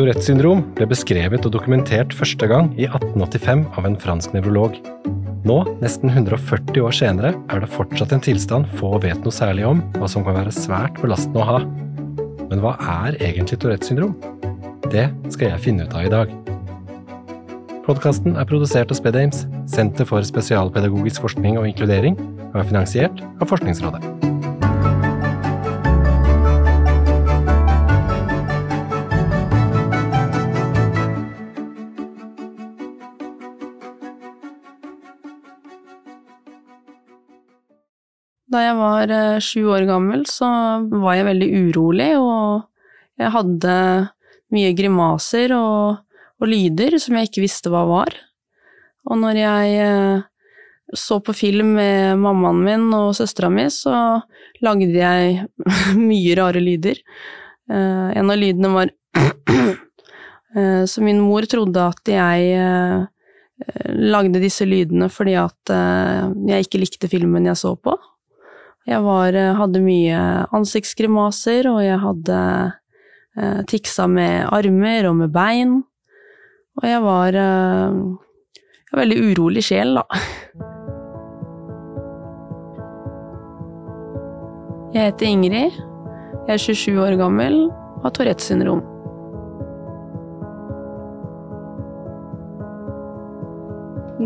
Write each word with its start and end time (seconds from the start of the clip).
Tourettes 0.00 0.30
syndrom 0.30 0.62
ble 0.78 0.86
beskrevet 0.88 1.44
og 1.44 1.52
dokumentert 1.52 2.14
første 2.16 2.46
gang 2.48 2.70
i 2.80 2.86
1885 2.86 3.66
av 3.76 3.84
en 3.84 3.98
fransk 4.00 4.32
nevrolog. 4.32 4.78
Nå, 5.44 5.56
nesten 5.82 6.08
140 6.08 6.80
år 6.86 6.96
senere, 6.96 7.34
er 7.52 7.60
det 7.60 7.68
fortsatt 7.74 8.14
en 8.16 8.24
tilstand 8.24 8.70
få 8.78 8.94
vet 9.04 9.20
noe 9.20 9.36
særlig 9.36 9.66
om, 9.68 9.82
og 10.00 10.08
som 10.08 10.24
kan 10.24 10.38
være 10.38 10.54
svært 10.56 10.96
belastende 11.02 11.44
å 11.44 11.48
ha. 11.50 11.58
Men 12.48 12.64
hva 12.64 12.72
er 12.80 13.20
egentlig 13.20 13.60
Tourettes 13.60 13.92
syndrom? 13.92 14.16
Det 14.88 15.04
skal 15.36 15.50
jeg 15.50 15.64
finne 15.66 15.84
ut 15.84 15.92
av 15.92 16.08
i 16.08 16.14
dag. 16.16 16.32
Podkasten 17.84 18.40
er 18.40 18.48
produsert 18.48 18.88
av 18.88 19.02
SpedAmes, 19.02 19.44
Senter 19.68 20.08
for 20.08 20.24
spesialpedagogisk 20.24 21.28
forskning 21.28 21.60
og 21.60 21.68
inkludering, 21.74 22.16
og 22.54 22.62
er 22.64 22.72
finansiert 22.72 23.20
av 23.36 23.52
Forskningsrådet. 23.52 24.29
Jeg 38.70 38.78
var 38.78 39.10
eh, 39.14 39.42
sju 39.42 39.66
år 39.72 39.84
gammel, 39.88 40.24
så 40.30 40.46
var 41.02 41.18
jeg 41.18 41.28
veldig 41.28 41.50
urolig, 41.66 42.10
og 42.20 43.20
jeg 43.20 43.34
hadde 43.34 43.76
mye 44.54 44.72
grimaser 44.78 45.54
og, 45.56 46.00
og 46.40 46.50
lyder 46.50 46.98
som 47.02 47.18
jeg 47.18 47.30
ikke 47.30 47.44
visste 47.44 47.72
hva 47.72 47.84
var. 47.88 48.14
Og 49.10 49.18
når 49.20 49.40
jeg 49.40 49.76
eh, 49.84 50.26
så 50.96 51.20
på 51.22 51.34
film 51.36 51.74
med 51.78 52.18
mammaen 52.18 52.64
min 52.66 52.88
og 52.96 53.14
søstera 53.18 53.50
mi, 53.52 53.68
så 53.70 54.20
lagde 54.62 54.90
jeg 54.94 55.46
mye 56.10 56.36
rare 56.38 56.62
lyder. 56.62 57.02
Eh, 57.70 58.08
en 58.20 58.30
av 58.30 58.38
lydene 58.38 58.74
var 58.76 58.96
Så 60.90 60.98
min 60.98 61.20
mor 61.22 61.46
trodde 61.46 61.78
at 61.78 62.08
jeg 62.10 63.04
lagde 63.86 64.40
disse 64.42 64.66
lydene 64.66 65.06
fordi 65.06 65.36
at 65.38 65.70
jeg 65.70 66.66
ikke 66.66 66.80
likte 66.82 67.10
filmen 67.12 67.46
jeg 67.46 67.60
så 67.60 67.70
på. 67.78 67.94
Jeg 68.90 69.04
var, 69.06 69.36
eh, 69.38 69.54
hadde 69.54 69.80
mye 69.84 70.20
ansiktsgrimaser, 70.56 71.68
og 71.70 71.78
jeg 71.84 71.98
hadde 72.02 72.38
eh, 73.38 73.60
tiksa 73.70 74.08
med 74.10 74.48
armer 74.50 75.06
og 75.06 75.14
med 75.20 75.30
bein. 75.30 75.76
Og 76.80 76.88
jeg 76.88 77.02
var 77.04 77.38
eh, 77.38 77.86
en 78.90 78.98
veldig 78.98 79.18
urolig 79.30 79.62
sjel, 79.62 79.94
da. 80.00 80.02
Jeg 84.90 85.12
heter 85.12 85.26
Ingrid. 85.28 85.76
Jeg 86.48 86.56
er 86.56 86.58
27 86.58 86.96
år 86.98 87.14
gammel 87.14 87.68
og 87.68 88.02
har 88.02 88.10
Tourettes 88.16 88.48
syndrom. 88.50 88.80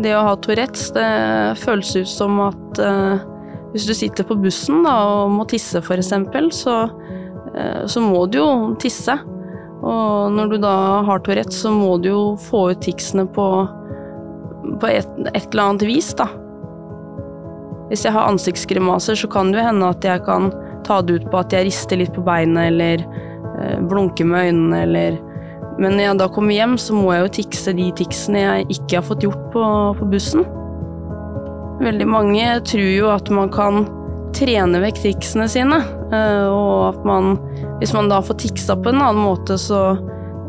Det 0.01 0.15
å 0.17 0.23
ha 0.25 0.33
Tourettes, 0.41 0.87
det 0.95 1.05
føles 1.61 1.93
ut 2.01 2.09
som 2.09 2.41
at 2.47 2.81
uh, 2.81 3.21
hvis 3.75 3.89
du 3.89 3.91
sitter 3.91 4.23
på 4.23 4.37
bussen 4.39 4.85
da, 4.85 4.93
og 5.03 5.33
må 5.35 5.43
tisse, 5.51 5.81
eksempel, 5.83 6.47
så, 6.55 6.85
eh, 7.51 7.83
så 7.91 7.99
må 7.99 8.21
du 8.31 8.37
jo 8.39 8.49
tisse. 8.79 9.17
Og 9.83 10.31
når 10.31 10.53
du 10.53 10.57
da 10.63 10.75
har 11.03 11.19
Tourette, 11.19 11.51
så 11.51 11.73
må 11.75 11.97
du 11.99 12.07
jo 12.07 12.21
få 12.39 12.69
ut 12.71 12.79
ticsene 12.85 13.27
på, 13.27 13.47
på 14.79 14.87
et, 14.87 15.11
et, 15.33 15.49
eller 15.51 15.65
annet 15.65 15.83
vis, 15.89 16.13
da. 16.15 16.29
Hvis 17.89 18.07
jeg 18.07 18.15
har 18.15 18.31
ansiktsgrimaser, 18.31 19.19
så 19.19 19.27
kan 19.27 19.51
det 19.51 19.59
jo 19.59 19.67
hende 19.67 19.91
at 19.91 20.07
jeg 20.07 20.23
kan 20.23 20.53
ta 20.87 21.01
det 21.03 21.19
ut 21.19 21.29
på 21.33 21.43
at 21.43 21.51
jeg 21.51 21.67
rister 21.67 21.99
litt 21.99 22.15
på 22.15 22.23
beinet, 22.23 22.71
eller 22.71 23.03
eh, 23.03 23.77
blunker 23.83 24.31
med 24.31 24.53
øynene, 24.53 24.83
eller 24.87 25.23
Men 25.75 25.97
når 25.97 26.05
jeg 26.05 26.17
da 26.21 26.25
kommer 26.31 26.55
hjem, 26.55 26.77
så 26.79 26.95
må 26.95 27.09
jeg 27.11 27.25
jo 27.25 27.31
tikse 27.41 27.73
de 27.75 27.91
ticsene 27.99 28.39
jeg 28.39 28.67
ikke 28.77 28.95
har 28.95 29.03
fått 29.03 29.25
gjort 29.27 29.49
på, 29.51 29.63
på 29.99 30.05
bussen. 30.07 30.45
Veldig 31.81 32.07
mange 32.07 32.47
tror 32.67 32.87
jo 32.87 33.11
at 33.11 33.29
man 33.33 33.51
kan 33.51 33.83
trene 34.35 34.79
vekk 34.83 35.01
triksene 35.03 35.47
sine, 35.51 35.79
eh, 36.13 36.47
og 36.47 36.93
at 36.93 37.05
man 37.07 37.37
Hvis 37.75 37.91
man 37.91 38.07
da 38.07 38.21
får 38.23 38.37
tiksa 38.39 38.77
på 38.79 38.87
en 38.87 39.01
annen 39.03 39.19
måte, 39.19 39.57
så, 39.59 39.97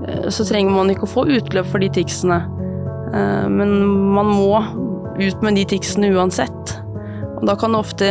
eh, 0.07 0.29
så 0.31 0.45
trenger 0.47 0.71
man 0.71 0.93
ikke 0.93 1.09
å 1.09 1.11
få 1.11 1.25
utløp 1.27 1.67
for 1.67 1.83
de 1.83 1.89
ticsene. 1.91 2.39
Eh, 3.13 3.49
men 3.51 3.83
man 4.15 4.27
må 4.31 4.63
ut 5.19 5.43
med 5.43 5.57
de 5.57 5.65
tiksene 5.65 6.13
uansett. 6.15 6.77
Og 7.41 7.47
da 7.47 7.57
kan 7.57 7.73
det 7.73 7.81
ofte 7.83 8.07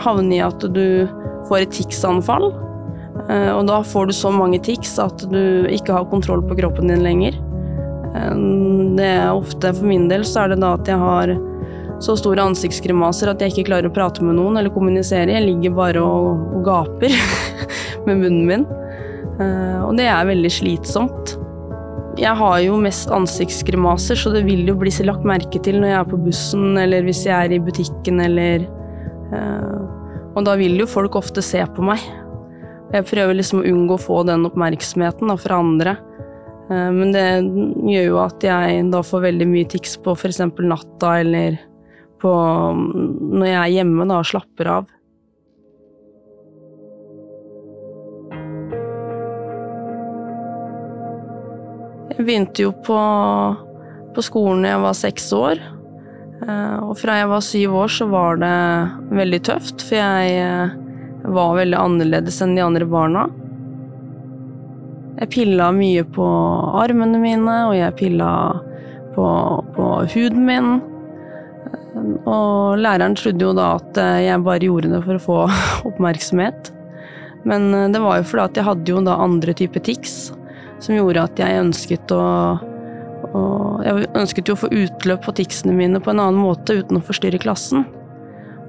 havne 0.00 0.32
i 0.32 0.40
at 0.40 0.64
du 0.72 1.06
får 1.50 1.60
et 1.60 1.70
tiksanfall. 1.76 2.54
Og 3.28 3.66
da 3.66 3.82
får 3.82 4.06
du 4.06 4.12
så 4.12 4.32
mange 4.32 4.62
tics 4.62 4.98
at 4.98 5.18
du 5.28 5.68
ikke 5.68 5.92
har 5.92 6.08
kontroll 6.08 6.40
på 6.40 6.56
kroppen 6.56 6.88
din 6.88 7.04
lenger. 7.04 7.36
Det 8.96 9.04
er 9.04 9.28
ofte, 9.28 9.74
For 9.74 9.84
min 9.84 10.08
del 10.08 10.24
så 10.24 10.44
er 10.44 10.54
det 10.54 10.60
da 10.60 10.72
at 10.74 10.88
jeg 10.88 10.98
har 10.98 11.36
så 12.00 12.16
store 12.16 12.44
ansiktsgrimaser 12.48 13.28
at 13.30 13.42
jeg 13.44 13.52
ikke 13.52 13.68
klarer 13.68 13.90
å 13.90 13.94
prate 13.94 14.24
med 14.24 14.38
noen 14.38 14.56
eller 14.56 14.72
kommunisere. 14.72 15.34
Jeg 15.34 15.44
ligger 15.46 15.76
bare 15.76 16.04
og, 16.04 16.46
og 16.56 16.64
gaper 16.64 17.12
med 18.06 18.22
munnen 18.22 18.46
min. 18.48 18.66
Uh, 19.40 19.86
og 19.86 19.94
det 20.00 20.08
er 20.08 20.28
veldig 20.28 20.52
slitsomt. 20.52 21.36
Jeg 22.20 22.32
har 22.36 22.56
jo 22.64 22.80
mest 22.80 23.12
ansiktsgrimaser, 23.14 24.18
så 24.18 24.32
det 24.34 24.42
vil 24.48 24.66
jo 24.68 24.74
bli 24.80 24.92
lagt 25.06 25.28
merke 25.28 25.60
til 25.62 25.78
når 25.80 25.92
jeg 25.92 25.98
er 26.00 26.10
på 26.10 26.20
bussen 26.24 26.80
eller 26.80 27.06
hvis 27.06 27.22
jeg 27.28 27.36
er 27.36 27.54
i 27.54 27.62
butikken 27.62 28.20
eller 28.24 28.66
uh, 29.32 29.78
Og 30.34 30.44
da 30.48 30.56
vil 30.56 30.80
jo 30.80 30.88
folk 30.88 31.16
ofte 31.20 31.44
se 31.44 31.62
på 31.76 31.84
meg. 31.84 32.02
Jeg 32.90 33.06
prøver 33.06 33.36
liksom 33.36 33.60
å 33.60 33.66
unngå 33.70 33.96
å 33.96 34.02
få 34.02 34.22
den 34.26 34.48
oppmerksomheten 34.48 35.30
da, 35.30 35.36
fra 35.40 35.60
andre. 35.60 35.98
Uh, 36.72 36.90
men 36.96 37.12
det 37.12 37.26
gjør 37.92 38.08
jo 38.08 38.22
at 38.24 38.44
jeg 38.46 38.86
da 38.88 39.04
får 39.04 39.28
veldig 39.28 39.52
mye 39.52 39.68
tics 39.68 39.98
på 40.00 40.16
f.eks. 40.16 40.46
natta 40.64 41.18
eller 41.20 41.60
på 42.20 42.32
når 42.74 43.46
jeg 43.46 43.58
er 43.60 43.74
hjemme 43.80 44.06
da, 44.08 44.20
og 44.20 44.28
slapper 44.30 44.72
av. 44.78 44.88
Jeg 52.10 52.26
begynte 52.26 52.66
jo 52.66 52.72
på, 52.84 53.00
på 54.12 54.24
skolen 54.24 54.66
da 54.66 54.74
jeg 54.74 54.82
var 54.84 54.96
seks 54.98 55.30
år. 55.32 55.62
Eh, 56.44 56.76
og 56.84 56.96
fra 57.00 57.18
jeg 57.20 57.30
var 57.30 57.44
syv 57.44 57.76
år, 57.82 57.92
så 57.92 58.08
var 58.10 58.40
det 58.40 58.56
veldig 59.16 59.40
tøft, 59.48 59.84
for 59.84 59.96
jeg 59.96 60.34
eh, 60.40 60.74
var 61.32 61.56
veldig 61.58 61.78
annerledes 61.80 62.40
enn 62.44 62.56
de 62.56 62.64
andre 62.64 62.88
barna. 62.88 63.26
Jeg 65.20 65.32
pilla 65.34 65.68
mye 65.76 66.04
på 66.16 66.26
armene 66.80 67.20
mine, 67.20 67.56
og 67.68 67.74
jeg 67.76 67.96
pilla 67.98 68.30
på, 69.16 69.26
på 69.76 69.88
huden 70.14 70.46
min. 70.48 70.70
Og 71.98 72.78
læreren 72.78 73.16
trodde 73.18 73.44
jo 73.44 73.54
da 73.56 73.72
at 73.78 73.98
eh, 73.98 74.26
jeg 74.28 74.44
bare 74.46 74.66
gjorde 74.66 74.92
det 74.92 75.00
for 75.06 75.18
å 75.18 75.24
få 75.24 75.38
oppmerksomhet. 75.90 76.72
Men 77.48 77.70
eh, 77.74 77.88
det 77.92 78.02
var 78.02 78.20
jo 78.20 78.28
fordi 78.30 78.46
at 78.46 78.60
jeg 78.60 78.68
hadde 78.68 78.94
jo 78.94 79.04
da 79.06 79.18
andre 79.22 79.54
typer 79.56 79.82
tics 79.84 80.18
som 80.80 80.96
gjorde 80.96 81.26
at 81.26 81.40
jeg 81.40 81.62
ønsket 81.66 82.12
å 82.16 82.24
og 83.30 83.84
Jeg 83.84 84.08
ønsket 84.18 84.48
jo 84.48 84.54
å 84.56 84.58
få 84.58 84.68
utløp 84.74 85.26
for 85.26 85.36
ticsene 85.36 85.74
mine 85.76 86.00
på 86.02 86.10
en 86.10 86.22
annen 86.22 86.40
måte 86.40 86.74
uten 86.80 86.98
å 86.98 87.02
forstyrre 87.04 87.38
klassen. 87.38 87.84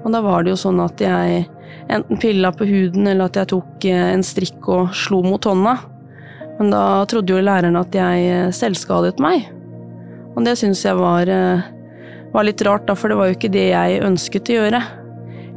Og 0.04 0.12
da 0.14 0.20
var 0.22 0.44
det 0.44 0.52
jo 0.52 0.60
sånn 0.60 0.78
at 0.84 1.00
jeg 1.02 1.46
enten 1.90 2.20
pilla 2.22 2.52
på 2.54 2.68
huden 2.68 3.08
eller 3.10 3.26
at 3.26 3.40
jeg 3.40 3.50
tok 3.50 3.86
eh, 3.88 4.12
en 4.12 4.22
strikk 4.22 4.68
og 4.70 4.94
slo 4.94 5.22
mot 5.24 5.48
hånda. 5.48 5.74
Men 6.60 6.70
da 6.70 6.84
trodde 7.10 7.34
jo 7.34 7.42
læreren 7.42 7.80
at 7.80 7.96
jeg 7.96 8.52
selvskadet 8.54 9.18
meg. 9.24 9.48
Og 10.36 10.44
det 10.46 10.54
syns 10.60 10.84
jeg 10.84 11.00
var 11.00 11.32
var 12.32 12.48
litt 12.48 12.62
rart, 12.64 12.86
da, 12.88 12.96
for 12.96 13.12
det 13.12 13.18
var 13.18 13.28
jo 13.28 13.36
ikke 13.36 13.52
det 13.52 13.68
jeg 13.70 14.02
ønsket 14.06 14.50
å 14.50 14.58
gjøre. 14.58 14.82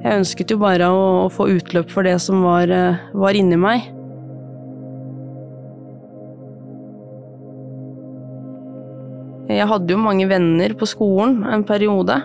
Jeg 0.06 0.22
ønsket 0.22 0.52
jo 0.54 0.62
bare 0.62 0.90
å, 0.92 1.04
å 1.26 1.30
få 1.34 1.48
utløp 1.56 1.90
for 1.90 2.06
det 2.06 2.18
som 2.22 2.44
var, 2.46 2.70
eh, 2.70 3.04
var 3.16 3.38
inni 3.38 3.58
meg. 3.60 3.88
Jeg 9.50 9.70
hadde 9.70 9.94
jo 9.94 10.02
mange 10.02 10.28
venner 10.28 10.74
på 10.78 10.88
skolen 10.90 11.44
en 11.48 11.64
periode, 11.66 12.18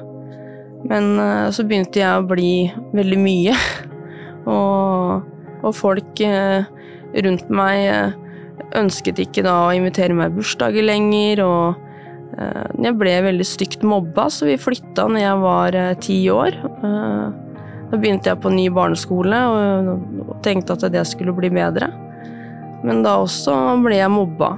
men 0.90 1.12
eh, 1.20 1.48
så 1.54 1.64
begynte 1.68 2.02
jeg 2.02 2.10
å 2.18 2.26
bli 2.28 2.52
veldig 2.96 3.20
mye. 3.20 3.56
Og, 4.50 5.26
og 5.60 5.74
folk 5.76 6.20
eh, 6.24 6.64
rundt 7.22 7.50
meg 7.52 8.16
ønsket 8.74 9.20
ikke 9.20 9.44
da 9.44 9.52
å 9.66 9.74
invitere 9.76 10.16
meg 10.16 10.32
i 10.32 10.38
bursdager 10.38 10.86
lenger, 10.88 11.42
og 11.44 11.89
jeg 12.40 12.96
ble 12.96 13.12
veldig 13.26 13.46
stygt 13.46 13.84
mobba, 13.86 14.28
så 14.32 14.48
vi 14.48 14.56
flytta 14.60 15.06
når 15.10 15.22
jeg 15.22 15.40
var 15.42 15.76
eh, 15.76 15.98
ti 16.00 16.18
år. 16.32 16.56
Eh, 16.56 17.26
da 17.90 17.98
begynte 17.98 18.30
jeg 18.30 18.40
på 18.40 18.52
ny 18.54 18.68
barneskole 18.70 19.38
og 19.50 20.34
tenkte 20.46 20.76
at 20.76 20.86
det 20.94 21.02
skulle 21.10 21.34
bli 21.34 21.50
bedre. 21.52 21.90
Men 22.86 23.02
da 23.04 23.16
også 23.20 23.56
ble 23.82 23.98
jeg 23.98 24.12
mobba. 24.14 24.54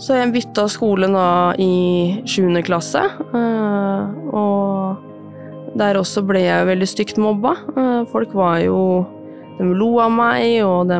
Så 0.00 0.16
jeg 0.16 0.32
bytta 0.34 0.64
skole 0.72 1.10
da 1.12 1.28
i 1.60 2.22
sjuende 2.26 2.64
klasse, 2.66 3.04
og 4.34 5.76
der 5.78 6.00
også 6.00 6.24
ble 6.26 6.42
jeg 6.42 6.66
veldig 6.66 6.88
stygt 6.90 7.20
mobba. 7.22 7.52
Folk 8.10 8.34
var 8.34 8.64
jo 8.64 8.80
De 9.54 9.68
lo 9.70 9.92
av 10.02 10.10
meg, 10.10 10.64
og 10.66 10.88
de 10.90 10.98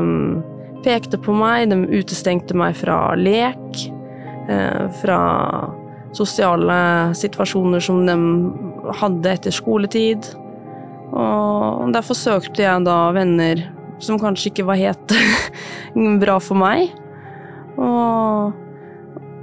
pekte 0.85 1.19
på 1.19 1.35
meg, 1.35 1.73
de 1.73 1.79
utestengte 1.91 2.55
meg 2.57 2.77
fra 2.79 2.99
lek, 3.19 3.81
eh, 3.89 3.94
fra 5.01 5.19
sosiale 6.15 6.77
situasjoner 7.17 7.83
som 7.83 8.03
de 8.07 8.17
hadde 9.01 9.33
etter 9.33 9.55
skoletid. 9.55 10.27
Og 11.15 11.93
derfor 11.95 12.19
søkte 12.19 12.65
jeg 12.65 12.85
da 12.87 12.99
venner 13.15 13.63
som 14.03 14.19
kanskje 14.21 14.51
ikke 14.51 14.67
var 14.69 14.81
helt 14.81 15.15
bra 16.23 16.39
for 16.43 16.59
meg. 16.59 16.93
Og, 17.75 18.55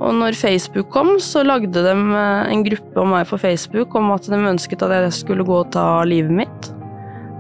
og 0.02 0.14
når 0.18 0.38
Facebook 0.40 0.92
kom, 0.94 1.16
så 1.24 1.44
lagde 1.46 1.84
de 1.84 1.96
eh, 1.96 2.52
en 2.54 2.64
gruppe 2.68 3.02
om 3.02 3.12
meg 3.16 3.28
på 3.30 3.40
Facebook 3.42 3.96
om 4.00 4.14
at 4.16 4.30
de 4.32 4.40
ønsket 4.52 4.86
at 4.86 4.96
jeg 4.96 5.18
skulle 5.22 5.48
gå 5.48 5.58
og 5.64 5.72
ta 5.76 6.04
livet 6.08 6.36
mitt. 6.44 6.72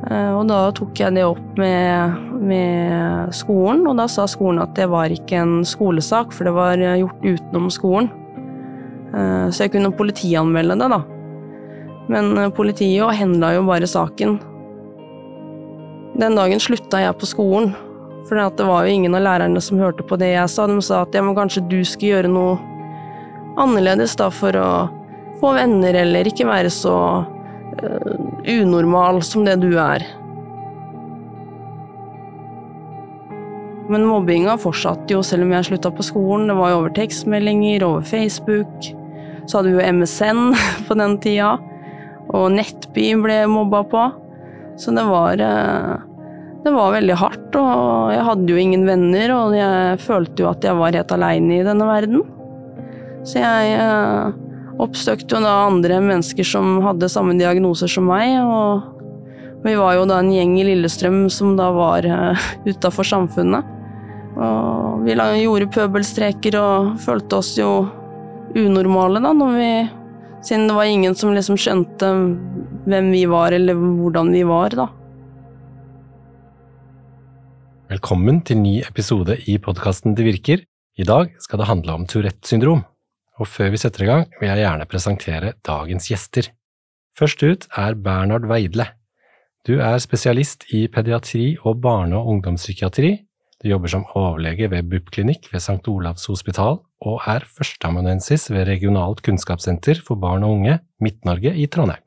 Eh, 0.10 0.32
og 0.36 0.48
da 0.52 0.66
tok 0.76 1.04
jeg 1.04 1.16
det 1.16 1.28
opp 1.28 1.60
med, 1.62 2.20
med, 2.42 3.32
skolen, 3.36 3.84
og 3.88 3.98
da 4.00 4.08
sa 4.10 4.26
skolen 4.30 4.64
at 4.64 4.74
det 4.78 4.88
var 4.92 5.14
ikke 5.14 5.40
en 5.44 5.54
skolesak, 5.68 6.34
for 6.34 6.48
det 6.48 6.54
var 6.56 6.82
gjort 6.82 7.26
utenom 7.26 7.70
skolen. 7.74 8.10
Eh, 9.12 9.48
så 9.52 9.66
jeg 9.66 9.76
kunne 9.76 9.94
politianmelde 9.96 10.78
det, 10.82 10.90
da. 10.94 11.02
Men 12.12 12.32
eh, 12.38 12.52
politiet 12.56 13.20
henla 13.20 13.54
jo 13.58 13.66
bare 13.68 13.90
saken. 13.90 14.40
Den 16.22 16.36
dagen 16.36 16.62
slutta 16.64 17.04
jeg 17.04 17.18
på 17.20 17.30
skolen, 17.30 17.72
for 18.28 18.40
det 18.40 18.68
var 18.68 18.86
jo 18.86 18.96
ingen 18.96 19.16
av 19.18 19.26
lærerne 19.26 19.62
som 19.64 19.80
hørte 19.82 20.06
på 20.08 20.18
det 20.20 20.34
jeg 20.34 20.52
sa. 20.52 20.68
De 20.68 20.80
sa 20.84 21.04
at 21.06 21.16
ja, 21.16 21.24
men 21.26 21.38
kanskje 21.38 21.66
du 21.70 21.82
skulle 21.86 22.18
gjøre 22.18 22.32
noe 22.32 22.58
annerledes 23.62 24.16
da 24.20 24.30
for 24.32 24.56
å 24.58 24.72
få 25.42 25.56
venner, 25.58 25.96
eller 26.04 26.28
ikke 26.30 26.48
være 26.48 26.72
så 26.72 26.96
unormal 28.48 29.22
som 29.26 29.46
det 29.48 29.58
du 29.62 29.74
er. 29.80 30.06
Men 33.92 34.08
mobbinga 34.08 34.56
fortsatte 34.62 35.12
jo 35.12 35.22
selv 35.26 35.44
om 35.44 35.52
jeg 35.56 35.68
slutta 35.68 35.92
på 35.92 36.06
skolen. 36.06 36.48
Det 36.48 36.56
var 36.56 36.72
jo 36.72 36.80
over 36.84 36.94
tekstmeldinger, 36.96 37.84
over 37.84 38.06
Facebook. 38.08 38.92
Så 39.46 39.58
hadde 39.58 39.74
vi 39.74 39.80
jo 39.80 39.90
MSN 40.00 40.44
på 40.88 40.98
den 41.00 41.18
tida. 41.24 41.58
Og 42.32 42.54
Nettby 42.56 43.10
ble 43.20 43.42
mobba 43.52 43.84
på. 43.92 44.06
Så 44.80 44.94
det 44.96 45.04
var 45.04 45.42
eh, 45.44 46.08
Det 46.64 46.72
var 46.72 46.94
veldig 46.94 47.18
hardt, 47.18 47.56
og 47.58 48.14
jeg 48.14 48.22
hadde 48.22 48.54
jo 48.54 48.62
ingen 48.62 48.86
venner, 48.86 49.32
og 49.34 49.56
jeg 49.58 49.98
følte 50.04 50.44
jo 50.44 50.52
at 50.52 50.64
jeg 50.64 50.78
var 50.78 50.94
helt 50.94 51.14
aleine 51.16 51.56
i 51.58 51.66
denne 51.66 51.88
verden. 51.90 52.22
Så 53.26 53.42
jeg 53.42 53.72
eh, 53.82 54.36
oppsøkte 54.82 55.36
jo 55.36 55.42
da 55.42 55.56
andre 55.66 55.98
mennesker 56.06 56.46
som 56.46 56.80
hadde 56.86 57.10
samme 57.10 57.34
diagnoser 57.40 57.90
som 57.90 58.06
meg, 58.10 58.38
og 58.46 59.66
vi 59.66 59.74
var 59.78 59.98
jo 59.98 60.08
da 60.10 60.22
en 60.22 60.32
gjeng 60.34 60.56
i 60.62 60.68
Lillestrøm 60.70 61.24
som 61.34 61.54
da 61.58 61.72
var 61.74 62.06
uh, 62.14 62.48
utafor 62.66 63.10
samfunnet. 63.10 63.66
Og 64.36 65.04
vi 65.06 65.16
gjorde 65.16 65.70
pøbelstreker 65.74 66.58
og 66.60 66.94
følte 67.04 67.40
oss 67.42 67.56
jo 67.60 67.72
unormale, 68.56 69.24
da, 69.24 69.34
når 69.34 69.58
vi 69.58 69.74
Siden 70.42 70.66
det 70.66 70.74
var 70.74 70.88
ingen 70.90 71.14
som 71.14 71.36
liksom 71.36 71.54
skjønte 71.54 72.08
hvem 72.90 73.12
vi 73.14 73.28
var, 73.30 73.54
eller 73.54 73.78
hvordan 73.78 74.32
vi 74.34 74.42
var, 74.50 74.74
da. 74.74 74.88
Velkommen 77.92 78.40
til 78.42 78.58
ny 78.58 78.80
episode 78.82 79.38
i 79.46 79.60
podkasten 79.62 80.18
Det 80.18 80.26
virker. 80.26 80.64
I 80.98 81.06
dag 81.06 81.36
skal 81.46 81.62
det 81.62 81.70
handle 81.70 81.94
om 81.94 82.08
Tourettes 82.10 82.50
syndrom 82.50 82.82
og 83.42 83.50
før 83.50 83.72
vi 83.74 83.80
setter 83.82 84.06
i 84.06 84.10
gang, 84.10 84.26
vil 84.40 84.52
jeg 84.52 84.62
gjerne 84.62 84.88
presentere 84.90 85.54
dagens 85.66 86.10
gjester. 86.12 86.52
Først 87.18 87.42
ut 87.44 87.68
er 87.78 87.98
Bernhard 87.98 88.46
Veidle. 88.50 88.86
Du 89.68 89.78
er 89.82 89.98
spesialist 90.02 90.68
i 90.74 90.86
pediatri 90.92 91.56
og 91.66 91.82
barne- 91.82 92.18
og 92.18 92.30
ungdomspsykiatri. 92.36 93.12
Du 93.62 93.70
jobber 93.70 93.94
som 93.94 94.08
overlege 94.18 94.70
ved 94.72 94.90
BUP-klinikk 94.90 95.52
ved 95.54 95.62
St. 95.62 95.86
Olavs 95.88 96.26
hospital, 96.32 96.80
og 97.02 97.28
er 97.30 97.46
førsteamanuensis 97.46 98.50
ved 98.50 98.66
Regionalt 98.70 99.22
kunnskapssenter 99.26 100.02
for 100.06 100.18
barn 100.22 100.46
og 100.46 100.58
unge, 100.58 100.80
Midt-Norge 101.02 101.54
i 101.54 101.68
Trondheim. 101.70 102.02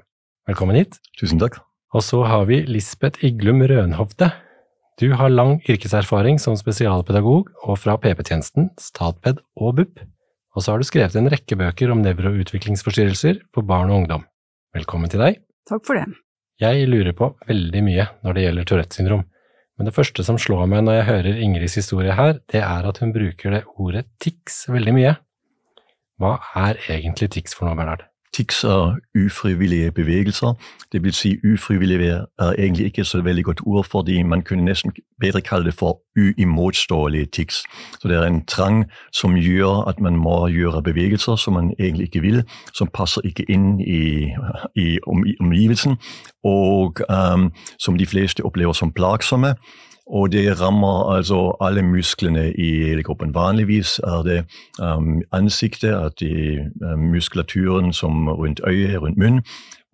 Velkommen 0.51 0.79
hit. 0.79 0.99
Tusen 1.21 1.39
takk. 1.43 1.61
Og 1.95 2.03
så 2.03 2.25
har 2.27 2.49
vi 2.51 2.65
Lisbeth 2.67 3.23
Iglum 3.25 3.63
Rønhovde. 3.63 4.33
Du 4.99 5.13
har 5.15 5.31
lang 5.31 5.61
yrkeserfaring 5.71 6.43
som 6.43 6.59
spesialpedagog 6.59 7.55
og 7.63 7.79
fra 7.79 7.95
PP-tjenesten, 8.03 8.73
Statped 8.79 9.41
og 9.55 9.79
BUP 9.79 10.03
og 10.55 10.63
så 10.63 10.73
har 10.75 10.81
du 10.81 10.87
skrevet 10.87 11.17
en 11.19 11.31
rekke 11.33 11.59
bøker 11.59 11.91
om 11.91 12.03
nevroutviklingsforstyrrelser 12.05 13.43
for 13.55 13.67
barn 13.67 13.91
og 13.91 14.05
ungdom. 14.05 14.27
Velkommen 14.75 15.11
til 15.11 15.23
deg. 15.23 15.41
Takk 15.69 15.83
for 15.87 15.99
det. 15.99 16.07
Jeg 16.63 16.87
lurer 16.87 17.15
på 17.19 17.33
veldig 17.49 17.83
mye 17.83 18.07
når 18.23 18.37
det 18.37 18.45
gjelder 18.45 18.69
Tourettes 18.71 19.01
syndrom, 19.01 19.25
men 19.79 19.89
det 19.89 19.95
første 19.97 20.23
som 20.27 20.39
slår 20.39 20.69
meg 20.71 20.85
når 20.87 20.99
jeg 21.01 21.07
hører 21.11 21.43
Ingrids 21.43 21.75
historie 21.81 22.15
her, 22.15 22.39
det 22.53 22.63
er 22.63 22.87
at 22.87 23.01
hun 23.03 23.15
bruker 23.15 23.57
det 23.57 23.65
ordet 23.75 24.07
tics 24.23 24.65
veldig 24.71 24.95
mye. 24.95 25.15
Hva 26.23 26.37
er 26.61 26.79
egentlig 26.87 27.33
tics 27.35 27.57
for 27.59 27.67
noe, 27.67 27.79
Bernhard? 27.79 28.07
Tics 28.35 28.65
er 28.65 28.97
ufrivillige 29.27 29.91
bevegelser. 29.91 30.55
Det 30.93 31.03
vil 31.03 31.15
si 31.15 31.37
ufrivillige 31.53 32.25
er 32.39 32.53
egentlig 32.59 32.87
ikke 32.87 33.05
så 33.05 33.23
veldig 33.23 33.45
godt 33.45 33.61
ord, 33.67 33.85
fordi 33.85 34.23
man 34.23 34.43
kunne 34.43 34.65
nesten 34.65 34.93
bedre 35.21 35.41
kalle 35.41 35.67
det 35.67 35.75
for 35.75 36.01
uimotståelige 36.17 37.27
tics. 37.27 37.63
Så 38.01 38.09
det 38.09 38.17
er 38.17 38.23
en 38.23 38.45
trang 38.47 38.85
som 39.13 39.35
gjør 39.35 39.89
at 39.89 40.01
man 40.01 40.17
må 40.17 40.49
gjøre 40.49 40.83
bevegelser 40.83 41.37
som 41.37 41.53
man 41.53 41.75
egentlig 41.79 42.05
ikke 42.05 42.21
vil, 42.21 42.45
som 42.75 42.91
passer 42.95 43.21
ikke 43.25 43.47
inn 43.49 43.81
i, 43.81 44.29
i 44.77 44.99
omgivelsen, 45.41 45.97
og 46.45 47.01
um, 47.09 47.53
som 47.79 47.99
de 47.99 48.07
fleste 48.07 48.45
opplever 48.45 48.73
som 48.73 48.93
plagsomme. 48.93 49.55
Og 50.07 50.33
det 50.33 50.61
rammer 50.61 51.13
altså 51.17 51.57
alle 51.61 51.83
musklene 51.83 52.53
i 52.53 52.85
hele 52.85 53.03
kroppen. 53.03 53.35
Vanligvis 53.35 53.99
er 53.99 54.23
det 54.23 54.45
um, 54.83 55.23
ansiktet, 55.33 55.95
at 55.95 56.21
de 56.21 56.71
um, 56.93 56.99
muskulaturen 56.99 57.93
som 57.93 58.29
rundt 58.29 58.61
øyet, 58.67 59.03
rundt 59.03 59.19
munn, 59.19 59.43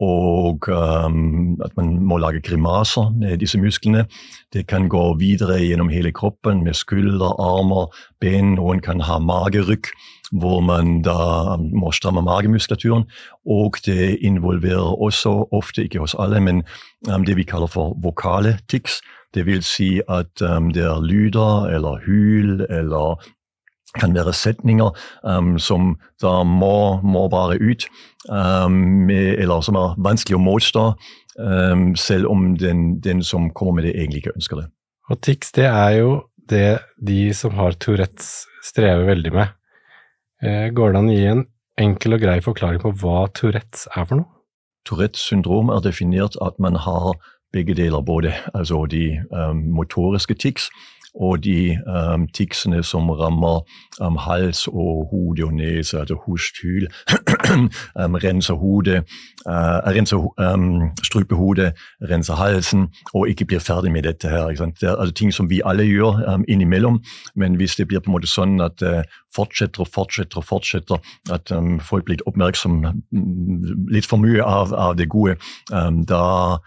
og 0.00 0.69
um, 0.69 1.61
at 1.64 1.76
man 1.76 1.99
må 2.05 2.17
lage 2.17 2.41
grimaser 2.41 3.11
med 3.11 3.38
disse 3.38 3.61
musklene. 3.61 4.06
Det 4.52 4.67
kan 4.67 4.88
gå 4.88 5.02
videre 5.20 5.61
gjennom 5.61 5.88
hele 5.88 6.12
kroppen 6.12 6.64
med 6.64 6.75
skulder, 6.75 7.37
armer, 7.41 7.93
ben. 8.20 8.55
Noen 8.56 8.81
kan 8.81 9.00
ha 9.05 9.19
magerykk, 9.19 9.93
hvor 10.32 10.61
man 10.64 11.02
da 11.05 11.19
um, 11.55 11.69
må 11.76 11.93
stramme 11.93 12.25
magemuskulaturen. 12.25 13.05
Og 13.44 13.76
det 13.85 14.17
involverer 14.25 14.97
også, 14.97 15.49
ofte 15.52 15.85
ikke 15.85 16.00
hos 16.00 16.17
alle, 16.19 16.41
men 16.41 16.64
um, 17.12 17.25
det 17.25 17.37
vi 17.37 17.44
kaller 17.44 17.69
for 17.69 17.96
vokale 18.03 18.58
tics 18.69 19.03
det 19.34 19.46
vil 19.46 19.63
si 19.63 20.01
at 20.10 20.43
um, 20.43 20.72
det 20.75 20.82
er 20.82 21.03
lyder 21.03 21.70
eller 21.70 22.01
hyl 22.06 22.67
eller 22.70 23.22
kan 23.99 24.15
være 24.15 24.32
setninger 24.37 24.93
um, 25.27 25.56
som 25.59 25.94
da 26.23 26.41
må, 26.47 27.01
må 27.03 27.27
bare 27.32 27.59
ut, 27.59 27.87
um, 28.31 29.06
med, 29.09 29.41
eller 29.43 29.65
som 29.67 29.79
er 29.81 29.97
vanskelig 29.99 30.39
å 30.39 30.43
motstå, 30.44 30.85
um, 31.41 31.89
selv 31.99 32.31
om 32.31 32.53
den, 32.61 33.01
den, 33.03 33.25
som 33.27 33.51
kommer 33.51 33.81
med 33.81 33.89
det, 33.89 33.97
egentlig 33.99 34.25
ikke 34.25 34.37
ønsker 34.37 34.63
det. 34.63 34.67
Og 35.11 35.23
tics, 35.27 35.51
det 35.56 35.67
er 35.67 35.97
jo 35.99 36.13
det 36.51 36.79
de 37.06 37.23
som 37.35 37.55
har 37.59 37.79
Tourettes 37.82 38.44
strever 38.67 39.09
veldig 39.09 39.32
med. 39.35 39.56
Eh, 40.43 40.69
går 40.75 40.93
det 40.93 41.01
an 41.01 41.11
å 41.11 41.17
gi 41.17 41.27
en 41.31 41.43
enkel 41.81 42.17
og 42.17 42.23
grei 42.23 42.39
forklaring 42.44 42.82
på 42.82 42.93
hva 43.03 43.27
Tourettes 43.35 43.87
er 43.91 44.06
for 44.06 44.23
noe? 44.23 44.31
Tourettes 44.89 45.27
syndrom 45.29 45.70
er 45.75 45.82
definert 45.85 46.39
at 46.44 46.56
man 46.63 46.79
har 46.81 47.19
begge 47.53 47.75
deler, 47.75 48.03
både 48.06 48.32
altså 48.55 48.85
de 48.91 49.19
um, 49.35 49.65
motoriske 49.75 50.37
tics 50.39 50.69
og 51.14 51.44
de 51.44 51.79
um, 51.86 52.29
ticsene 52.29 52.82
som 52.84 53.10
rammer 53.10 53.60
um, 54.00 54.17
hals 54.17 54.67
og 54.69 55.08
hode 55.10 55.44
og 55.44 55.55
nese, 55.55 55.98
altså 55.98 56.14
husthyl, 56.26 56.86
um, 58.00 58.14
renser 58.14 58.55
hodet, 58.55 59.02
uh, 59.46 59.81
renser 59.90 60.17
um, 60.38 60.90
struper 61.02 61.36
hodet, 61.36 61.72
renser 62.10 62.34
halsen, 62.34 62.88
og 63.14 63.29
ikke 63.29 63.44
blir 63.44 63.58
ferdig 63.58 63.93
med 63.93 64.02
dette 64.02 64.29
her. 64.29 64.48
Det 64.48 64.88
er 64.88 64.96
altså 64.96 65.14
ting 65.14 65.34
som 65.34 65.50
vi 65.50 65.62
alle 65.64 65.84
gjør 65.84 66.44
innimellom, 66.48 67.02
men 67.34 67.55
hvis 67.55 67.76
det 67.76 67.88
blir 67.88 68.00
på 68.00 68.10
en 68.10 68.19
måte 68.19 68.31
sånn 68.31 68.60
at 68.62 68.82
uh, 68.82 69.02
fortsetter 69.34 69.82
og 69.82 69.90
fortsetter 69.90 70.38
og 70.38 70.46
fortsetter, 70.46 71.02
at 71.31 71.52
folk 71.86 72.05
blir 72.06 72.22
oppmerksom 72.26 72.81
mm, 72.82 73.90
litt 73.90 74.06
for 74.06 74.19
mye 74.19 74.43
av, 74.43 74.74
av 74.74 74.96
det 74.98 75.06
gode, 75.10 75.36
da 76.10 76.58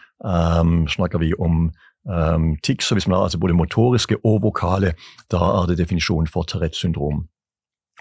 snakker 0.88 1.20
vi 1.20 1.34
om 1.36 1.66
um, 2.06 2.58
tics. 2.64 2.92
Og 2.92 2.96
hvis 2.96 3.08
man 3.08 3.18
har 3.18 3.24
altså 3.24 3.40
både 3.40 3.54
motoriske 3.54 4.18
og 4.26 4.42
vokale, 4.42 4.94
da 5.32 5.38
er 5.38 5.66
det 5.68 5.78
definisjonen 5.78 6.28
for 6.28 6.44
Tourettes 6.44 6.78
syndrom. 6.78 7.26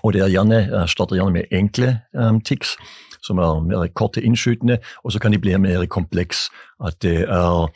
Og 0.02 0.12
det 0.12 0.23
er 0.23 0.28
gjerne, 0.28 0.88
starter 0.88 1.16
gjerne 1.16 1.32
med 1.32 1.52
enkle 1.52 2.00
um, 2.18 2.40
tics, 2.40 2.76
som 3.23 3.38
er 3.38 3.61
mer 3.61 3.87
korte 3.94 4.23
innskytende, 4.23 4.78
og 5.04 5.12
så 5.12 5.18
kan 5.18 5.32
de 5.32 5.38
bli 5.38 5.56
mer 5.56 5.87
kompleks. 5.87 6.49
At 6.85 7.02
det 7.02 7.21
er 7.23 7.68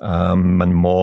Um, 0.00 0.58
man 0.60 0.72
må 0.78 0.94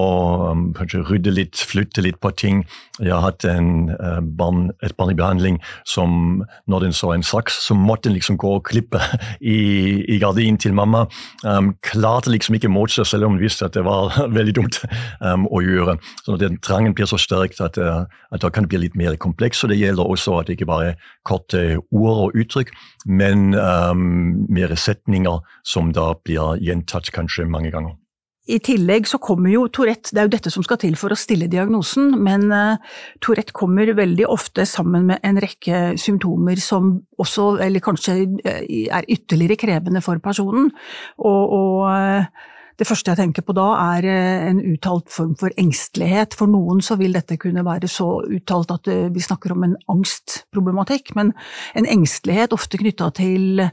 um, 0.52 0.70
kanskje 0.76 1.02
rydde 1.10 1.34
litt, 1.36 1.60
flytte 1.68 2.04
litt 2.06 2.20
på 2.24 2.32
ting. 2.40 2.62
Jeg 3.02 3.12
har 3.12 3.26
hatt 3.26 3.44
en, 3.48 3.90
uh, 3.92 4.22
barn, 4.24 4.70
et 4.86 4.96
barn 4.96 5.12
i 5.12 5.18
behandling 5.18 5.58
som 5.90 6.46
når 6.72 6.86
den 6.86 6.96
så 6.96 7.12
en 7.12 7.26
saks, 7.26 7.58
så 7.68 7.76
måtte 7.76 8.08
den 8.08 8.16
liksom 8.16 8.40
gå 8.40 8.54
og 8.56 8.64
klippe 8.70 9.02
i, 9.42 9.58
i 10.08 10.20
gardinen 10.22 10.60
til 10.62 10.76
mamma. 10.78 11.06
Um, 11.44 11.74
klarte 11.84 12.32
liksom 12.32 12.56
ikke 12.56 12.72
mot 12.72 12.92
seg, 12.92 13.08
selv 13.10 13.28
om 13.28 13.36
hun 13.36 13.44
visste 13.44 13.68
at 13.68 13.76
det 13.76 13.84
var 13.88 14.16
veldig 14.38 14.56
dumt 14.62 14.80
um, 15.20 15.50
å 15.52 15.64
gjøre. 15.66 15.98
Så 16.24 16.40
den 16.40 16.60
trangen 16.64 16.96
blir 16.96 17.10
så 17.12 17.20
sterk 17.20 17.60
at, 17.60 17.80
uh, 17.82 18.06
at 18.32 18.46
det 18.46 18.54
kan 18.56 18.70
bli 18.72 18.86
litt 18.86 18.96
mer 19.00 19.20
kompleks. 19.20 19.66
Og 19.66 19.74
det 19.74 19.82
gjelder 19.82 20.08
også 20.08 20.40
at 20.40 20.48
det 20.48 20.56
ikke 20.60 20.72
bare 20.72 20.94
er 20.94 21.12
korte 21.28 21.66
ord 21.92 22.30
og 22.30 22.40
uttrykk, 22.40 22.72
men 23.06 23.52
mer 23.52 24.74
setninger 24.78 25.42
som 25.68 25.92
da 25.96 26.12
blir 26.26 26.60
gjentatt 26.62 27.12
kanskje 27.14 27.48
mange 27.50 27.74
ganger. 27.74 27.96
I 28.46 28.60
tillegg 28.62 29.08
så 29.10 29.18
kommer 29.22 29.50
jo 29.50 29.64
Tourette, 29.74 30.12
det 30.14 30.22
er 30.22 30.28
jo 30.28 30.34
dette 30.36 30.52
som 30.54 30.66
skal 30.66 30.78
til 30.82 30.98
for 31.00 31.14
å 31.14 31.18
stille 31.18 31.50
diagnosen, 31.50 32.12
men 32.22 32.46
uh, 32.54 32.78
Tourette 33.24 33.56
kommer 33.58 33.90
veldig 33.98 34.28
ofte 34.30 34.68
sammen 34.70 35.08
med 35.10 35.24
en 35.26 35.40
rekke 35.42 35.96
symptomer 36.02 36.62
som 36.62 36.92
også, 37.22 37.56
eller 37.66 37.82
kanskje 37.86 38.20
uh, 38.46 38.60
er 38.70 39.10
ytterligere 39.10 39.58
krevende 39.66 40.04
for 40.06 40.22
personen. 40.22 40.70
Og, 41.18 41.56
og 41.58 41.88
uh, 41.90 42.46
det 42.80 42.88
første 42.88 43.14
jeg 43.14 43.22
tenker 43.22 43.46
på 43.46 43.56
da, 43.58 43.68
er 43.96 44.08
en 44.50 44.60
uttalt 44.64 45.10
form 45.14 45.36
for 45.40 45.54
engstelighet. 45.62 46.36
For 46.38 46.52
noen 46.52 46.82
så 46.86 46.98
vil 47.00 47.16
dette 47.16 47.38
kunne 47.42 47.66
være 47.66 47.90
så 47.92 48.10
uttalt 48.26 48.74
at 48.76 48.90
vi 49.16 49.24
snakker 49.24 49.56
om 49.56 49.64
en 49.68 49.78
angstproblematikk, 49.92 51.16
men 51.16 51.32
en 51.76 51.88
engstelighet 51.90 52.56
ofte 52.56 52.82
knytta 52.82 53.12
til 53.16 53.64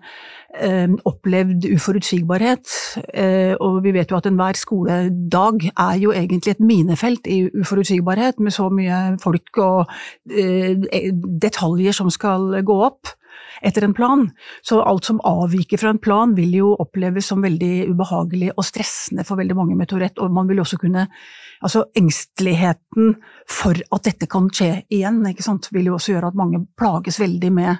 Eh, 0.61 0.89
opplevd 1.09 1.65
uforutsigbarhet. 1.75 2.69
Eh, 3.15 3.55
og 3.57 3.79
vi 3.85 3.95
vet 3.97 4.11
jo 4.11 4.19
at 4.19 4.27
enhver 4.29 4.53
skoledag 4.61 5.71
er 5.73 5.97
jo 5.97 6.13
egentlig 6.13 6.51
et 6.51 6.61
minefelt 6.61 7.27
i 7.27 7.47
uforutsigbarhet, 7.57 8.41
med 8.41 8.53
så 8.53 8.69
mye 8.69 9.17
folk 9.23 9.59
og 9.65 9.89
eh, 10.29 10.77
detaljer 11.41 11.97
som 11.97 12.11
skal 12.13 12.61
gå 12.69 12.77
opp 12.85 13.15
etter 13.65 13.87
en 13.87 13.95
plan. 13.97 14.27
Så 14.67 14.81
alt 14.83 15.09
som 15.09 15.21
avviker 15.27 15.81
fra 15.81 15.93
en 15.95 16.01
plan 16.03 16.35
vil 16.37 16.55
jo 16.59 16.73
oppleves 16.83 17.31
som 17.31 17.43
veldig 17.45 17.89
ubehagelig 17.93 18.53
og 18.57 18.67
stressende 18.67 19.27
for 19.29 19.41
veldig 19.41 19.59
mange 19.59 19.77
med 19.79 19.91
Tourette, 19.91 20.23
og 20.23 20.35
man 20.35 20.51
vil 20.51 20.65
også 20.65 20.81
kunne 20.83 21.09
Altså 21.63 21.85
engsteligheten 21.95 23.13
for 23.47 23.79
at 23.95 24.03
dette 24.09 24.27
kan 24.27 24.49
skje 24.51 24.81
igjen, 24.91 25.21
ikke 25.31 25.45
sant, 25.47 25.69
vil 25.71 25.93
jo 25.93 25.93
også 25.95 26.17
gjøre 26.17 26.33
at 26.33 26.39
mange 26.41 26.59
plages 26.75 27.21
veldig 27.23 27.53
med 27.55 27.77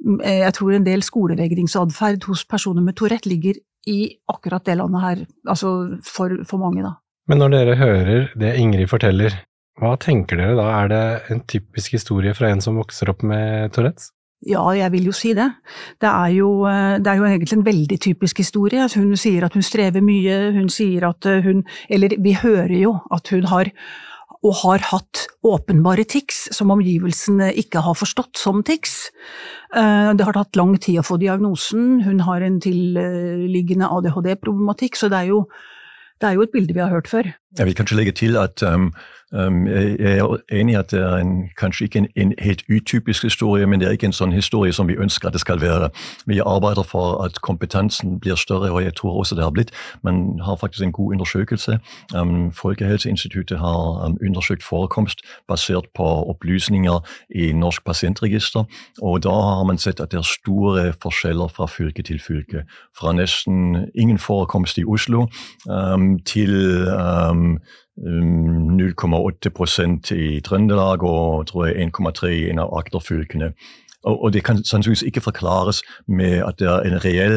Eh, 0.00 0.40
jeg 0.44 0.54
tror 0.56 0.74
en 0.74 0.86
del 0.86 1.04
skolevegringsatferd 1.04 2.24
hos 2.30 2.46
personer 2.48 2.84
med 2.84 2.96
Tourette 2.98 3.28
ligger 3.28 3.60
i 3.88 4.00
akkurat 4.30 4.64
det 4.64 4.76
landet 4.80 5.04
her, 5.04 5.22
altså 5.48 5.70
for, 6.04 6.34
for 6.48 6.60
mange, 6.60 6.84
da. 6.84 6.96
Men 7.30 7.40
når 7.40 7.54
dere 7.54 7.76
hører 7.80 8.30
det 8.38 8.54
Ingrid 8.60 8.90
forteller, 8.90 9.36
hva 9.80 9.94
tenker 10.00 10.40
dere 10.40 10.56
da, 10.58 10.66
er 10.82 10.90
det 10.92 11.04
en 11.32 11.44
typisk 11.48 11.94
historie 11.96 12.34
fra 12.36 12.50
en 12.52 12.60
som 12.64 12.76
vokser 12.80 13.12
opp 13.12 13.24
med 13.24 13.72
Tourettes? 13.76 14.10
Ja, 14.48 14.62
jeg 14.72 14.88
vil 14.94 15.08
jo 15.10 15.12
si 15.12 15.34
det. 15.36 15.50
Det 16.00 16.08
er 16.08 16.30
jo, 16.32 16.64
eh, 16.64 16.96
det 16.98 17.06
er 17.12 17.18
jo 17.20 17.24
egentlig 17.28 17.58
en 17.58 17.66
veldig 17.66 17.98
typisk 18.00 18.38
historie. 18.38 18.86
Hun 18.94 19.16
sier 19.16 19.44
at 19.44 19.52
hun 19.52 19.62
strever 19.62 20.00
mye, 20.00 20.52
hun 20.56 20.70
sier 20.72 21.08
at 21.10 21.26
eh, 21.26 21.42
hun 21.44 21.64
Eller 21.90 22.16
vi 22.18 22.32
hører 22.32 22.78
jo 22.80 22.98
at 23.10 23.28
hun 23.28 23.44
har 23.44 23.70
og 24.40 24.54
har 24.62 24.80
hatt 24.88 25.26
åpenbare 25.44 26.06
tics 26.08 26.48
som 26.56 26.70
omgivelsene 26.72 27.50
ikke 27.60 27.82
har 27.84 27.96
forstått 27.98 28.40
som 28.40 28.62
tics. 28.64 29.10
Eh, 29.76 30.12
det 30.16 30.24
har 30.24 30.32
tatt 30.32 30.56
lang 30.56 30.78
tid 30.80 31.02
å 31.02 31.04
få 31.04 31.18
diagnosen, 31.20 32.00
hun 32.06 32.20
har 32.24 32.40
en 32.40 32.56
tilliggende 32.64 33.90
ADHD-problematikk, 33.92 34.96
så 34.96 35.10
det 35.12 35.18
er, 35.18 35.28
jo, 35.34 35.42
det 36.20 36.30
er, 36.30 36.38
jo, 36.38 36.46
et 36.46 36.54
bilde 36.56 36.72
vi 36.72 36.80
har 36.80 36.88
hørt 36.88 37.10
før. 37.12 37.28
Jeg 37.58 37.68
vil 37.68 37.76
kanskje 37.76 38.00
legge 38.00 38.16
til 38.16 38.40
at 38.40 38.64
Um, 38.64 38.94
jeg 39.32 40.18
er 40.18 40.36
enig 40.52 40.72
i 40.72 40.76
at 40.76 40.90
det 40.90 41.00
er 41.00 41.16
en, 41.16 41.48
kanskje 41.58 41.84
ikke 41.84 41.98
en, 41.98 42.06
en, 42.16 42.34
helt 42.38 42.64
utypisk 42.70 43.22
historie, 43.22 43.66
men 43.66 43.80
det 43.80 43.88
er 43.88 43.92
ikke 43.92 44.06
en 44.06 44.16
sånn 44.16 44.32
historie 44.32 44.72
som 44.72 44.88
vi 44.88 44.96
ønsker 44.98 45.28
at 45.28 45.36
det 45.36 45.40
skal 45.40 45.60
være. 45.60 45.90
Vi 46.26 46.40
arbeider 46.40 46.82
for 46.82 47.22
at 47.24 47.40
kompetansen 47.46 48.18
blir 48.20 48.34
større, 48.34 48.72
og 48.72 48.82
jeg 48.82 48.94
tror 48.98 49.18
også 49.18 49.34
det 49.34 49.44
har 49.44 49.54
blitt. 49.54 49.70
Man 50.02 50.40
har 50.42 50.56
faktisk 50.56 50.82
en 50.84 50.92
god 50.92 51.12
undersøkelse. 51.12 51.78
Folkehelseinstituttet 52.62 53.58
har 53.58 54.16
undersøkt 54.26 54.62
forekomst 54.62 55.22
basert 55.48 55.86
på 55.94 56.04
opplysninger 56.04 56.98
i 57.34 57.52
Norsk 57.52 57.84
pasientregister, 57.84 58.64
og 59.02 59.22
da 59.22 59.30
har 59.30 59.64
man 59.64 59.78
sett 59.78 60.00
at 60.00 60.10
det 60.10 60.18
er 60.18 60.26
store 60.26 60.92
forskjeller 61.02 61.48
fra 61.48 61.66
fylke 61.66 62.02
til 62.02 62.20
fylke. 62.20 62.64
Fra 62.98 63.12
nesten 63.12 63.86
ingen 63.94 64.18
forekomst 64.18 64.78
i 64.78 64.84
Oslo 64.84 65.26
til 66.26 66.50
0,8 68.00 69.82
um, 69.84 70.00
i 70.16 70.40
Trøndelag 70.40 71.02
og 71.02 71.46
tror 71.46 71.66
jeg 71.66 71.90
1,3 71.90 72.26
i 72.26 72.50
en 72.50 72.58
av 72.58 72.72
Agder-fylkene. 72.78 73.52
Og, 74.04 74.22
og, 74.22 74.32
det 74.32 74.44
kan 74.44 74.64
sannsynligvis 74.64 75.02
ikke 75.02 75.20
forklares 75.20 75.82
med 76.08 76.40
at 76.46 76.58
det 76.58 76.68
er 76.68 76.80
en 76.88 77.04
reell 77.04 77.36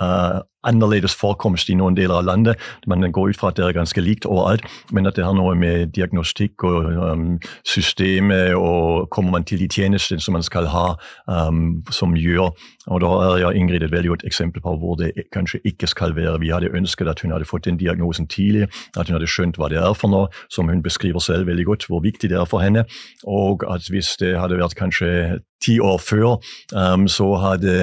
uh, 0.00 0.40
annerledes 0.68 1.16
forekomst 1.16 1.70
i 1.72 1.76
noen 1.78 1.96
deler 1.96 2.20
av 2.20 2.28
landet. 2.28 2.60
Man 2.86 3.06
går 3.12 3.32
ut 3.32 3.40
fra 3.40 3.50
at 3.52 3.58
det 3.58 3.66
er 3.66 3.76
ganske 3.76 4.02
likt 4.04 4.26
overalt, 4.28 4.66
men 4.92 5.08
at 5.08 5.16
det 5.16 5.24
har 5.26 5.36
noe 5.36 5.54
med 5.58 5.94
diagnostikk 5.96 6.64
og 6.68 6.90
um, 6.96 7.26
systemet 7.66 8.54
og 8.56 9.08
kommer 9.14 9.38
man 9.38 9.46
til 9.48 9.62
de 9.62 9.68
tjenestene 9.68 10.22
som 10.22 10.36
man 10.36 10.46
skal 10.46 10.68
ha, 10.72 10.86
um, 11.26 11.82
som 11.90 12.16
gjør. 12.16 12.52
Og 12.88 13.00
Da 13.00 13.10
er 13.24 13.38
ja, 13.42 13.50
Ingrid 13.52 13.82
et 13.82 13.92
veldig 13.92 14.14
godt 14.14 14.24
eksempel 14.24 14.62
på 14.64 14.76
hvor 14.80 14.96
det 15.00 15.12
kanskje 15.32 15.60
ikke 15.64 15.86
skal 15.86 16.16
være. 16.16 16.38
Vi 16.40 16.52
hadde 16.54 16.72
ønsket 16.74 17.08
at 17.08 17.20
hun 17.20 17.32
hadde 17.32 17.48
fått 17.48 17.64
den 17.64 17.76
diagnosen 17.80 18.26
tidlig, 18.26 18.68
at 18.96 19.08
hun 19.08 19.18
hadde 19.18 19.28
skjønt 19.28 19.58
hva 19.60 19.68
det 19.68 19.80
er 19.80 19.94
for 19.94 20.12
noe, 20.12 20.28
som 20.50 20.68
hun 20.68 20.82
beskriver 20.82 21.20
selv 21.20 21.46
veldig 21.46 21.66
godt, 21.66 21.86
hvor 21.88 22.02
viktig 22.04 22.30
det 22.30 22.38
er 22.38 22.48
for 22.48 22.64
henne. 22.64 22.84
Og 23.26 23.64
at 23.68 23.88
hvis 23.92 24.16
det 24.20 24.38
hadde 24.38 24.60
vært 24.60 24.76
kanskje 24.78 25.40
ti 25.64 25.78
år 25.82 25.98
før, 25.98 26.38
um, 26.74 27.08
så 27.08 27.34
hadde 27.42 27.74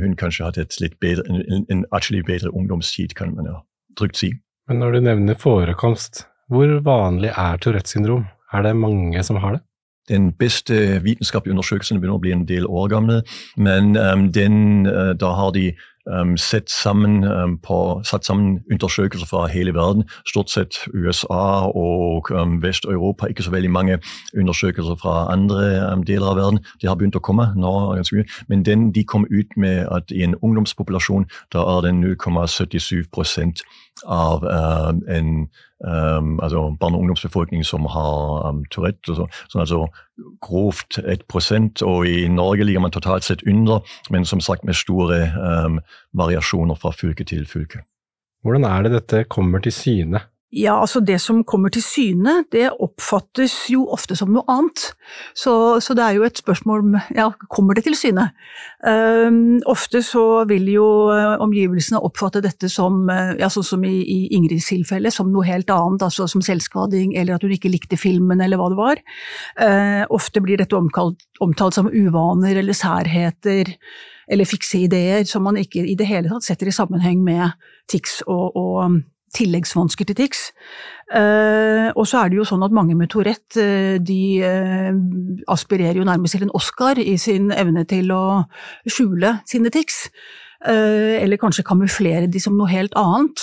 hun 0.00 0.16
kanskje 0.16 0.44
hatt 0.44 0.58
et 0.58 0.80
litt 0.80 0.96
bedre, 1.00 1.24
en, 1.28 1.66
en 1.70 1.84
atskillig 1.96 2.24
bedre 2.28 2.52
ungdomstid, 2.54 3.14
kan 3.18 3.34
man 3.36 3.50
jo 3.50 3.60
trygt 3.98 4.20
si. 4.20 4.32
Men 4.68 4.82
når 4.82 4.96
du 4.96 5.04
nevner 5.06 5.38
forekomst, 5.38 6.24
hvor 6.50 6.70
vanlig 6.86 7.32
er 7.34 7.58
Tourettes 7.62 7.96
syndrom? 7.96 8.26
Er 8.54 8.62
det 8.62 8.76
mange 8.78 9.22
som 9.26 9.40
har 9.42 9.56
det? 9.56 9.62
Den 10.08 10.30
beste 10.38 11.00
vitenskapelige 11.02 11.56
undersøkelsen 11.56 11.98
begynner 11.98 12.20
å 12.20 12.22
bli 12.22 12.34
en 12.34 12.44
del 12.46 12.66
år 12.70 12.90
gamle, 12.92 13.20
men 13.58 13.96
um, 13.98 14.28
den, 14.30 14.86
uh, 14.86 15.10
da 15.18 15.32
har 15.34 15.50
de 15.56 15.72
sett 16.36 16.70
sammen 16.70 17.24
på, 17.62 18.00
satt 18.04 18.24
sammen 18.26 18.60
undersøkelser 18.72 19.26
fra 19.26 19.46
hele 19.50 19.74
verden. 19.74 20.04
Stort 20.28 20.50
sett 20.50 20.78
USA 20.94 21.66
og 21.66 22.30
Vest-Europa. 22.62 23.26
Ikke 23.26 23.42
så 23.42 23.50
veldig 23.50 23.70
mange 23.70 23.98
undersøkelser 24.36 24.96
fra 25.02 25.32
andre 25.32 25.96
deler 26.06 26.30
av 26.30 26.36
verden. 26.36 26.62
De 26.82 26.88
har 26.88 26.94
begynt 26.94 27.18
å 27.18 27.24
komme 27.24 27.48
nå, 27.56 27.74
ganske 27.98 28.20
mye. 28.20 28.30
Men 28.48 28.62
den, 28.62 28.92
de 28.92 29.04
kom 29.04 29.26
ut 29.30 29.56
med 29.56 29.86
at 29.90 30.10
i 30.14 30.22
en 30.22 30.38
ungdomspopulasjon 30.42 31.26
da 31.52 31.66
er 31.76 31.88
det 31.88 31.96
0,77 31.98 33.64
av 34.06 34.44
en 35.08 35.48
um, 35.84 36.38
altså 36.40 36.76
barne- 36.80 36.96
og 36.96 37.04
ungdomsbefolkning 37.04 37.64
som 37.66 37.86
har 37.90 38.48
um, 38.48 38.64
Tourette. 38.72 39.14
Så, 39.14 39.26
sånn 39.52 39.64
altså 39.64 39.86
grovt 40.44 40.98
1% 41.02 41.84
og 41.86 42.06
i 42.08 42.28
Norge 42.32 42.64
ligger 42.64 42.84
man 42.84 42.94
totalt 42.94 43.26
sett 43.26 43.44
under, 43.46 43.84
men 44.10 44.24
som 44.24 44.40
sagt 44.40 44.64
med 44.64 44.78
store 44.78 45.26
um, 45.36 45.80
variasjoner 46.16 46.78
fra 46.80 46.94
fylke 46.96 47.26
til 47.28 47.46
fylke. 47.50 47.84
Hvordan 48.46 48.64
er 48.68 48.86
det 48.86 48.94
dette 48.94 49.26
kommer 49.32 49.62
til 49.64 49.74
syne? 49.74 50.22
Ja, 50.56 50.78
altså 50.80 51.02
det 51.04 51.18
som 51.20 51.42
kommer 51.44 51.68
til 51.72 51.82
syne, 51.84 52.38
det 52.52 52.70
oppfattes 52.80 53.54
jo 53.68 53.82
ofte 53.92 54.16
som 54.16 54.30
noe 54.32 54.44
annet. 54.48 54.86
Så, 55.36 55.52
så 55.84 55.92
det 55.96 56.04
er 56.04 56.16
jo 56.16 56.24
et 56.24 56.40
spørsmål 56.40 56.84
om 56.84 56.94
ja, 57.12 57.26
kommer 57.52 57.76
det 57.76 57.84
til 57.84 57.96
syne? 57.98 58.30
Um, 58.80 59.58
ofte 59.68 60.00
så 60.06 60.46
vil 60.48 60.70
jo 60.72 60.86
uh, 61.12 61.36
omgivelsene 61.44 62.00
oppfatte 62.00 62.40
dette 62.44 62.70
som, 62.72 63.02
uh, 63.10 63.34
ja, 63.36 63.50
sånn 63.52 63.66
som 63.68 63.84
i, 63.84 63.98
i 64.00 64.18
Ingrids 64.38 64.70
tilfelle, 64.70 65.12
som 65.12 65.28
noe 65.32 65.44
helt 65.44 65.68
annet, 65.72 66.06
altså 66.06 66.28
som 66.30 66.44
selvskading 66.44 67.12
eller 67.20 67.36
at 67.36 67.44
hun 67.44 67.52
ikke 67.52 67.72
likte 67.72 67.98
filmen 68.00 68.40
eller 68.40 68.60
hva 68.60 68.70
det 68.72 68.80
var. 68.80 69.02
Uh, 69.60 70.04
ofte 70.16 70.40
blir 70.44 70.62
dette 70.62 70.78
omkalt, 70.78 71.20
omtalt 71.44 71.76
som 71.76 71.90
uvaner 71.92 72.62
eller 72.62 72.76
særheter 72.76 73.74
eller 74.26 74.48
fikse 74.48 74.86
ideer 74.86 75.26
som 75.28 75.44
man 75.46 75.58
ikke 75.60 75.84
i 75.84 75.98
det 75.98 76.08
hele 76.08 76.32
tatt 76.32 76.46
setter 76.48 76.70
i 76.70 76.74
sammenheng 76.74 77.20
med 77.26 77.52
tics 77.92 78.22
og, 78.24 78.56
og 78.56 78.96
tilleggsvansker 79.36 80.08
til 80.08 80.18
tics. 80.24 80.50
Uh, 81.06 81.92
og 81.94 82.02
så 82.10 82.24
er 82.24 82.32
det 82.32 82.40
jo 82.40 82.46
sånn 82.48 82.64
at 82.66 82.74
mange 82.74 82.96
med 82.98 83.12
Tourette 83.12 83.62
uh, 83.62 83.98
de 84.02 84.22
uh, 84.42 84.88
aspirerer 85.54 86.00
jo 86.00 86.06
nærmest 86.08 86.34
til 86.34 86.48
en 86.48 86.56
Oscar 86.58 86.98
i 86.98 87.14
sin 87.14 87.52
evne 87.54 87.84
til 87.86 88.10
å 88.10 88.24
skjule 88.90 89.38
sine 89.46 89.70
tics. 89.70 90.08
eller 90.66 91.36
kanskje 91.36 91.62
kamuflere 91.62 92.26
de 92.32 92.40
som 92.40 92.56
noe 92.56 92.66
helt 92.66 92.94
annet. 92.96 93.42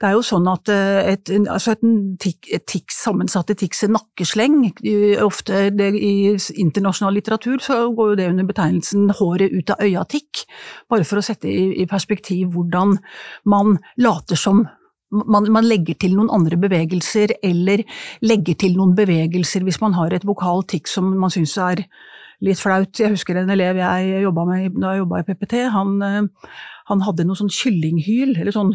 Det 0.00 0.06
er 0.08 0.12
jo 0.14 0.22
sånn 0.24 0.46
at 0.48 0.70
et, 0.70 1.28
altså 1.50 1.74
et, 1.74 1.82
et 2.54 2.64
tics, 2.70 3.00
sammensatte 3.02 3.56
tics, 3.58 3.82
nakkesleng, 3.90 4.70
ofte 5.20 5.66
det, 5.74 5.90
i 5.98 6.32
internasjonal 6.62 7.18
litteratur 7.18 7.58
så 7.60 7.90
går 7.92 8.12
jo 8.12 8.18
det 8.20 8.28
under 8.30 8.48
betegnelsen 8.48 9.10
'håret 9.10 9.52
ut 9.52 9.74
av 9.74 9.82
øya'-tikk, 9.84 10.46
bare 10.88 11.04
for 11.04 11.18
å 11.18 11.26
sette 11.26 11.50
i, 11.50 11.82
i 11.82 11.90
perspektiv 11.90 12.54
hvordan 12.54 12.96
man 13.44 13.76
later 13.98 14.38
som 14.38 14.64
man, 15.12 15.48
man, 15.52 15.68
legger 15.68 15.98
til 16.00 16.16
noen 16.16 16.30
andre 16.32 16.58
bevegelser, 16.60 17.36
eller 17.44 17.84
legger 18.24 18.58
til 18.64 18.76
noen 18.78 18.96
bevegelser 18.98 19.66
hvis 19.66 19.80
man 19.82 19.96
har 19.98 20.14
et 20.14 20.26
vokalt 20.28 20.70
tikk 20.72 20.90
som 20.90 21.12
man 21.20 21.32
syns 21.32 21.56
er 21.60 21.84
litt 22.42 22.60
flaut. 22.60 22.98
Jeg 22.98 23.14
husker 23.14 23.38
en 23.38 23.52
elev 23.54 23.78
jeg 23.78 24.22
jobba 24.24 24.46
med 24.48 24.78
da 24.78 24.94
jeg 24.94 25.04
jobba 25.04 25.20
i 25.20 25.26
PPT. 25.28 25.58
Han, 25.74 25.98
eh, 26.06 26.56
han 26.90 27.04
hadde 27.06 27.28
noe 27.28 27.38
sånn 27.38 27.52
kyllinghyl, 27.52 28.34
eller 28.38 28.54
sånn 28.54 28.74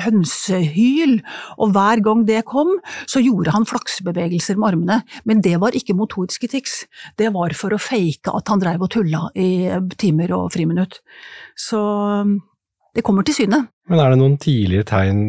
hønsehyl, 0.00 1.18
og 1.60 1.72
hver 1.74 2.00
gang 2.04 2.22
det 2.28 2.42
kom, 2.48 2.70
så 3.04 3.20
gjorde 3.20 3.52
han 3.52 3.66
flaksebevegelser 3.68 4.56
med 4.56 4.70
armene, 4.70 4.96
men 5.28 5.42
det 5.44 5.58
var 5.60 5.76
ikke 5.76 5.96
motoriske 5.98 6.48
tics, 6.48 6.78
det 7.20 7.28
var 7.34 7.52
for 7.58 7.76
å 7.76 7.80
fake 7.80 8.32
at 8.32 8.48
han 8.52 8.62
dreiv 8.62 8.86
og 8.86 8.92
tulla 8.94 9.26
i 9.36 9.68
timer 10.00 10.32
og 10.38 10.48
friminutt. 10.56 11.02
Så 11.60 11.82
det 12.96 13.04
kommer 13.04 13.26
til 13.26 13.36
syne. 13.36 13.66
Men 13.90 14.00
er 14.00 14.14
det 14.14 14.20
noen 14.22 14.38
tidlige 14.40 14.88
tegn 14.88 15.20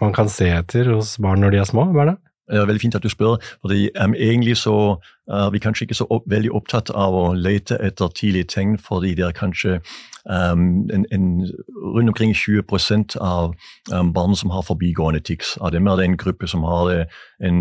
man 0.00 0.14
kan 0.16 0.30
se 0.32 0.48
etter 0.48 0.92
hos 0.94 1.16
barn 1.22 1.42
når 1.44 1.54
de 1.54 1.62
er 1.62 1.68
små, 1.68 1.88
hva 1.92 2.06
er 2.06 2.12
det? 2.12 2.18
Ja, 2.52 2.64
veldig 2.68 2.82
fint 2.82 2.96
at 2.98 3.04
du 3.04 3.08
spør. 3.12 3.38
fordi 3.60 3.88
um, 4.02 4.14
egentlig 4.14 4.56
så 4.60 4.76
uh, 5.30 5.52
Vi 5.52 5.58
er 5.58 5.66
kanskje 5.66 5.84
ikke 5.84 5.94
så 5.94 6.06
opp, 6.10 6.24
veldig 6.26 6.52
opptatt 6.52 6.90
av 6.90 7.14
å 7.14 7.26
lete 7.34 7.78
etter 7.80 8.08
tidlige 8.08 8.50
tegn, 8.56 8.78
fordi 8.78 9.14
det 9.14 9.26
er 9.26 9.36
kanskje 9.36 9.80
um, 10.24 10.88
en, 10.90 11.06
en, 11.12 11.46
rundt 11.94 12.08
omkring 12.08 12.34
20 12.34 13.16
av 13.20 13.54
um, 13.92 14.12
barn 14.12 14.36
som 14.36 14.50
har 14.50 14.62
forbigående 14.62 15.20
tics. 15.20 15.56
Av 15.60 15.72
dem 15.72 15.86
er 15.86 15.96
det 15.96 16.04
en 16.04 16.16
gruppe 16.16 16.46
som 16.46 16.62
har 16.62 17.06
en, 17.42 17.60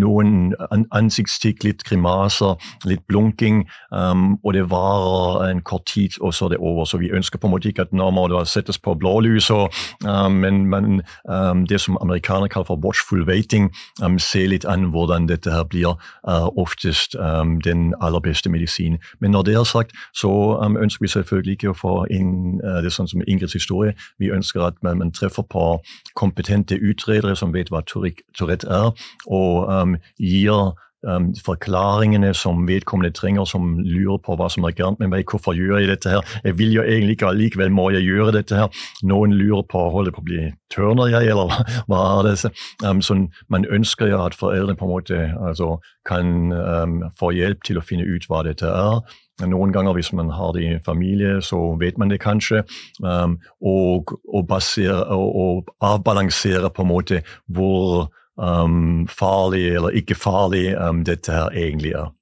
noen 0.00 0.54
ansiktstikk, 0.90 1.64
litt 1.64 1.84
grimaser, 1.84 2.56
litt 2.84 3.06
blunking, 3.06 3.64
um, 3.90 4.38
og 4.42 4.54
det 4.54 4.66
varer 4.70 5.50
en 5.50 5.62
kort 5.62 5.86
tid, 5.86 6.18
og 6.20 6.34
så 6.34 6.46
er 6.46 6.54
det 6.54 6.62
over. 6.62 6.84
Så 6.84 6.98
vi 7.02 7.12
ønsker 7.12 7.38
på 7.38 7.48
en 7.48 7.54
måte 7.56 7.70
ikke 7.70 7.88
at 7.88 7.94
nå 7.94 8.10
må 8.14 8.28
det 8.32 8.44
settes 8.50 8.78
på 8.78 8.94
blålys, 8.98 9.50
og, 9.50 9.74
men, 10.04 11.02
um, 11.28 11.66
det 11.66 11.80
som 11.80 11.98
amerikanere 12.00 12.48
kaller 12.48 12.70
for 12.70 12.80
watchful 12.84 13.24
waiting, 13.26 13.70
um, 14.02 14.18
se 14.18 14.46
litt 14.46 14.64
an 14.64 14.90
hvordan 14.94 15.28
dette 15.30 15.50
her 15.50 15.66
blir 15.68 15.96
uh, 16.28 16.48
oftest 16.56 17.16
den 17.64 17.94
aller 18.00 18.20
beste 18.20 18.50
medisin. 18.50 18.98
Men 19.20 19.30
når 19.30 19.42
det 19.42 19.54
er 19.54 19.64
sagt, 19.64 19.92
så 20.14 20.30
ønsker 20.62 21.04
vi 21.04 21.08
selvfølgelig 21.08 21.52
ikke 21.52 21.72
å 21.72 21.78
få 21.78 21.94
inn 22.10 22.60
uh, 22.64 22.80
det 22.84 22.92
sånn 22.92 23.08
som 23.10 23.22
Ingrids 23.26 23.52
historie. 23.52 23.94
Vi 24.18 24.32
ønsker 24.32 24.62
at 24.66 24.80
man, 24.82 24.98
man 24.98 25.12
treffer 25.12 25.42
på 25.42 25.66
kompetente 26.14 26.78
utredere 26.80 27.36
som 27.36 27.54
vet 27.54 27.70
hva 27.72 27.82
Tourette 27.84 28.68
er, 28.68 28.90
og 29.26 29.68
um, 29.68 29.96
gir 30.18 30.74
um, 31.06 31.30
forklaringene 31.44 32.32
som 32.34 32.66
vedkommende 32.68 33.12
trenger, 33.14 33.44
som 33.48 33.78
lurer 33.78 34.20
på 34.24 34.36
hva 34.38 34.48
som 34.52 34.66
er 34.66 34.76
gærent 34.76 35.00
med 35.02 35.12
meg. 35.12 35.26
Hvorfor 35.30 35.56
gjør 35.56 35.82
jeg 35.82 35.92
dette 35.92 36.12
her? 36.12 36.36
Jeg 36.44 36.58
vil 36.58 36.76
jo 36.76 36.84
egentlig 36.84 37.18
ikke, 37.18 37.30
allikevel 37.32 37.72
må 37.74 37.88
jeg 37.94 38.06
gjøre 38.08 38.36
dette 38.38 38.58
her. 38.58 38.84
Noen 39.02 39.34
lurer 39.38 39.66
på 39.70 39.88
holder 39.94 40.14
på 40.14 40.22
å 40.22 40.28
bli 40.28 40.44
tørner 40.74 41.12
jeg, 41.12 41.30
eller 41.32 41.52
hva 41.90 42.04
er 42.18 42.30
det? 42.30 42.52
Um, 42.84 43.02
så 43.04 43.18
man 43.52 43.68
ønsker 43.70 44.10
jo 44.10 44.22
at 44.24 44.38
foreldrene 44.38 44.78
på 44.78 44.88
en 44.88 44.94
måte 44.94 45.20
altså, 45.40 45.76
kan 46.08 46.52
um, 46.52 47.02
få 47.18 47.34
hjelp 47.36 47.62
til 47.66 47.78
å 47.78 47.84
finne 47.84 48.08
ut 48.08 48.28
hva 48.28 48.44
dette 48.46 48.70
er. 48.70 49.20
Noen 49.42 49.72
ganger 49.74 49.96
hvis 49.96 50.12
man 50.14 50.28
har 50.30 50.52
det 50.54 50.62
i 50.62 50.74
familie, 50.86 51.40
så 51.42 51.58
vet 51.80 51.98
man 51.98 52.12
det 52.12 52.20
kanskje. 52.22 52.62
Um, 53.02 53.40
og, 53.60 54.14
og, 54.30 54.44
basere, 54.46 55.00
og, 55.10 55.34
og 55.34 55.72
avbalansere 55.82 56.70
på 56.70 56.84
en 56.84 56.92
måte 56.92 57.22
hvor 57.50 58.06
um, 58.36 59.06
farlig 59.10 59.66
eller 59.74 59.96
ikke 59.96 60.16
farlig 60.18 60.68
um, 60.78 61.02
dette 61.06 61.32
her 61.32 61.54
egentlig 61.54 61.94
er. 61.98 62.12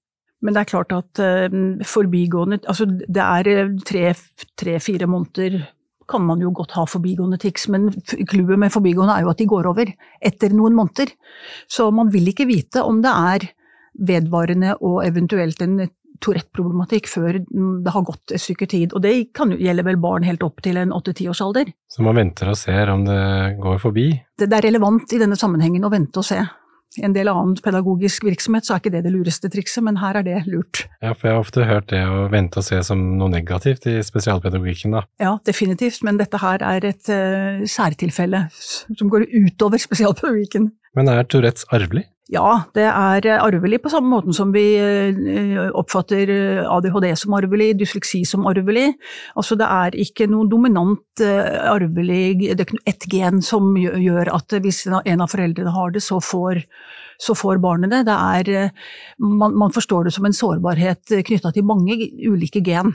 Men 0.42 0.56
det 0.56 0.64
er 0.64 0.72
klart 0.72 0.92
at 0.96 1.22
uh, 1.22 1.84
forbigående 1.86 2.58
Altså 2.66 2.88
det 2.90 3.22
er 3.22 3.76
tre-fire 3.86 5.06
måneder 5.06 5.62
kan 6.10 6.24
man 6.26 6.42
jo 6.42 6.50
godt 6.54 6.74
ha 6.76 6.84
forbigående 6.88 7.38
tics, 7.40 7.68
men 7.72 7.88
clouet 8.28 8.58
med 8.58 8.72
forbigående 8.74 9.14
er 9.14 9.24
jo 9.24 9.30
at 9.32 9.38
de 9.40 9.48
går 9.48 9.68
over 9.70 9.92
etter 10.20 10.52
noen 10.52 10.74
måneder. 10.76 11.12
Så 11.70 11.88
man 11.94 12.10
vil 12.12 12.28
ikke 12.32 12.48
vite 12.50 12.82
om 12.84 13.00
det 13.04 13.12
er 13.12 13.46
vedvarende 14.08 14.74
og 14.80 15.02
eventuelt 15.06 15.62
en 15.64 15.86
Tourette-problematikk 16.22 17.10
før 17.10 17.40
det 17.42 17.94
har 17.94 18.06
gått 18.06 18.34
et 18.34 18.42
stykke 18.42 18.68
tid. 18.70 18.96
Og 18.96 19.04
det 19.04 19.14
kan 19.36 19.52
jo 19.52 19.60
gjelde 19.60 19.86
vel 19.86 20.00
barn 20.02 20.26
helt 20.26 20.44
opp 20.46 20.62
til 20.64 20.78
en 20.80 20.94
åtte-tiårsalder. 20.94 21.72
Så 21.90 22.06
man 22.06 22.18
venter 22.18 22.52
og 22.52 22.58
ser 22.60 22.92
om 22.92 23.04
det 23.08 23.22
går 23.62 23.78
forbi? 23.82 24.08
Det, 24.38 24.48
det 24.48 24.58
er 24.58 24.68
relevant 24.70 25.12
i 25.12 25.20
denne 25.22 25.38
sammenhengen 25.38 25.86
å 25.86 25.92
vente 25.92 26.22
og 26.22 26.28
se. 26.30 26.40
I 27.00 27.06
en 27.06 27.14
del 27.16 27.30
annen 27.30 27.54
pedagogisk 27.64 28.26
virksomhet 28.26 28.66
så 28.66 28.74
er 28.74 28.82
ikke 28.82 28.92
det 28.92 29.04
det 29.06 29.12
lureste 29.14 29.48
trikset, 29.52 29.80
men 29.86 29.96
her 30.02 30.18
er 30.20 30.26
det 30.26 30.42
lurt. 30.44 30.82
Ja, 31.00 31.14
for 31.14 31.28
jeg 31.28 31.36
har 31.36 31.40
ofte 31.40 31.64
hørt 31.68 31.88
det 31.92 32.02
å 32.04 32.26
vente 32.32 32.60
og 32.60 32.66
se 32.66 32.82
som 32.84 33.00
noe 33.16 33.32
negativt 33.32 33.86
i 33.88 33.96
spesialpedagogikken, 34.04 34.98
da. 34.98 35.06
Ja, 35.22 35.38
definitivt, 35.48 36.02
men 36.04 36.20
dette 36.20 36.40
her 36.42 36.64
er 36.68 36.84
et 36.90 37.08
uh, 37.08 37.64
særtilfelle 37.64 38.44
som 38.52 39.12
går 39.12 39.24
utover 39.30 39.80
spesialpedagogikken. 39.80 40.68
Men 40.98 41.08
er 41.08 41.24
Tourettes 41.24 41.64
arvelig? 41.72 42.04
Ja, 42.32 42.62
det 42.72 42.86
er 42.88 43.26
arvelig 43.42 43.82
på 43.84 43.90
samme 43.92 44.08
måten 44.08 44.32
som 44.32 44.54
vi 44.54 44.64
eh, 44.80 45.58
oppfatter 45.76 46.30
eh, 46.32 46.60
ADHD 46.64 47.10
som 47.20 47.34
arvelig, 47.36 47.74
dysleksi 47.82 48.22
som 48.28 48.46
arvelig. 48.48 48.94
Altså 49.36 49.58
det 49.60 49.68
er 49.68 49.98
ikke 50.00 50.30
noe 50.32 50.48
dominant 50.48 51.20
eh, 51.20 51.60
arvelig, 51.68 52.38
det 52.40 52.56
er 52.56 52.64
ikke 52.64 52.80
ett 52.88 53.06
gen 53.12 53.44
som 53.44 53.76
gjør 53.76 54.32
at 54.32 54.56
hvis 54.64 54.86
en 54.88 55.20
av 55.20 55.28
foreldrene 55.28 55.76
har 55.76 55.92
det, 55.92 56.00
så 56.06 56.22
får, 56.24 56.62
så 57.20 57.36
får 57.36 57.60
barnet 57.60 57.92
det. 57.92 58.06
det 58.08 58.16
er, 58.16 58.72
man, 59.20 59.52
man, 59.52 59.74
forstår 59.74 60.08
det 60.08 60.16
som 60.16 60.24
en 60.24 60.36
sårbarhet 60.36 61.12
knytta 61.28 61.52
til 61.52 61.68
mange 61.68 62.00
ulike 62.32 62.64
gen 62.64 62.94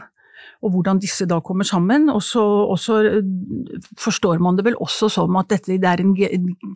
og 0.64 0.74
hvordan 0.74 1.02
disse 1.02 1.28
da 1.30 1.40
kommer 1.46 1.68
sammen. 1.68 2.10
Og 2.14 2.22
så, 2.26 2.44
og 2.44 2.80
så 2.82 3.00
eh, 3.06 3.22
forstår 4.00 4.42
man 4.44 4.58
det 4.58 4.68
vel 4.68 4.80
også 4.84 5.10
som 5.14 5.38
at 5.40 5.52
dette 5.54 5.78
det 5.78 5.90
er 5.90 6.04
en 6.04 6.16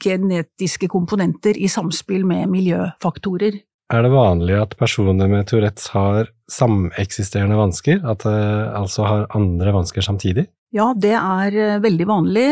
genetiske 0.01 0.89
komponenter 0.91 1.57
i 1.57 1.69
samspill 1.71 2.25
med 2.27 2.49
miljøfaktorer. 2.53 3.61
Er 3.91 4.05
det 4.05 4.13
vanlig 4.13 4.55
at 4.55 4.77
personer 4.79 5.27
med 5.27 5.49
Tourettes 5.49 5.89
har 5.91 6.29
sameksisterende 6.51 7.57
vansker, 7.59 7.99
at 8.07 8.25
de 8.27 8.35
eh, 8.35 8.79
altså 8.79 9.07
har 9.07 9.29
andre 9.37 9.75
vansker 9.75 10.05
samtidig? 10.05 10.47
Ja, 10.71 10.93
det 10.95 11.17
er 11.17 11.57
eh, 11.59 11.79
veldig 11.83 12.07
vanlig, 12.07 12.47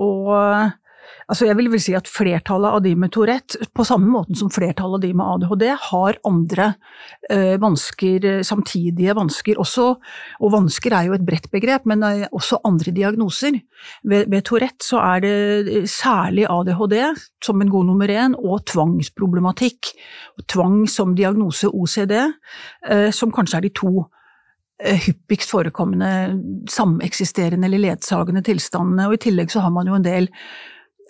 og 0.00 0.30
Altså 1.30 1.46
jeg 1.46 1.54
vil 1.60 1.68
vel 1.70 1.82
si 1.82 1.92
at 1.94 2.08
flertallet 2.10 2.74
av 2.74 2.82
de 2.82 2.96
med 2.98 3.12
Tourette, 3.14 3.60
på 3.70 3.84
samme 3.86 4.08
måten 4.10 4.34
som 4.38 4.50
flertallet 4.50 4.98
av 4.98 5.02
de 5.04 5.10
med 5.14 5.26
ADHD, 5.36 5.64
har 5.84 6.18
andre 6.26 6.72
eh, 7.30 7.54
vansker, 7.62 8.26
samtidige 8.46 9.14
vansker 9.14 9.60
også. 9.62 9.86
Og 10.42 10.54
vansker 10.56 10.96
er 10.96 11.06
jo 11.06 11.14
et 11.14 11.26
bredt 11.26 11.46
begrep, 11.52 11.86
men 11.86 12.02
også 12.02 12.58
andre 12.66 12.94
diagnoser. 12.96 13.60
Ved, 14.02 14.26
ved 14.32 14.42
Tourette 14.48 14.82
så 14.84 14.98
er 15.04 15.22
det 15.22 15.84
særlig 15.90 16.48
ADHD 16.50 16.96
som 17.46 17.62
en 17.62 17.70
god 17.70 17.86
nummer 17.92 18.10
én, 18.10 18.34
og 18.34 18.64
tvangsproblematikk. 18.72 19.92
Tvang 20.50 20.82
som 20.90 21.14
diagnose 21.14 21.70
OCD, 21.70 22.16
eh, 22.90 23.10
som 23.14 23.30
kanskje 23.30 23.60
er 23.60 23.68
de 23.68 23.76
to 23.78 24.08
hyppigst 24.80 25.50
forekommende 25.52 26.66
sameksisterende 26.72 27.68
eller 27.68 27.82
ledsagende 27.82 28.42
tilstandene. 28.42 29.06
Og 29.06 29.18
i 29.18 29.24
tillegg 29.28 29.52
så 29.52 29.60
har 29.60 29.74
man 29.74 29.86
jo 29.86 29.98
en 29.98 30.06
del 30.06 30.30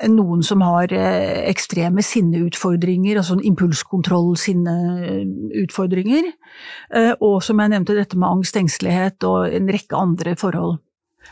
noen 0.08 0.40
som 0.46 0.62
har 0.64 0.92
eh, 0.96 1.42
ekstreme 1.50 2.00
sinneutfordringer, 2.04 3.16
altså 3.20 3.36
impulskontroll-sinneutfordringer. 3.44 6.24
Eh, 6.96 7.12
og 7.20 7.42
som 7.44 7.60
jeg 7.60 7.68
nevnte, 7.74 7.98
dette 7.98 8.18
med 8.18 8.28
angst, 8.30 8.56
engstelighet 8.56 9.24
og 9.28 9.38
en 9.52 9.72
rekke 9.72 9.96
andre 9.96 10.36
forhold. 10.40 10.78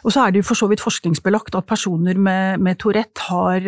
Og 0.05 0.13
så 0.13 0.21
er 0.23 0.31
det 0.31 0.39
jo 0.43 0.49
for 0.51 0.57
så 0.59 0.67
vidt 0.71 0.85
forskningsbelagt 0.85 1.55
at 1.59 1.67
personer 1.67 2.17
med, 2.21 2.59
med 2.63 2.75
Tourette 2.79 3.21
har, 3.31 3.61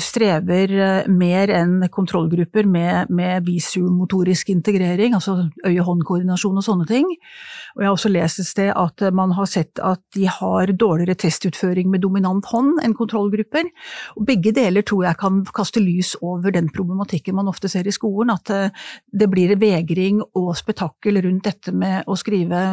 strever 0.00 0.70
mer 1.12 1.50
enn 1.52 1.82
kontrollgrupper 1.92 2.64
med, 2.64 3.10
med 3.12 3.44
visumotorisk 3.44 4.48
integrering, 4.54 5.12
altså 5.12 5.50
øye-hånd-koordinasjon 5.68 6.56
og 6.56 6.64
sånne 6.64 6.86
ting. 6.88 7.10
Og 7.76 7.82
jeg 7.82 7.88
har 7.90 7.96
også 7.96 8.12
lest 8.12 8.40
et 8.40 8.48
sted 8.48 8.70
at 8.72 9.04
man 9.12 9.34
har 9.36 9.50
sett 9.50 9.82
at 9.84 10.00
de 10.16 10.24
har 10.32 10.72
dårligere 10.72 11.18
testutføring 11.20 11.90
med 11.92 12.00
dominant 12.06 12.48
hånd 12.48 12.80
enn 12.80 12.96
kontrollgrupper. 12.96 13.68
Og 14.16 14.24
begge 14.30 14.54
deler 14.56 14.86
tror 14.86 15.04
jeg 15.10 15.20
kan 15.20 15.42
kaste 15.54 15.84
lys 15.84 16.14
over 16.24 16.56
den 16.56 16.72
problematikken 16.72 17.36
man 17.36 17.52
ofte 17.52 17.68
ser 17.68 17.84
i 17.84 17.94
skolen, 17.94 18.32
at 18.32 18.72
det 19.12 19.28
blir 19.30 19.54
vegring 19.60 20.24
og 20.32 20.54
spetakkel 20.58 21.20
rundt 21.20 21.50
dette 21.50 21.76
med 21.76 22.08
å 22.08 22.16
skrive 22.18 22.64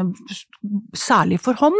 særlig 0.95 1.41
for 1.43 1.59
hånd 1.59 1.77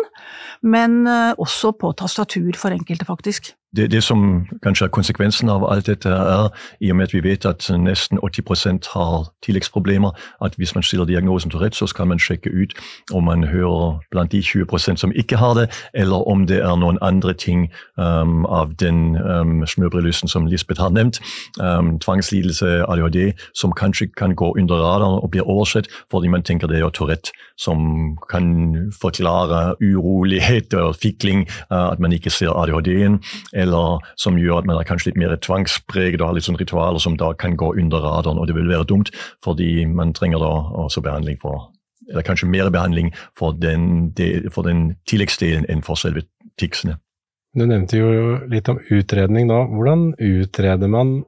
men 0.61 1.07
eh, 1.07 1.33
også 1.37 1.73
på 1.79 1.93
tastatur 1.97 2.57
for 2.57 2.75
enkelte, 2.75 3.07
faktisk. 3.07 3.53
Det, 3.75 3.91
det, 3.91 4.03
som 4.03 4.47
kanskje 4.63 4.85
er 4.85 4.91
konsekvensen 4.95 5.49
av 5.51 5.65
alt 5.67 5.89
dette, 5.89 6.09
er, 6.09 6.47
i 6.79 6.91
og 6.91 6.95
med 6.95 7.09
at 7.09 7.13
vi 7.13 7.19
vet 7.23 7.45
at 7.45 7.65
nesten 7.75 8.19
80 8.23 8.87
har 8.93 9.27
tilleggsproblemer, 9.43 10.11
at 10.41 10.55
hvis 10.55 10.71
man 10.75 10.83
stiller 10.83 11.05
diagnosen 11.05 11.51
Tourette, 11.51 11.77
så 11.77 11.87
skal 11.87 12.07
man 12.07 12.19
sjekke 12.19 12.49
ut 12.49 12.73
om 13.13 13.27
man 13.27 13.43
hører 13.43 13.99
blant 14.11 14.31
de 14.31 14.41
20 14.41 14.97
som 14.97 15.11
ikke 15.15 15.37
har 15.37 15.53
det, 15.53 15.67
eller 15.93 16.27
om 16.27 16.45
det 16.47 16.61
er 16.63 16.75
noen 16.79 16.97
andre 17.01 17.33
ting 17.33 17.67
um, 17.97 18.45
av 18.45 18.71
den 18.79 19.17
um, 19.19 19.65
smørbrødlysten 19.67 20.31
som 20.31 20.47
Lisbeth 20.47 20.81
har 20.81 20.89
nevnt, 20.89 21.19
um, 21.59 21.99
tvangslidelse, 21.99 22.85
ADHD, 22.87 23.33
som 23.53 23.75
kanskje 23.75 24.07
kan 24.17 24.35
gå 24.35 24.53
under 24.59 24.75
radaren 24.75 25.19
og 25.19 25.31
blir 25.31 25.43
oversett 25.43 25.91
fordi 26.11 26.27
man 26.27 26.43
tenker 26.43 26.67
det 26.67 26.79
er 26.79 26.89
Tourette, 26.89 27.35
som 27.57 28.15
kan 28.31 28.75
forklare 29.01 29.75
urolighet 29.81 30.73
og 30.73 30.95
fikling, 30.95 31.47
uh, 31.71 31.91
at 31.91 31.99
man 31.99 32.15
ikke 32.15 32.31
ser 32.31 32.55
ADHD-en 32.55 33.19
eller 33.57 34.03
som 34.19 34.37
gjør 34.39 34.61
at 34.61 34.69
man 34.69 34.77
er 34.79 34.87
kanskje 34.87 35.11
litt 35.11 35.21
mer 35.21 35.33
tvangspreget 35.43 36.21
og 36.21 36.29
har 36.29 36.37
litt 36.37 36.47
sånn 36.47 36.59
ritualer 36.59 37.01
som 37.03 37.17
da 37.19 37.33
kan 37.33 37.57
gå 37.57 37.73
under 37.75 38.03
radaren. 38.05 38.39
og 38.39 38.47
Det 38.47 38.55
vil 38.57 38.69
være 38.69 38.87
dumt, 38.89 39.11
fordi 39.43 39.85
man 39.85 40.13
trenger 40.13 40.43
da 40.43 40.53
også 40.85 41.03
behandling 41.05 41.41
for 41.41 41.71
eller 42.07 42.23
kanskje 42.23 42.47
mer 42.47 42.69
behandling 42.71 43.11
for 43.35 43.51
den, 43.51 44.13
for 44.51 44.63
den 44.63 44.93
tilleggsdelen 45.09 45.65
enn 45.67 45.83
for 45.83 45.99
selve 45.99 46.23
ticsene. 46.59 46.95
Du 47.57 47.65
nevnte 47.65 47.97
jo 47.97 48.37
litt 48.51 48.69
om 48.69 48.79
utredning 48.93 49.49
nå. 49.49 49.63
Hvordan 49.73 50.11
utreder 50.21 50.91
man 50.91 51.23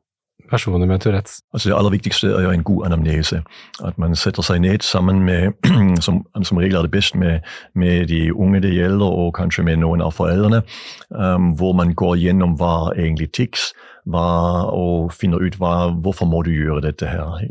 personer 0.49 0.87
med 0.87 0.99
Tourettes? 0.99 1.41
Altså 1.53 1.69
det 1.69 1.77
aller 1.77 1.93
viktigste 1.93 2.27
er 2.27 2.41
jo 2.41 2.51
en 2.51 2.63
god 2.63 2.85
anamnese. 2.85 3.41
At 3.85 3.97
man 3.97 4.15
setter 4.15 4.45
seg 4.45 4.61
ned 4.61 4.85
sammen 4.85 5.23
med 5.25 5.51
Som, 6.05 6.21
som 6.43 6.57
regel 6.57 6.77
er 6.77 6.81
det 6.81 6.91
best 6.91 7.15
med, 7.15 7.39
med, 7.75 8.07
de 8.07 8.33
unge 8.33 8.61
det 8.61 8.71
gjelder, 8.73 9.05
og 9.05 9.33
kanskje 9.35 9.63
med 9.63 9.81
noen 9.81 10.01
av 10.01 10.13
foreldrene. 10.15 10.61
Um, 11.09 11.51
hvor 11.59 11.73
man 11.75 11.93
går 11.93 12.15
gjennom 12.21 12.55
hva 12.59 12.91
egentlig 12.95 13.31
tics 13.35 13.71
hva, 14.05 14.25
og 14.71 15.13
finner 15.15 15.41
ut 15.43 15.57
hva, 15.59 15.89
hvorfor 15.91 16.29
må 16.29 16.41
du 16.45 16.51
gjøre 16.53 16.83
dette 16.87 17.09
her. 17.09 17.43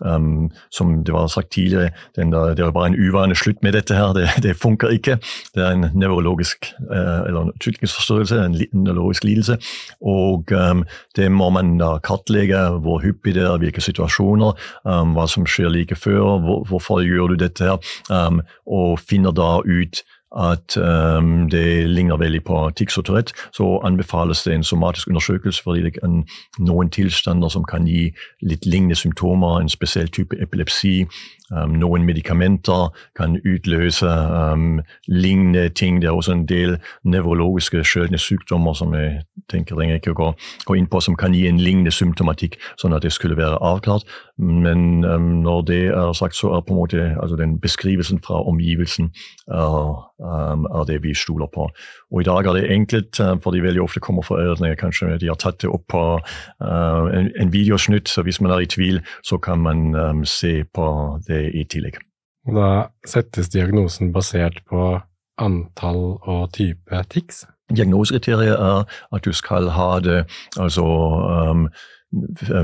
Um, 0.00 0.50
som 0.74 0.98
det 1.04 1.14
var 1.14 1.28
sagt 1.32 1.52
tidligere, 1.54 1.90
der, 2.16 2.54
det 2.54 2.64
er 2.64 2.74
bare 2.74 2.92
en 2.92 2.98
uvane 2.98 3.36
slutt 3.38 3.62
med 3.62 3.76
dette 3.78 3.94
her. 3.96 4.12
Det, 4.16 4.28
det 4.44 4.56
funker 4.56 4.92
ikke. 4.94 5.18
Det 5.54 5.64
er 5.64 5.76
en 5.76 5.88
nevrologisk 5.94 6.70
uh, 6.90 7.24
eller 7.28 7.52
utviklingsforstyrrelse, 7.54 8.40
en 8.44 8.58
nevrologisk 8.72 9.24
lidelse. 9.24 9.58
Og 10.00 10.52
um, 10.52 10.84
det 11.16 11.30
må 11.32 11.50
man 11.54 11.76
da 11.80 11.96
kartlegge 12.04 12.60
hvor 12.82 13.02
hyppig 13.04 13.34
det 13.38 13.46
er, 13.46 13.58
hvilke 13.62 13.82
situasjoner, 13.84 14.54
um, 14.84 15.16
hva 15.16 15.26
som 15.30 15.46
skjer 15.48 15.72
like 15.72 15.96
før, 15.98 16.38
hvor, 16.44 16.62
hvorfor 16.68 17.02
gjør 17.06 17.34
du 17.34 17.42
dette 17.44 17.64
her, 17.64 17.90
um, 18.12 18.42
og 18.66 18.98
finner 19.00 19.34
da 19.34 19.58
ut 19.64 20.02
at 20.36 20.76
um, 20.76 21.48
det 21.50 21.88
ligner 21.90 22.16
veldig 22.16 22.42
på 22.44 22.70
tics 22.76 22.98
og 22.98 23.04
Tourette, 23.04 23.32
så 23.52 23.80
anbefales 23.84 24.42
det 24.44 24.54
en 24.54 24.64
somatisk 24.64 25.08
undersøkelse 25.08 25.62
fordi 25.62 25.82
det 25.82 25.96
er 26.02 26.12
noen 26.58 26.90
tilstander 26.90 27.48
som 27.48 27.64
kan 27.64 27.86
gi 27.88 28.10
litt 28.42 28.66
lignende 28.66 28.96
symptomer, 28.96 29.60
en 29.60 29.72
spesiell 29.72 30.08
type 30.08 30.36
epilepsi, 30.42 31.06
Um, 31.48 31.78
noen 31.80 32.04
medikamenter 32.04 32.90
kan 33.16 33.38
utløse 33.40 34.08
um, 34.08 34.82
lignende 35.08 35.68
ting. 35.68 36.02
Det 36.02 36.08
er 36.08 36.16
også 36.16 36.34
en 36.34 36.44
del 36.48 36.76
nevrologiske 37.08 37.84
sjeldne 37.88 38.20
sykdommer 38.20 38.76
som 38.76 38.92
jeg 38.92 39.22
tenker 39.48 39.80
jeg 39.80 40.02
ikke 40.02 40.12
å 40.12 40.18
gå, 40.18 40.28
gå, 40.68 40.76
inn 40.76 40.90
på, 40.92 41.00
som 41.00 41.16
kan 41.16 41.32
gi 41.32 41.46
en 41.48 41.60
lignende 41.60 41.94
symptomatikk, 41.94 42.58
sånn 42.76 42.92
at 42.92 43.06
det 43.06 43.14
skulle 43.16 43.38
være 43.38 43.62
avklart. 43.64 44.04
Men 44.38 45.04
um, 45.04 45.22
når 45.42 45.60
det 45.66 45.84
er 45.86 46.12
sagt, 46.12 46.36
så 46.36 46.52
er 46.54 46.60
på 46.60 46.72
en 46.72 46.78
måte 46.78 47.16
altså 47.22 47.36
den 47.36 47.56
beskrivelsen 47.60 48.20
fra 48.22 48.42
omgivelsen 48.46 49.10
er, 49.48 49.74
um, 50.22 50.64
er, 50.64 50.84
det 50.86 51.02
vi 51.02 51.14
stoler 51.14 51.46
på. 51.54 51.66
Og 52.12 52.20
i 52.20 52.24
dag 52.24 52.46
er 52.46 52.52
det 52.52 52.70
enkelt, 52.70 53.20
uh, 53.20 53.34
fordi 53.42 53.58
veldig 53.60 53.82
ofte 53.82 54.00
kommer 54.00 54.22
foreldrene 54.22 54.76
kanskje 54.76 55.18
de 55.18 55.28
har 55.28 55.40
tatt 55.42 55.58
det 55.62 55.70
opp 55.70 55.88
på 55.90 56.04
uh, 56.22 57.04
en, 57.18 57.32
en 57.40 57.52
videosnutt, 57.52 58.08
så 58.08 58.22
hvis 58.22 58.40
man 58.40 58.54
er 58.54 58.62
i 58.62 58.70
tvil, 58.70 59.00
så 59.26 59.38
kan 59.38 59.58
man 59.58 59.94
um, 59.94 60.24
se 60.24 60.62
på 60.74 60.86
det 61.26 61.50
i 61.54 61.64
tillegg. 61.64 61.98
Da 62.46 62.88
settes 63.06 63.50
diagnosen 63.50 64.12
basert 64.12 64.62
på 64.70 65.00
antall 65.38 66.18
og 66.22 66.52
type 66.54 67.04
tics? 67.10 67.44
Diagnosekriteriet 67.74 68.54
er 68.54 68.86
at 69.12 69.24
du 69.24 69.32
skal 69.32 69.68
ha 69.74 69.98
det 70.00 70.24
altså 70.56 70.86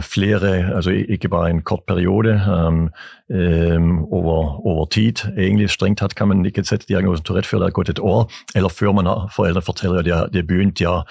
flere, 0.01 0.75
altså 0.75 0.91
ikke 0.91 1.29
bare 1.29 1.51
en 1.51 1.63
kort 1.63 1.83
periode, 1.87 2.41
um, 2.49 2.89
um, 3.29 4.05
over, 4.05 4.67
over, 4.67 4.85
tid. 4.85 5.13
Egentlig 5.39 5.71
Strengt 5.71 5.99
tatt 5.99 6.15
kan 6.15 6.29
man 6.29 6.47
ikke 6.47 6.65
sette 6.65 6.87
diagnosen 6.89 7.25
til 7.25 7.37
rett 7.37 7.47
før 7.47 7.59
det 7.59 7.69
har 7.69 7.79
gått 7.79 7.93
et 7.93 8.01
år, 8.01 8.31
eller 8.55 8.69
før 8.69 8.93
man 8.93 9.07
har, 9.07 9.29
foreldre 9.37 9.63
forteller 9.63 9.99
at 9.99 10.05
de 10.05 10.15
har, 10.15 10.27
de 10.33 10.41
har 10.41 10.49
begynt 10.49 10.81
ja, 10.81 11.03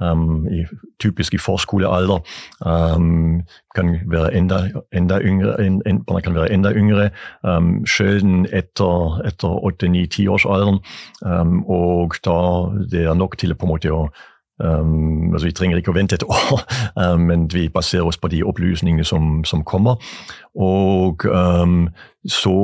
um, 0.00 0.48
i, 0.48 0.64
typisk 1.00 1.34
i 1.34 1.38
forskolealder. 1.38 2.18
Kan 3.74 3.96
være 4.06 4.34
enda, 4.34 4.58
enda 4.92 5.20
yngre, 5.20 5.56
en, 5.60 5.82
en, 5.86 6.04
man 6.10 6.22
kan 6.22 6.34
være 6.34 6.52
enda 6.52 6.72
yngre. 6.72 7.10
Sjelden 7.86 8.46
etter, 8.52 9.20
etter 9.26 9.60
8-9-10 9.72 10.28
års 10.28 10.44
alder 10.48 10.80
Um, 11.22 11.64
og 11.70 12.14
da 12.24 12.32
det 12.90 13.04
er 13.06 13.14
nok 13.14 13.36
til 13.38 13.54
på 13.54 13.66
en 13.66 13.70
måte 13.70 13.92
å 13.94 14.08
Um, 14.62 15.32
altså 15.32 15.46
Vi 15.46 15.52
trenger 15.52 15.76
ikke 15.80 15.90
å 15.90 15.96
vente 15.96 16.14
et 16.14 16.24
år, 16.28 16.62
um, 17.02 17.26
men 17.26 17.48
vi 17.52 17.68
baserer 17.72 18.06
oss 18.06 18.20
på 18.20 18.30
de 18.30 18.44
opplysningene 18.46 19.04
som, 19.04 19.42
som 19.44 19.64
kommer. 19.66 19.98
Og 20.54 21.24
um, 21.26 21.88
så 22.28 22.54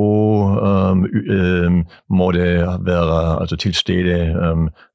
må 2.07 2.31
det 2.31 2.51
være 2.87 3.17
altså, 3.41 3.57
til 3.59 3.73
stede 3.75 4.19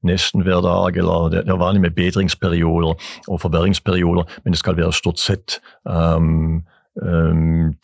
nesten 0.03 0.41
hver 0.41 0.63
dag. 0.65 0.97
eller 0.97 1.29
Det, 1.29 1.43
det 1.45 1.53
er 1.53 1.61
vanlig 1.61 1.81
med 1.81 1.91
bedringsperioder 1.91 2.95
og 3.27 3.41
forverringsperioder, 3.41 4.23
men 4.43 4.53
det 4.53 4.59
skal 4.59 4.77
være 4.77 4.93
stort 4.93 5.19
sett 5.19 5.59
um, 5.85 6.63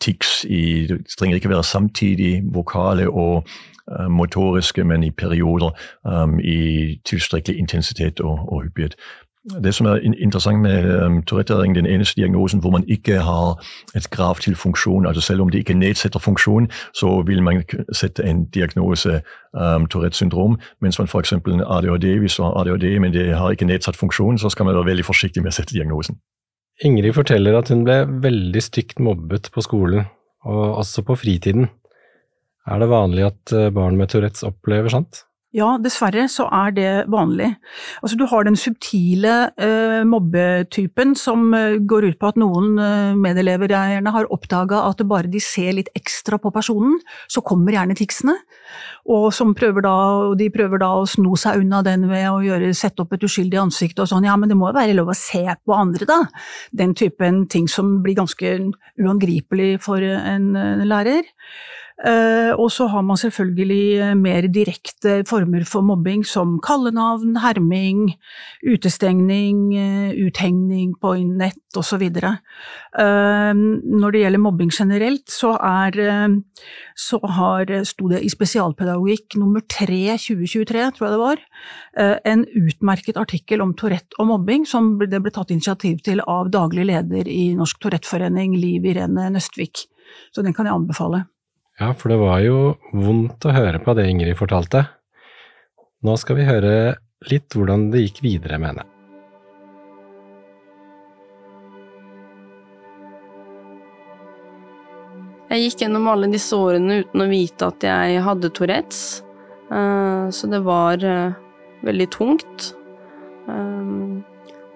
tics 0.00 0.44
i 0.44 0.86
Det 0.88 1.04
trenger 1.18 1.36
ikke 1.36 1.52
være 1.52 1.64
samtidig 1.64 2.42
vokale 2.54 3.10
og 3.10 3.46
motoriske, 4.10 4.84
men 4.84 5.02
i 5.02 5.10
perioder 5.10 5.70
um, 6.04 6.40
i 6.40 6.98
tilstrekkelig 7.04 7.58
intensitet 7.58 8.20
og, 8.20 8.52
og, 8.52 8.62
hyppighet. 8.62 8.94
Det 9.62 9.74
som 9.74 9.86
er 9.86 9.96
interessant 9.96 10.60
med 10.62 11.02
um, 11.02 11.22
Tourette, 11.22 11.54
er 11.54 11.72
den 11.74 11.86
eneste 11.86 12.20
diagnosen 12.20 12.60
hvor 12.60 12.70
man 12.70 12.84
ikke 12.88 13.18
har 13.18 13.64
et 13.96 14.10
grav 14.10 14.36
til 14.36 14.54
funksjon. 14.54 15.06
altså 15.06 15.20
Selv 15.20 15.40
om 15.40 15.48
det 15.48 15.58
ikke 15.58 15.74
nedsetter 15.74 16.18
funksjon, 16.18 16.70
så 16.94 17.22
vil 17.26 17.42
man 17.42 17.62
sette 17.92 18.24
en 18.24 18.44
diagnose 18.44 19.20
um, 19.52 19.86
Tourettes 19.86 20.16
syndrom. 20.16 20.60
Mens 20.80 20.98
man 20.98 21.08
f.eks. 21.08 21.32
ADHD, 21.32 22.18
hvis 22.18 22.34
du 22.34 22.42
har 22.42 22.60
ADHD, 22.60 22.98
men 22.98 23.12
det 23.12 23.34
har 23.34 23.50
ikke 23.50 23.64
nedsatt 23.64 23.96
funksjon, 23.96 24.38
så 24.38 24.48
skal 24.48 24.64
man 24.64 24.74
være 24.74 24.86
veldig 24.86 25.04
forsiktig 25.04 25.42
med 25.42 25.50
å 25.50 25.58
sette 25.58 25.74
diagnosen. 25.74 26.16
Ingrid 26.80 27.12
forteller 27.12 27.58
at 27.58 27.68
hun 27.68 27.84
ble 27.84 28.04
veldig 28.22 28.62
stygt 28.62 29.00
mobbet 29.00 29.50
på 29.54 29.60
skolen, 29.60 30.06
og 30.44 30.78
også 30.78 31.02
på 31.02 31.18
fritiden. 31.18 31.68
Er 32.70 32.82
det 32.82 32.90
vanlig 32.92 33.26
at 33.26 33.54
eh, 33.56 33.70
barn 33.74 33.98
med 33.98 34.12
Tourettes 34.12 34.46
opplever 34.46 34.92
sånt? 34.92 35.24
Ja, 35.52 35.74
dessverre 35.76 36.22
så 36.32 36.46
er 36.48 36.72
det 36.72 36.90
vanlig. 37.12 37.50
Altså, 38.00 38.16
du 38.16 38.24
har 38.30 38.46
den 38.46 38.54
subtile 38.56 39.50
eh, 39.60 40.00
mobbetypen 40.08 41.12
som 41.18 41.50
eh, 41.52 41.74
går 41.76 42.06
ut 42.06 42.16
på 42.22 42.30
at 42.30 42.38
noen 42.40 42.78
eh, 42.80 43.18
medelever 43.20 43.68
gjerne 43.68 44.14
har 44.14 44.30
oppdaga 44.32 44.80
at 44.88 45.02
bare 45.10 45.28
de 45.28 45.42
ser 45.44 45.74
litt 45.76 45.90
ekstra 45.98 46.38
på 46.40 46.54
personen, 46.54 46.96
så 47.28 47.44
kommer 47.44 47.76
gjerne 47.76 47.98
ticsene. 47.98 48.38
Og 49.12 49.28
prøver 49.58 49.84
da, 49.84 49.92
de 50.40 50.48
prøver 50.54 50.80
da 50.80 50.88
å 51.02 51.04
sno 51.10 51.36
seg 51.36 51.60
unna 51.60 51.82
den 51.84 52.08
ved 52.08 52.30
å 52.30 52.40
gjøre, 52.46 52.72
sette 52.72 53.04
opp 53.04 53.12
et 53.12 53.28
uskyldig 53.28 53.60
ansikt 53.60 54.00
og 54.00 54.08
sånn. 54.08 54.24
Ja, 54.24 54.38
men 54.40 54.48
det 54.48 54.56
må 54.56 54.70
jo 54.70 54.78
være 54.78 54.96
lov 54.96 55.12
å 55.12 55.18
se 55.18 55.44
på 55.52 55.76
andre, 55.76 56.08
da. 56.08 56.22
Den 56.72 56.96
typen 56.96 57.44
ting 57.52 57.68
som 57.68 57.98
blir 58.00 58.16
ganske 58.22 58.56
uangripelig 58.96 59.74
for 59.84 60.00
en, 60.00 60.54
en 60.56 60.88
lærer. 60.88 61.28
Eh, 62.00 62.50
og 62.58 62.66
så 62.74 62.88
har 62.90 63.04
man 63.06 63.18
selvfølgelig 63.20 63.84
eh, 64.02 64.14
mer 64.18 64.48
direkte 64.50 65.20
former 65.28 65.62
for 65.68 65.84
mobbing 65.86 66.24
som 66.26 66.56
kallenavn, 66.64 67.36
herming, 67.38 68.08
utestengning, 68.66 69.60
eh, 69.76 70.16
uthengning 70.24 70.96
på 70.98 71.14
nett 71.28 71.78
osv. 71.78 72.02
Når 72.92 74.12
det 74.12 74.22
gjelder 74.24 74.42
mobbing 74.42 74.72
generelt, 74.74 75.30
så, 75.30 75.54
er, 75.56 75.96
så 76.98 77.20
har, 77.36 77.70
sto 77.88 78.10
det 78.10 78.20
i 78.26 78.30
Spesialpedagogikk 78.32 79.38
nummer 79.40 79.64
3 79.64 80.18
2023, 80.20 80.84
tror 80.96 81.06
jeg 81.06 81.14
det 81.14 81.22
var, 81.22 81.42
en 82.28 82.44
utmerket 82.60 83.16
artikkel 83.20 83.64
om 83.64 83.72
Tourette 83.78 84.18
og 84.20 84.28
mobbing 84.34 84.68
som 84.68 84.94
det 85.00 85.22
ble 85.24 85.32
tatt 85.32 85.54
initiativ 85.54 86.04
til 86.04 86.20
av 86.28 86.52
daglig 86.52 86.90
leder 86.92 87.30
i 87.30 87.54
Norsk 87.56 87.80
Touretteforening, 87.80 88.58
Liv 88.60 88.84
Irene 88.92 89.30
Nøstvik. 89.32 89.86
Så 90.34 90.44
den 90.44 90.52
kan 90.52 90.68
jeg 90.68 90.76
anbefale. 90.76 91.24
Ja, 91.80 91.92
for 91.96 92.12
det 92.12 92.18
var 92.20 92.40
jo 92.44 92.56
vondt 92.92 93.46
å 93.48 93.54
høre 93.54 93.80
på 93.80 93.94
det 93.96 94.04
Ingrid 94.10 94.36
fortalte. 94.36 94.84
Nå 96.04 96.16
skal 96.20 96.36
vi 96.36 96.44
høre 96.48 96.72
litt 97.30 97.54
hvordan 97.56 97.88
det 97.92 98.02
gikk 98.04 98.20
videre 98.24 98.58
med 98.60 98.72
henne. 98.72 98.88
Jeg 105.52 105.66
gikk 105.66 105.82
gjennom 105.84 106.06
alle 106.08 106.30
disse 106.32 106.56
årene 106.56 107.02
uten 107.02 107.24
å 107.24 107.28
vite 107.28 107.68
at 107.68 107.84
jeg 107.84 108.22
hadde 108.24 108.50
Tourettes, 108.56 109.20
eh, 109.68 110.30
så 110.32 110.48
det 110.48 110.62
var 110.64 111.04
eh, 111.04 111.34
veldig 111.84 112.08
tungt. 112.14 112.70
Eh, 113.52 114.16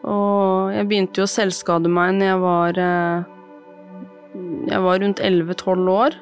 og 0.06 0.76
jeg 0.76 0.88
begynte 0.90 1.22
jo 1.22 1.24
å 1.24 1.32
selvskade 1.32 1.90
meg 1.90 2.18
når 2.18 2.30
jeg 2.30 2.42
var 2.44 2.84
Jeg 4.66 4.80
var 4.84 5.00
rundt 5.00 5.20
11-12 5.24 5.88
år. 5.90 6.16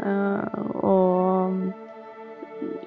Eh, 0.00 0.58
og 0.82 1.52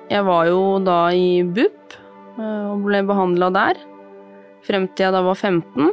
jeg 0.10 0.24
var 0.26 0.48
jo 0.50 0.62
da 0.84 1.00
i 1.14 1.44
BUP 1.44 1.96
eh, 2.40 2.66
og 2.72 2.86
ble 2.88 3.04
behandla 3.06 3.52
der 3.54 3.80
frem 4.66 4.88
til 4.94 5.06
jeg 5.06 5.14
da 5.14 5.22
var 5.22 5.38
15. 5.38 5.92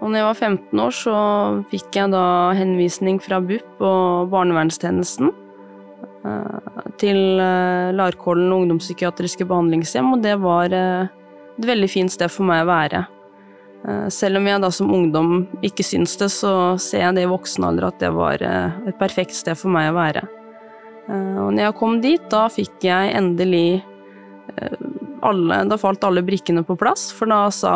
Og 0.00 0.06
når 0.06 0.16
jeg 0.20 0.28
var 0.28 0.38
15 0.38 0.82
år, 0.84 0.94
så 0.94 1.14
fikk 1.72 1.98
jeg 1.98 2.12
da 2.14 2.24
henvisning 2.54 3.18
fra 3.22 3.40
BUP 3.42 3.82
og 3.82 4.30
barnevernstjenesten 4.30 5.32
eh, 6.24 6.82
til 7.02 7.18
Larkollen 7.96 8.52
ungdomspsykiatriske 8.54 9.48
behandlingshjem, 9.50 10.12
og 10.14 10.22
det 10.22 10.36
var 10.42 10.70
et 10.76 11.66
veldig 11.66 11.90
fint 11.90 12.12
sted 12.12 12.30
for 12.30 12.46
meg 12.46 12.62
å 12.62 12.70
være. 12.70 13.02
Eh, 13.88 14.08
selv 14.12 14.40
om 14.40 14.48
jeg 14.48 14.60
da 14.60 14.70
som 14.74 14.92
ungdom 14.92 15.46
ikke 15.64 15.84
syns 15.86 16.16
det, 16.20 16.28
så 16.34 16.76
ser 16.80 17.06
jeg 17.06 17.16
det 17.16 17.24
i 17.24 17.30
voksen 17.30 17.64
alder 17.64 17.88
at 17.88 18.02
det 18.02 18.12
var 18.12 18.42
eh, 18.44 18.76
et 18.90 18.98
perfekt 19.00 19.36
sted 19.36 19.56
for 19.58 19.72
meg 19.72 19.90
å 19.90 19.96
være. 19.96 20.26
Eh, 21.08 21.38
og 21.40 21.54
når 21.54 21.64
jeg 21.64 21.78
kom 21.80 21.96
dit, 22.04 22.26
da 22.32 22.44
fikk 22.52 22.90
jeg 22.90 23.16
endelig 23.16 23.82
alle 25.22 25.60
Da 25.70 25.76
falt 25.78 26.02
alle 26.02 26.24
brikkene 26.26 26.64
på 26.66 26.74
plass, 26.76 27.04
for 27.14 27.30
da 27.30 27.44
sa 27.54 27.72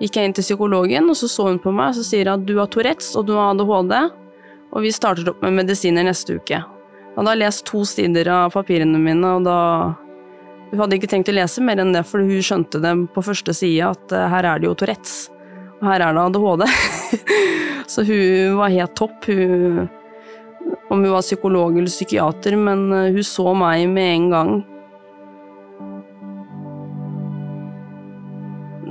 gikk 0.00 0.16
jeg 0.18 0.28
inn 0.28 0.34
til 0.34 0.44
psykologen, 0.44 1.06
og 1.12 1.16
så 1.16 1.28
så 1.30 1.46
hun 1.46 1.60
på 1.62 1.70
meg 1.72 1.92
og 1.92 2.00
så 2.00 2.04
sier 2.08 2.32
at 2.32 2.42
du 2.48 2.56
har 2.58 2.66
Tourettes 2.72 3.12
og 3.16 3.28
du 3.28 3.36
har 3.36 3.52
ADHD, 3.52 3.94
og 4.74 4.82
vi 4.82 4.90
starter 4.92 5.30
opp 5.30 5.44
med 5.44 5.60
medisiner 5.60 6.04
neste 6.04 6.40
uke. 6.40 6.58
Jeg 6.58 7.14
hadde 7.20 7.36
lest 7.38 7.64
to 7.70 7.84
sider 7.86 8.28
av 8.32 8.56
papirene 8.56 8.98
mine, 8.98 9.30
og 9.38 9.46
da 9.46 9.60
Hun 10.76 10.82
hadde 10.82 10.98
ikke 10.98 11.08
tenkt 11.08 11.30
å 11.32 11.32
lese 11.32 11.62
mer 11.64 11.80
enn 11.80 11.94
det, 11.94 12.02
for 12.04 12.20
hun 12.20 12.42
skjønte 12.44 12.76
det 12.84 12.90
på 13.14 13.22
første 13.24 13.54
side 13.56 13.86
at 13.94 14.12
uh, 14.12 14.26
her 14.28 14.44
er 14.44 14.60
det 14.60 14.66
jo 14.68 14.74
Tourettes, 14.76 15.14
og 15.78 15.86
her 15.88 16.04
er 16.04 16.12
det 16.12 16.24
ADHD. 16.26 16.64
så 17.94 18.04
hun 18.04 18.58
var 18.58 18.74
helt 18.74 18.92
topp. 19.00 19.24
Hun, 19.24 19.86
om 20.92 21.00
hun 21.00 21.14
var 21.14 21.24
psykolog 21.24 21.78
eller 21.78 21.88
psykiater, 21.88 22.58
men 22.60 22.84
uh, 22.92 23.06
hun 23.08 23.24
så 23.24 23.56
meg 23.56 23.86
med 23.88 24.10
en 24.18 24.28
gang. 24.34 24.52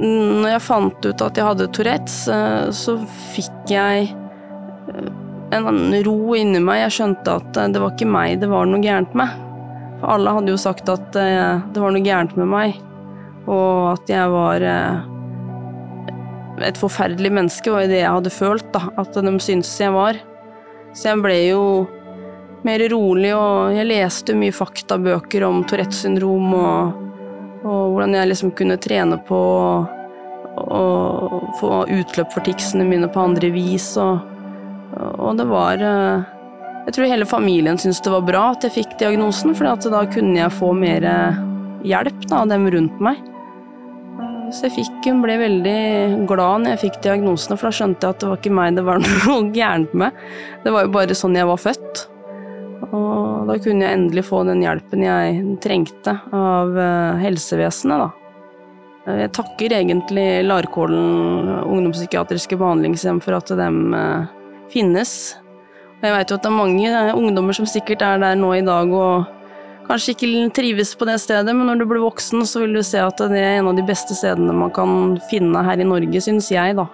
Når 0.02 0.50
jeg 0.56 0.66
fant 0.72 1.06
ut 1.06 1.26
at 1.30 1.38
jeg 1.38 1.50
hadde 1.52 1.70
Tourettes, 1.78 2.18
uh, 2.34 2.74
så 2.74 2.98
fikk 3.36 3.78
jeg 3.78 4.10
en 5.54 6.04
ro 6.10 6.20
inni 6.34 6.66
meg. 6.66 6.88
Jeg 6.88 6.98
skjønte 6.98 7.40
at 7.44 7.62
eh, 7.62 7.70
det 7.70 7.82
var 7.84 7.94
ikke 7.94 8.10
meg 8.10 8.40
det 8.42 8.50
var 8.50 8.66
noe 8.66 8.82
gærent 8.82 9.14
med. 9.14 9.45
For 10.00 10.12
alle 10.16 10.34
hadde 10.36 10.54
jo 10.54 10.60
sagt 10.60 10.90
at 10.92 11.18
eh, 11.20 11.64
det 11.74 11.82
var 11.82 11.94
noe 11.96 12.06
gærent 12.06 12.36
med 12.40 12.50
meg, 12.52 12.80
og 13.46 13.96
at 13.96 14.12
jeg 14.12 14.32
var 14.34 14.66
eh, 14.66 15.04
et 16.70 16.80
forferdelig 16.80 17.32
menneske, 17.38 17.72
var 17.72 17.88
det 17.90 18.02
jeg 18.02 18.14
hadde 18.18 18.34
følt, 18.34 18.68
da, 18.74 18.88
at 19.02 19.16
de 19.16 19.36
syntes 19.44 19.74
jeg 19.80 19.94
var. 19.96 20.20
Så 20.96 21.12
jeg 21.12 21.24
ble 21.24 21.40
jo 21.50 21.64
mer 22.66 22.82
rolig, 22.92 23.34
og 23.38 23.76
jeg 23.76 23.90
leste 23.90 24.36
mye 24.38 24.56
faktabøker 24.56 25.46
om 25.48 25.64
Tourettes 25.68 26.04
syndrom, 26.06 26.54
og, 26.58 27.02
og, 27.64 27.82
hvordan 27.94 28.16
jeg 28.18 28.32
liksom 28.32 28.56
kunne 28.58 28.80
trene 28.82 29.20
på 29.28 29.42
å 30.56 30.84
få 31.60 31.72
utløp 31.92 32.32
for 32.32 32.46
ticsene 32.48 32.86
mine 32.88 33.10
på 33.12 33.20
andre 33.28 33.50
vis. 33.52 33.92
og 34.00 34.24
og 34.96 35.38
det 35.40 35.46
var 35.50 35.82
eh, 35.84 36.35
Jeg 36.86 36.94
tror 36.94 37.10
hele 37.10 37.26
familien 37.26 37.80
syntes 37.82 38.04
det 38.06 38.12
var 38.14 38.26
bra 38.28 38.42
at 38.54 38.66
jeg 38.68 38.76
fikk 38.76 38.92
diagnosen, 39.00 39.56
for 39.58 39.66
da 39.90 40.04
kunne 40.14 40.38
jeg 40.38 40.54
få 40.54 40.70
mer 40.78 41.06
eh, 41.10 41.38
hjelp 41.90 42.28
da, 42.28 42.44
av 42.44 42.52
dem 42.52 42.68
rundt 42.70 43.00
meg. 43.02 43.22
Eh, 44.22 44.52
så 44.54 44.68
jeg 44.68 44.76
fikk, 44.76 45.08
hun 45.08 45.24
ble 45.24 45.40
veldig 45.42 45.80
glad 46.30 46.62
når 46.62 46.76
jeg 46.76 46.84
fikk 46.84 47.00
diagnosene, 47.08 47.58
for 47.58 47.72
da 47.72 47.78
skjønte 47.80 48.06
jeg 48.06 48.16
at 48.16 48.22
det 48.22 48.30
var 48.30 48.42
ikke 48.42 48.58
meg 48.60 48.78
det 48.78 48.84
var 48.86 49.02
noe 49.26 49.48
gærent 49.56 49.96
med. 49.98 50.20
Det 50.62 50.74
var 50.76 50.86
jo 50.86 50.92
bare 50.94 51.18
sånn 51.18 51.38
jeg 51.40 51.50
var 51.50 51.64
født. 51.64 52.04
Og 52.86 53.50
da 53.50 53.56
kunne 53.64 53.88
jeg 53.88 53.98
endelig 53.98 54.26
få 54.28 54.44
den 54.46 54.62
hjelpen 54.62 55.06
jeg 55.08 55.40
trengte 55.64 56.14
av 56.38 56.78
helsevesenet, 57.18 58.04
da. 58.04 58.12
Jeg 59.06 59.32
takker 59.38 59.74
egentlig 59.78 60.28
Larkollen 60.46 61.50
ungdomspsykiatriske 61.62 62.58
behandlingshjem 62.58 63.20
for 63.22 63.38
at 63.38 63.52
de 63.58 63.68
finnes. 64.74 65.16
Jeg 66.04 66.12
vet 66.12 66.30
jo 66.30 66.36
at 66.36 66.44
det 66.44 66.50
er 66.52 66.56
mange 66.58 66.90
ungdommer 67.16 67.56
som 67.56 67.68
sikkert 67.70 68.04
er 68.06 68.20
der 68.22 68.36
nå 68.38 68.52
i 68.58 68.66
dag 68.66 68.92
og 68.92 69.32
kanskje 69.88 70.16
ikke 70.16 70.50
trives 70.58 70.92
på 70.98 71.08
det 71.08 71.18
stedet, 71.22 71.54
men 71.56 71.70
når 71.70 71.82
du 71.82 71.86
blir 71.90 72.04
voksen, 72.04 72.44
så 72.50 72.64
vil 72.64 72.76
du 72.76 72.82
se 72.86 73.00
at 73.02 73.22
det 73.32 73.40
er 73.40 73.60
en 73.60 73.70
av 73.72 73.78
de 73.78 73.86
beste 73.86 74.18
stedene 74.18 74.54
man 74.58 74.74
kan 74.76 75.16
finne 75.30 75.64
her 75.66 75.82
i 75.82 75.88
Norge, 75.88 76.22
syns 76.26 76.50
jeg, 76.54 76.76
da. 76.78 76.88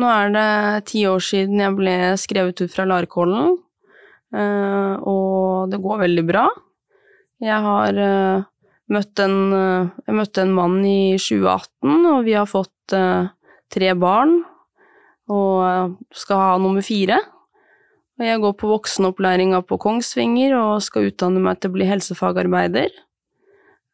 Nå 0.00 0.06
er 0.06 0.30
det 0.32 0.50
ti 0.88 1.02
år 1.10 1.20
siden 1.24 1.60
jeg 1.60 1.76
ble 1.76 1.96
skrevet 2.22 2.62
ut 2.62 2.72
fra 2.72 2.86
Larkollen, 2.88 3.58
eh, 4.32 4.94
og 5.02 5.72
det 5.72 5.82
går 5.82 6.04
veldig 6.06 6.24
bra. 6.28 6.46
Jeg 7.42 7.58
har 7.66 7.98
eh, 7.98 8.46
møtt 8.94 9.22
en, 9.24 9.36
eh, 9.58 9.90
jeg 10.06 10.16
møtte 10.22 10.46
en 10.46 10.54
mann 10.54 10.78
i 10.86 11.18
2018, 11.18 12.06
og 12.14 12.24
vi 12.28 12.38
har 12.38 12.48
fått 12.48 12.94
tre 13.72 13.92
barn 13.98 14.40
og 15.30 15.94
skal 16.16 16.42
ha 16.42 16.56
nummer 16.58 16.84
fire. 16.84 17.20
Og 18.20 18.26
jeg 18.26 18.40
går 18.42 18.56
på 18.60 18.68
voksenopplæringa 18.68 19.62
på 19.64 19.78
Kongsvinger 19.80 20.56
og 20.58 20.82
skal 20.84 21.08
utdanne 21.08 21.40
meg 21.40 21.60
til 21.60 21.70
å 21.70 21.76
bli 21.78 21.86
helsefagarbeider. 21.88 22.90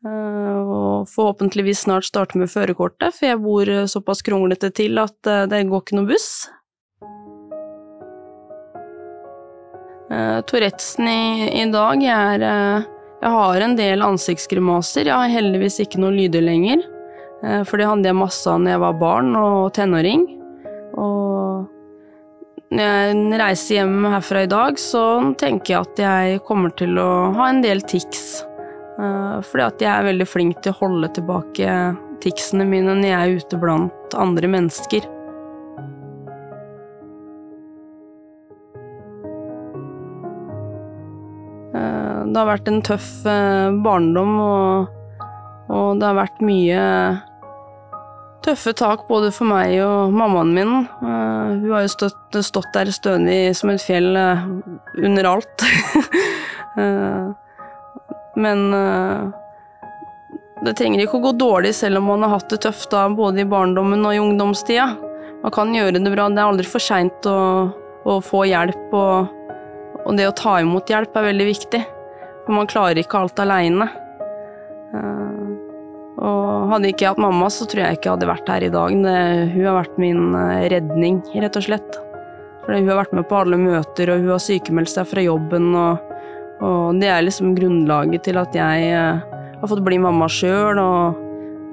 Uh, 0.06 0.58
og 0.62 1.10
forhåpentligvis 1.10 1.84
snart 1.86 2.06
starte 2.08 2.38
med 2.38 2.50
førerkortet, 2.50 3.14
for 3.14 3.28
jeg 3.28 3.42
bor 3.42 3.70
såpass 3.90 4.22
kronglete 4.26 4.70
til 4.74 4.98
at 5.02 5.16
det 5.50 5.64
går 5.68 5.82
ikke 5.82 5.98
noe 5.98 6.10
buss. 6.10 6.30
Tourettesen 10.46 11.08
i, 11.10 11.22
i 11.58 11.64
dag 11.66 12.02
er 12.06 12.44
Jeg 12.46 13.32
har 13.34 13.64
en 13.64 13.74
del 13.74 14.04
ansiktsgrimaser, 14.06 15.08
jeg 15.08 15.16
har 15.16 15.32
heldigvis 15.32 15.80
ikke 15.82 15.98
noen 15.98 16.14
lyder 16.20 16.44
lenger. 16.46 16.84
Eh, 17.44 17.62
for 17.68 17.80
det 17.80 17.88
hadde 17.88 18.08
jeg 18.08 18.16
masse 18.16 18.48
av 18.48 18.60
når 18.62 18.74
jeg 18.74 18.82
var 18.86 19.00
barn 19.00 19.32
og 19.38 19.72
tenåring. 19.76 20.24
Og 20.96 21.66
når 22.72 22.82
jeg 22.82 23.40
reiser 23.42 23.78
hjem 23.80 24.08
herfra 24.10 24.44
i 24.46 24.50
dag, 24.50 24.80
så 24.80 25.02
tenker 25.38 25.74
jeg 25.74 25.82
at 25.82 26.02
jeg 26.02 26.44
kommer 26.48 26.72
til 26.78 26.96
å 27.00 27.10
ha 27.36 27.50
en 27.52 27.62
del 27.64 27.84
tics. 27.86 28.42
Eh, 28.96 29.36
fordi 29.44 29.66
at 29.66 29.84
jeg 29.84 29.92
er 29.92 30.08
veldig 30.10 30.28
flink 30.28 30.62
til 30.64 30.72
å 30.72 30.80
holde 30.80 31.12
tilbake 31.18 31.76
ticsene 32.24 32.64
mine 32.64 32.96
når 32.96 33.10
jeg 33.10 33.20
er 33.20 33.44
ute 33.44 33.60
blant 33.60 34.16
andre 34.16 34.50
mennesker. 34.50 35.04
Eh, 41.76 42.20
det 42.24 42.40
har 42.40 42.48
vært 42.48 42.72
en 42.72 42.82
tøff 42.88 43.10
barndom, 43.84 44.38
og 44.40 44.94
og 45.72 45.98
det 46.00 46.06
har 46.06 46.18
vært 46.18 46.44
mye 46.46 46.82
tøffe 48.46 48.72
tak 48.78 49.06
både 49.08 49.32
for 49.34 49.48
meg 49.50 49.74
og 49.82 50.12
mammaen 50.14 50.52
min. 50.54 50.74
Uh, 51.02 51.56
hun 51.62 51.72
har 51.72 51.86
jo 51.86 51.94
stått, 51.96 52.38
stått 52.46 52.70
der 52.76 52.92
stødig 52.94 53.40
som 53.58 53.72
et 53.72 53.82
fjell 53.82 54.12
uh, 54.14 54.44
under 55.02 55.30
alt. 55.32 55.66
uh, 56.78 57.32
men 58.44 58.68
det 60.64 60.74
trenger 60.76 61.02
ikke 61.02 61.18
å 61.18 61.24
gå 61.24 61.32
dårlig 61.40 61.74
selv 61.76 62.00
om 62.00 62.10
man 62.12 62.24
har 62.24 62.36
hatt 62.36 62.52
det 62.52 62.62
tøft 62.64 62.90
da, 62.92 63.06
både 63.08 63.42
i 63.42 63.48
barndommen 63.48 64.04
og 64.06 64.14
i 64.14 64.22
ungdomstida. 64.22 64.90
Man 65.42 65.54
kan 65.54 65.74
gjøre 65.74 65.98
det 65.98 66.12
bra. 66.12 66.28
Det 66.30 66.40
er 66.42 66.46
aldri 66.46 66.68
for 66.68 66.82
seint 66.82 67.28
å, 67.28 67.38
å, 68.06 68.18
få 68.24 68.44
hjelp, 68.48 68.94
og, 68.96 69.52
og, 70.04 70.10
det 70.18 70.28
å 70.28 70.34
ta 70.36 70.58
imot 70.62 70.90
hjelp 70.90 71.16
er 71.16 71.30
veldig 71.30 71.48
viktig. 71.48 71.82
For 72.46 72.56
man 72.56 72.70
klarer 72.70 73.02
ikke 73.02 73.20
alt 73.20 73.40
aleine. 73.42 73.88
Og 76.26 76.72
hadde 76.72 76.90
ikke 76.90 77.04
jeg 77.04 77.14
hatt 77.14 77.22
mamma, 77.22 77.48
så 77.52 77.68
tror 77.68 77.84
jeg 77.84 77.98
ikke 77.98 78.08
jeg 78.08 78.16
hadde 78.16 78.30
vært 78.30 78.50
her 78.50 78.66
i 78.66 78.72
dag. 78.72 78.94
Hun 78.96 79.66
har 79.68 79.78
vært 79.78 80.00
min 80.02 80.34
eh, 80.34 80.66
redning, 80.72 81.20
rett 81.36 81.58
og 81.58 81.66
slett. 81.68 81.98
Fordi 82.64 82.80
hun 82.82 82.90
har 82.90 83.00
vært 83.04 83.14
med 83.14 83.28
på 83.30 83.38
alle 83.38 83.60
møter, 83.60 84.10
og 84.10 84.24
hun 84.24 84.32
har 84.34 84.42
sykemeldt 84.42 84.90
seg 84.90 85.06
fra 85.06 85.22
jobben, 85.22 85.68
og, 85.78 86.16
og, 86.58 86.98
det 86.98 87.12
er 87.12 87.22
liksom 87.22 87.54
grunnlaget 87.54 88.26
til 88.26 88.40
at 88.40 88.56
jeg 88.58 88.88
uh, 88.90 89.36
har 89.60 89.70
fått 89.70 89.84
bli 89.86 90.00
mamma 90.02 90.26
sjøl, 90.26 90.80
og 90.82 91.22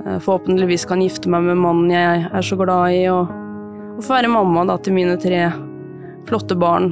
forhåpentligvis 0.03 0.85
kan 0.89 1.01
gifte 1.01 1.31
meg 1.31 1.47
med 1.47 1.61
mannen 1.63 1.93
jeg 1.93 2.27
er 2.27 2.45
så 2.45 2.57
glad 2.59 2.93
i, 2.93 3.07
og, 3.09 3.31
og 3.95 4.03
få 4.05 4.17
være 4.19 4.29
mamma 4.35 4.67
da, 4.69 4.77
til 4.77 4.93
mine 4.99 5.15
tre 5.21 5.47
flotte 6.29 6.57
barn. 6.59 6.91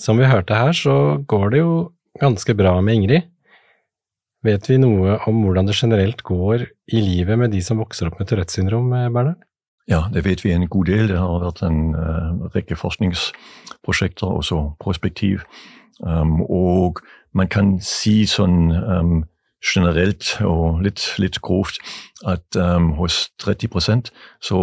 Som 0.00 0.18
vi 0.22 0.30
hørte 0.30 0.56
her, 0.56 0.72
så 0.72 1.20
går 1.28 1.52
det 1.52 1.60
jo 1.60 1.76
ganske 2.22 2.56
bra 2.56 2.78
med 2.80 3.02
Ingrid. 3.02 3.33
Vet 4.44 4.68
vi 4.68 4.76
noe 4.76 5.16
om 5.28 5.40
hvordan 5.40 5.68
det 5.68 5.76
generelt 5.78 6.20
går 6.26 6.66
i 6.92 7.00
livet 7.00 7.38
med 7.40 7.54
de 7.54 7.62
som 7.64 7.80
vokser 7.80 8.10
opp 8.10 8.18
med 8.20 8.28
Tourettes 8.28 8.58
syndrom, 8.58 8.92
eh, 8.92 9.08
Bernhard? 9.08 9.40
Ja, 9.88 10.06
det 10.12 10.24
vet 10.24 10.44
vi 10.44 10.52
en 10.52 10.68
god 10.68 10.88
del. 10.88 11.08
Det 11.08 11.20
har 11.20 11.42
vært 11.42 11.62
en 11.64 11.92
uh, 11.92 12.48
rekke 12.54 12.76
forskningsprosjekter, 12.76 14.26
også 14.28 14.60
prospektiv. 14.80 15.44
Um, 16.00 16.40
og 16.48 17.02
man 17.36 17.50
kan 17.52 17.74
si 17.84 18.24
sånn 18.28 18.72
um, 18.72 19.18
generelt 19.64 20.36
og 20.44 20.82
litt, 20.84 21.06
litt 21.18 21.40
grovt 21.44 21.80
at 22.26 22.56
um, 22.56 22.92
hos 22.98 23.28
30 23.42 24.10
så 24.42 24.58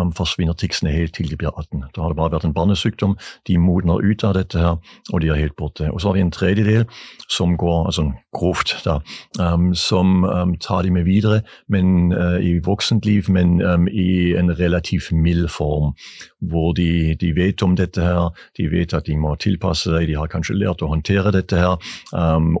um, 0.00 0.10
forsvinner 0.16 0.56
ticsene 0.58 0.90
helt 0.90 1.14
til 1.14 1.28
de 1.30 1.36
blir 1.38 1.52
18. 1.52 1.84
Da 1.94 2.02
har 2.02 2.10
det 2.10 2.18
bare 2.18 2.32
vært 2.32 2.46
en 2.48 2.54
barnesykdom. 2.54 3.16
De 3.46 3.58
modner 3.58 4.02
ut 4.02 4.24
av 4.24 4.34
dette 4.34 4.58
her, 4.58 4.78
og 5.12 5.22
de 5.22 5.30
er 5.30 5.38
helt 5.38 5.56
borte. 5.56 5.90
Og 5.92 6.00
så 6.00 6.10
har 6.10 6.18
vi 6.18 6.24
en 6.24 6.32
tredjedel 6.34 6.86
som 7.28 7.56
går 7.60 7.86
altså 7.90 8.08
grovt, 8.34 8.74
da, 8.86 8.98
um, 9.38 9.72
som 9.78 10.26
tar 10.60 10.82
de 10.82 10.90
med 10.94 11.06
videre, 11.06 11.42
men 11.68 12.12
uh, 12.12 12.38
i 12.42 12.58
voksent 12.64 13.06
liv, 13.06 13.30
men 13.30 13.60
i 13.90 14.34
en 14.38 14.50
relativt 14.58 15.12
mild 15.12 15.48
form. 15.52 15.94
Hvor 16.40 16.72
de, 16.76 17.14
de, 17.20 17.32
vet 17.36 17.62
om 17.62 17.76
dette 17.76 18.02
her, 18.02 18.30
de 18.58 18.68
vet 18.70 18.94
at 18.94 19.06
de 19.06 19.16
må 19.16 19.34
tilpasse 19.40 19.88
seg, 19.90 20.08
de 20.08 20.18
har 20.18 20.30
kanskje 20.32 20.56
lært 20.58 20.82
å 20.82 20.90
håndtere 20.90 21.32
dette 21.34 21.56
her. 21.56 21.78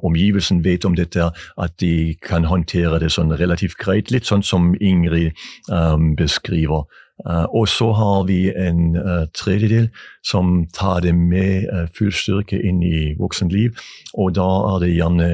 omgivelsen 0.04 0.62
vet 0.64 0.84
om 0.84 0.96
dette 0.96 1.20
her, 1.20 1.44
at 1.60 1.74
de 1.84 2.16
kan 2.24 2.48
håndtere 2.48 2.98
det 3.02 3.12
sånn 3.12 3.34
relativt 3.36 3.76
greit. 3.80 4.10
litt 4.10 4.28
sånn 4.28 4.42
som 4.42 4.72
Ingrid 4.80 5.36
um, 5.68 6.14
beskriver. 6.16 6.88
Uh, 7.22 7.46
og 7.54 7.68
så 7.70 7.92
har 7.94 8.24
vi 8.26 8.50
en 8.50 8.96
uh, 8.98 9.26
tredjedel 9.38 9.86
som 10.26 10.64
tar 10.74 11.04
det 11.04 11.12
med 11.14 11.68
uh, 11.70 11.84
full 11.94 12.10
styrke 12.12 12.58
inn 12.58 12.82
i 12.82 13.14
voksenliv. 13.20 13.78
Og 14.18 14.34
da 14.34 14.48
er 14.72 14.80
det 14.82 14.94
gjerne 14.96 15.28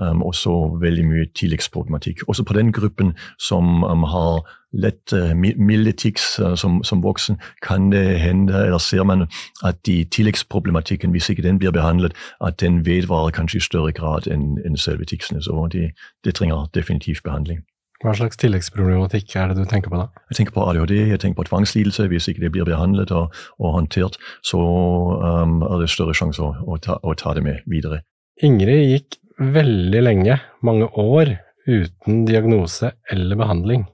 um, 0.00 0.22
også 0.24 0.54
veldig 0.80 1.04
mye 1.10 1.26
tilleggsproblematikk. 1.36 2.24
Også 2.30 2.46
på 2.46 2.56
den 2.56 2.72
gruppen 2.72 3.12
som 3.36 3.84
um, 3.84 4.08
har 4.08 4.46
lett 4.76 5.12
milde 5.36 5.92
tics 5.92 6.36
som, 6.60 6.82
som, 6.84 7.02
voksen, 7.04 7.38
kan 7.62 7.90
det 7.92 8.18
hende, 8.20 8.52
eller 8.66 8.78
ser 8.82 9.04
man 9.04 9.26
at 9.64 9.80
de 9.86 10.04
tilleggsproblematikken, 10.04 11.10
hvis 11.10 11.30
ikke 11.32 11.46
den 11.46 11.58
blir 11.58 11.74
behandlet, 11.74 12.12
at 12.40 12.60
den 12.60 12.84
vedvarer 12.86 13.30
kanskje 13.30 13.60
i 13.60 13.66
større 13.68 13.92
grad 13.96 14.28
enn 14.30 14.58
en 14.66 14.76
selve 14.76 15.08
ticsene. 15.08 15.42
Så 15.42 15.68
det 15.72 15.90
de 16.24 16.32
trenger 16.32 16.68
definitivt 16.74 17.24
behandling. 17.24 17.64
Hva 18.04 18.12
slags 18.12 18.36
tilleggsproblematikk 18.40 19.32
er 19.40 19.50
det 19.50 19.62
du 19.62 19.68
tenker 19.70 19.92
på 19.92 19.98
da? 19.98 20.10
Jeg 20.28 20.40
tenker 20.40 20.52
på 20.52 20.64
ADHD, 20.68 20.92
jeg 21.08 21.20
tenker 21.22 21.40
på 21.40 21.46
tvangslidelse. 21.48 22.08
Hvis 22.12 22.28
ikke 22.28 22.44
det 22.44 22.52
blir 22.52 22.68
behandlet 22.68 23.12
og, 23.16 23.32
og 23.56 23.72
håndtert, 23.78 24.18
så 24.44 24.60
um, 24.60 25.62
er 25.64 25.80
det 25.80 25.88
større 25.92 26.16
sjanse 26.16 26.44
å, 26.44 26.52
å, 26.66 26.76
ta, 26.82 26.98
å, 27.00 27.16
ta, 27.16 27.32
det 27.38 27.46
med 27.46 27.64
videre. 27.72 28.02
Ingrid 28.44 28.84
gikk 28.92 29.18
veldig 29.40 30.02
lenge, 30.04 30.36
mange 30.66 30.90
år, 31.00 31.38
uten 31.66 32.24
diagnose 32.28 32.92
eller 33.10 33.40
behandling. 33.40 33.86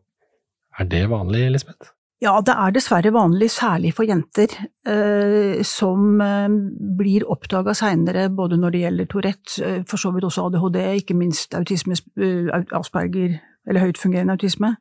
Er 0.80 0.88
det 0.88 1.08
vanlig, 1.10 1.46
Elisabeth? 1.46 1.92
Ja, 2.22 2.36
det 2.46 2.54
er 2.54 2.70
dessverre 2.70 3.10
vanlig, 3.10 3.48
særlig 3.50 3.90
for 3.96 4.06
jenter, 4.06 4.52
eh, 4.86 5.58
som 5.66 6.20
eh, 6.22 6.46
blir 6.98 7.26
oppdaga 7.26 7.74
seinere, 7.74 8.28
både 8.30 8.60
når 8.62 8.74
det 8.74 8.82
gjelder 8.84 9.08
Tourette, 9.10 9.56
eh, 9.58 9.80
for 9.90 9.98
så 9.98 10.12
vidt 10.14 10.28
også 10.28 10.46
ADHD, 10.46 10.78
ikke 11.00 11.18
minst 11.18 11.56
autisme, 11.58 11.98
eh, 12.22 12.62
Asperger, 12.78 13.40
eller 13.66 13.86
høytfungerende 13.88 14.38
autisme. 14.38 14.76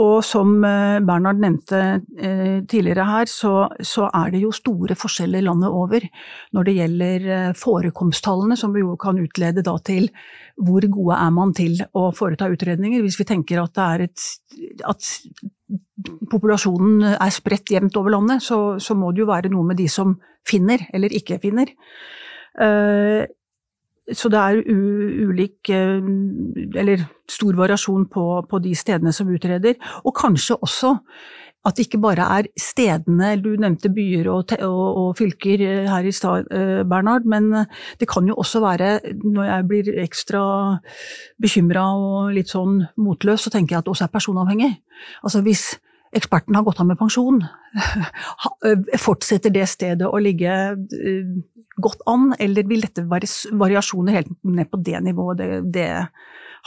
Og 0.00 0.22
som 0.24 0.54
eh, 0.64 1.02
Bernhard 1.04 1.40
nevnte 1.42 1.78
eh, 2.16 2.62
tidligere 2.64 3.04
her, 3.04 3.28
så, 3.28 3.66
så, 3.84 4.06
er 4.08 4.30
det 4.32 4.40
jo 4.40 4.52
store 4.56 4.96
forskjeller 4.96 5.44
landet 5.44 5.68
over 5.68 6.06
når 6.56 6.68
det 6.68 6.74
gjelder 6.78 7.26
eh, 7.36 7.50
forekomsttallene, 7.60 8.56
som 8.56 8.72
vi 8.72 8.80
jo 8.80 8.96
kan 9.00 9.20
utlede 9.20 9.64
da 9.66 9.74
til 9.84 10.08
hvor 10.56 10.86
gode 10.94 11.18
er 11.20 11.34
man 11.36 11.52
til 11.56 11.76
å 11.92 12.06
foreta 12.16 12.48
utredninger. 12.48 13.04
Hvis 13.04 13.20
vi 13.20 13.28
tenker 13.28 13.60
at, 13.60 13.82
et, 14.06 14.24
at 14.88 15.12
populasjonen 16.32 17.12
er 17.12 17.36
spredt 17.36 17.74
jevnt 17.74 17.96
over 18.00 18.16
landet, 18.16 18.44
så, 18.48 18.78
så, 18.80 18.96
må 18.96 19.12
det 19.12 19.26
jo 19.26 19.28
være 19.28 19.52
noe 19.52 19.74
med 19.74 19.80
de 19.80 19.90
som 19.92 20.16
finner 20.48 20.88
eller 20.96 21.12
ikke 21.20 21.40
finner. 21.42 21.72
Så 24.10 24.28
det 24.32 24.38
er 24.38 24.64
ulik, 24.66 25.70
eh, 25.70 26.02
eller 26.80 27.04
stor 27.30 27.54
variasjon 27.54 28.08
på, 28.10 28.24
på, 28.50 28.58
de 28.58 28.74
stedene 28.74 29.12
som 29.14 29.30
utreder. 29.30 29.78
Og 30.04 30.14
kanskje 30.16 30.58
også 30.58 30.96
at 31.62 31.76
det 31.78 31.86
ikke 31.86 32.00
bare 32.02 32.24
er 32.40 32.48
stedene, 32.58 33.36
du 33.38 33.52
nevnte 33.54 33.92
byer 33.94 34.26
og, 34.32 34.50
og, 34.66 34.96
og 34.98 35.12
fylker 35.20 35.62
eh, 35.62 35.86
her 35.86 36.08
i 36.08 36.10
stad, 36.10 36.50
eh, 36.50 36.82
Bernhard, 36.82 37.28
men 37.30 37.52
det 38.00 38.10
kan 38.10 38.26
jo 38.26 38.34
også 38.34 38.64
være, 38.64 38.98
når 39.22 39.44
jeg 39.44 39.68
blir 39.70 39.92
ekstra 40.02 40.42
bekymra 41.38 41.86
og 41.94 42.34
litt 42.34 42.50
sånn 42.50 42.82
motløs, 42.98 43.46
så 43.46 43.54
tenker 43.54 43.76
jeg 43.76 43.84
at 43.84 43.86
det 43.86 43.94
også 43.94 44.08
er 44.08 44.14
personavhengig. 44.18 44.72
Altså 45.22 45.46
hvis 45.46 45.68
eksperten 46.12 46.58
har 46.58 46.66
gått 46.66 46.82
av 46.82 46.90
med 46.90 46.98
pensjon, 47.00 47.38
fortsetter 49.06 49.54
det 49.54 49.70
stedet 49.70 50.10
å 50.10 50.18
ligge 50.20 50.74
godt 51.82 52.04
an, 52.10 52.32
eller 52.42 52.66
vil 52.68 52.84
dette 52.84 53.04
være 53.10 53.28
variasjoner 53.58 54.18
helt 54.18 54.32
ned 54.46 54.70
på 54.70 54.80
det 54.84 55.02
nivået? 55.04 55.42
Det, 55.42 55.60
det 55.74 55.88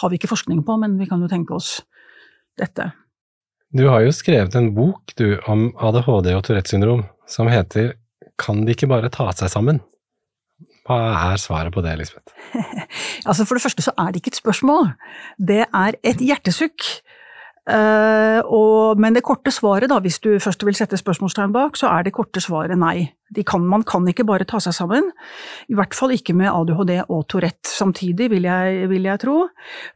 har 0.01 0.11
vi 0.11 0.19
ikke 0.19 0.31
forskning 0.31 0.61
på, 0.67 0.77
men 0.81 0.99
vi 0.99 1.07
kan 1.09 1.23
jo 1.23 1.31
tenke 1.31 1.55
oss 1.55 1.79
dette. 2.59 2.91
Du 3.75 3.87
har 3.89 4.05
jo 4.05 4.13
skrevet 4.15 4.55
en 4.55 4.71
bok 4.75 5.15
du, 5.19 5.35
om 5.51 5.67
ADHD 5.83 6.31
og 6.35 6.45
Tourettes 6.45 6.71
syndrom 6.71 7.03
som 7.27 7.49
heter 7.51 7.95
Kan 8.39 8.65
de 8.65 8.75
ikke 8.75 8.89
bare 8.91 9.11
ta 9.11 9.29
seg 9.35 9.51
sammen? 9.51 9.81
Hva 10.85 10.99
er 11.31 11.41
svaret 11.41 11.73
på 11.73 11.81
det, 11.81 11.95
Lisbeth? 11.97 12.35
altså 13.27 13.45
For 13.47 13.57
det 13.57 13.63
første 13.63 13.85
så 13.87 13.93
er 13.97 14.11
det 14.11 14.21
ikke 14.21 14.35
et 14.35 14.41
spørsmål, 14.43 14.91
det 15.41 15.63
er 15.65 15.97
et 16.05 16.21
hjertesukk. 16.21 16.83
Uh, 17.65 18.45
og, 18.45 18.99
men 19.01 19.15
det 19.15 19.23
korte 19.25 19.49
svaret, 19.49 19.89
da, 19.89 19.97
hvis 20.03 20.19
du 20.21 20.35
først 20.41 20.61
vil 20.67 20.75
sette 20.77 20.99
spørsmålstegn 21.01 21.53
bak, 21.55 21.79
så 21.79 21.89
er 21.89 22.05
det 22.05 22.13
korte 22.13 22.43
svaret 22.43 22.77
nei. 22.77 23.09
Kan, 23.49 23.63
man 23.65 23.81
kan 23.81 24.05
ikke 24.05 24.23
bare 24.27 24.45
ta 24.45 24.59
seg 24.61 24.75
sammen. 24.77 25.07
I 25.73 25.75
hvert 25.75 25.97
fall 25.97 26.13
ikke 26.13 26.35
med 26.37 26.51
ADHD 26.51 26.93
og 27.09 27.25
Tourette 27.33 27.65
samtidig, 27.65 28.29
vil 28.35 28.45
jeg, 28.45 28.85
vil 28.91 29.09
jeg 29.09 29.23
tro. 29.25 29.37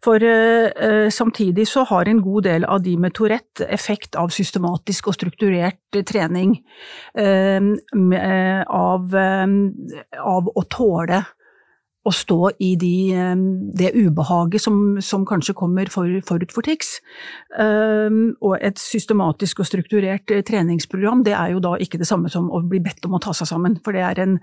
For 0.03 0.17
uh, 0.17 1.07
samtidig 1.13 1.67
så 1.69 1.85
har 1.91 2.09
en 2.09 2.23
god 2.25 2.49
del 2.49 2.65
av 2.65 2.81
de 2.85 2.97
med 2.97 3.13
Tourette 3.13 3.69
effekt 3.69 4.17
av 4.17 4.33
systematisk 4.33 5.11
og 5.11 5.19
strukturert 5.19 6.01
trening. 6.09 6.57
Uh, 7.13 7.77
av, 8.65 9.13
av 9.13 10.49
å 10.57 10.65
tåle 10.73 11.21
å 12.07 12.13
stå 12.15 12.39
i 12.63 12.73
de, 12.79 13.11
det 13.75 13.91
ubehaget 13.97 14.63
som, 14.63 14.97
som 15.03 15.25
kanskje 15.27 15.55
kommer 15.57 15.91
for, 15.91 16.07
forut 16.25 16.53
for 16.55 16.65
TIX. 16.65 16.93
Um, 17.59 18.21
og 18.39 18.55
et 18.63 18.79
systematisk 18.79 19.59
og 19.59 19.67
strukturert 19.67 20.31
eh, 20.31 20.43
treningsprogram, 20.47 21.25
det 21.27 21.35
er 21.35 21.55
jo 21.55 21.63
da 21.63 21.75
ikke 21.81 21.99
det 21.99 22.07
samme 22.07 22.31
som 22.31 22.47
å 22.47 22.63
bli 22.63 22.79
bedt 22.83 23.03
om 23.09 23.17
å 23.17 23.23
ta 23.23 23.35
seg 23.35 23.51
sammen. 23.51 23.75
For 23.83 23.95
det 23.95 24.05
er 24.07 24.23
en 24.23 24.37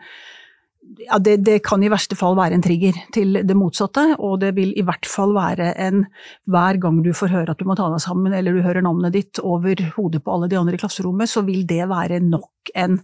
ja, 1.02 1.18
det, 1.18 1.40
det, 1.42 1.56
kan 1.66 1.82
i 1.82 1.90
verste 1.90 2.14
fall 2.18 2.36
være 2.38 2.54
en 2.54 2.62
trigger 2.62 2.94
til 3.14 3.40
det 3.42 3.56
motsatte, 3.58 4.04
og 4.22 4.38
det 4.44 4.52
vil 4.54 4.70
i 4.78 4.84
hvert 4.86 5.08
fall 5.10 5.34
være 5.34 5.72
en 5.82 6.04
Hver 6.46 6.78
gang 6.82 7.00
du 7.02 7.10
får 7.16 7.32
høre 7.32 7.56
at 7.56 7.58
du 7.58 7.66
må 7.66 7.74
ta 7.78 7.88
deg 7.90 8.04
sammen, 8.04 8.36
eller 8.36 8.54
du 8.54 8.62
hører 8.62 8.84
navnet 8.86 9.16
ditt 9.16 9.40
over 9.42 9.80
hodet 9.96 10.22
på 10.22 10.36
alle 10.36 10.50
de 10.52 10.60
andre 10.60 10.78
i 10.78 10.80
klasserommet, 10.80 11.30
så 11.30 11.42
vil 11.46 11.66
det 11.66 11.88
være 11.90 12.20
nok 12.22 12.70
en, 12.78 13.00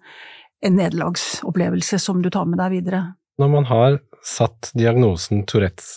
en 0.63 0.79
nederlagsopplevelse 0.79 1.99
som 2.03 2.23
du 2.23 2.31
tar 2.31 2.47
med 2.47 2.63
deg 2.63 2.77
videre. 2.79 3.05
Når 3.43 3.51
man 3.51 3.67
har 3.67 3.99
satt 4.23 4.71
diagnosen 4.79 5.45
Tourettes, 5.49 5.97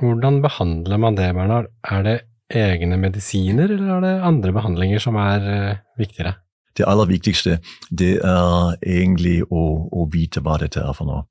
hvordan 0.00 0.42
behandler 0.44 1.00
man 1.00 1.16
det, 1.16 1.30
Bernhard? 1.36 1.70
Er 1.86 2.02
det 2.04 2.16
egne 2.52 2.98
medisiner, 3.00 3.70
eller 3.70 3.94
er 3.96 4.04
det 4.04 4.16
andre 4.28 4.52
behandlinger 4.54 5.02
som 5.02 5.16
er 5.20 5.46
uh, 5.46 5.78
viktigere? 5.98 6.36
Det 6.76 6.84
aller 6.84 7.08
viktigste 7.08 7.56
det 7.88 8.18
er 8.20 8.76
egentlig 8.84 9.38
å, 9.48 9.62
å 9.88 10.04
vite 10.12 10.42
hva 10.44 10.58
dette 10.60 10.82
er 10.82 10.92
for 10.96 11.08
noe. 11.08 11.24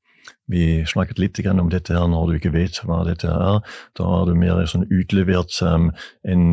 Vi 0.51 0.85
snakket 0.85 1.19
litt 1.19 1.39
om 1.49 1.69
dette 1.73 1.93
her 1.93 2.05
når 2.07 2.27
du 2.27 2.33
ikke 2.37 2.53
vet 2.53 2.77
hva 2.85 2.99
dette 3.07 3.25
er. 3.25 3.63
Da 3.97 4.05
har 4.05 4.27
du 4.27 4.35
mer 4.37 4.61
sånn 4.69 4.85
utlevert 4.93 5.49
um, 5.65 5.87
en, 6.21 6.43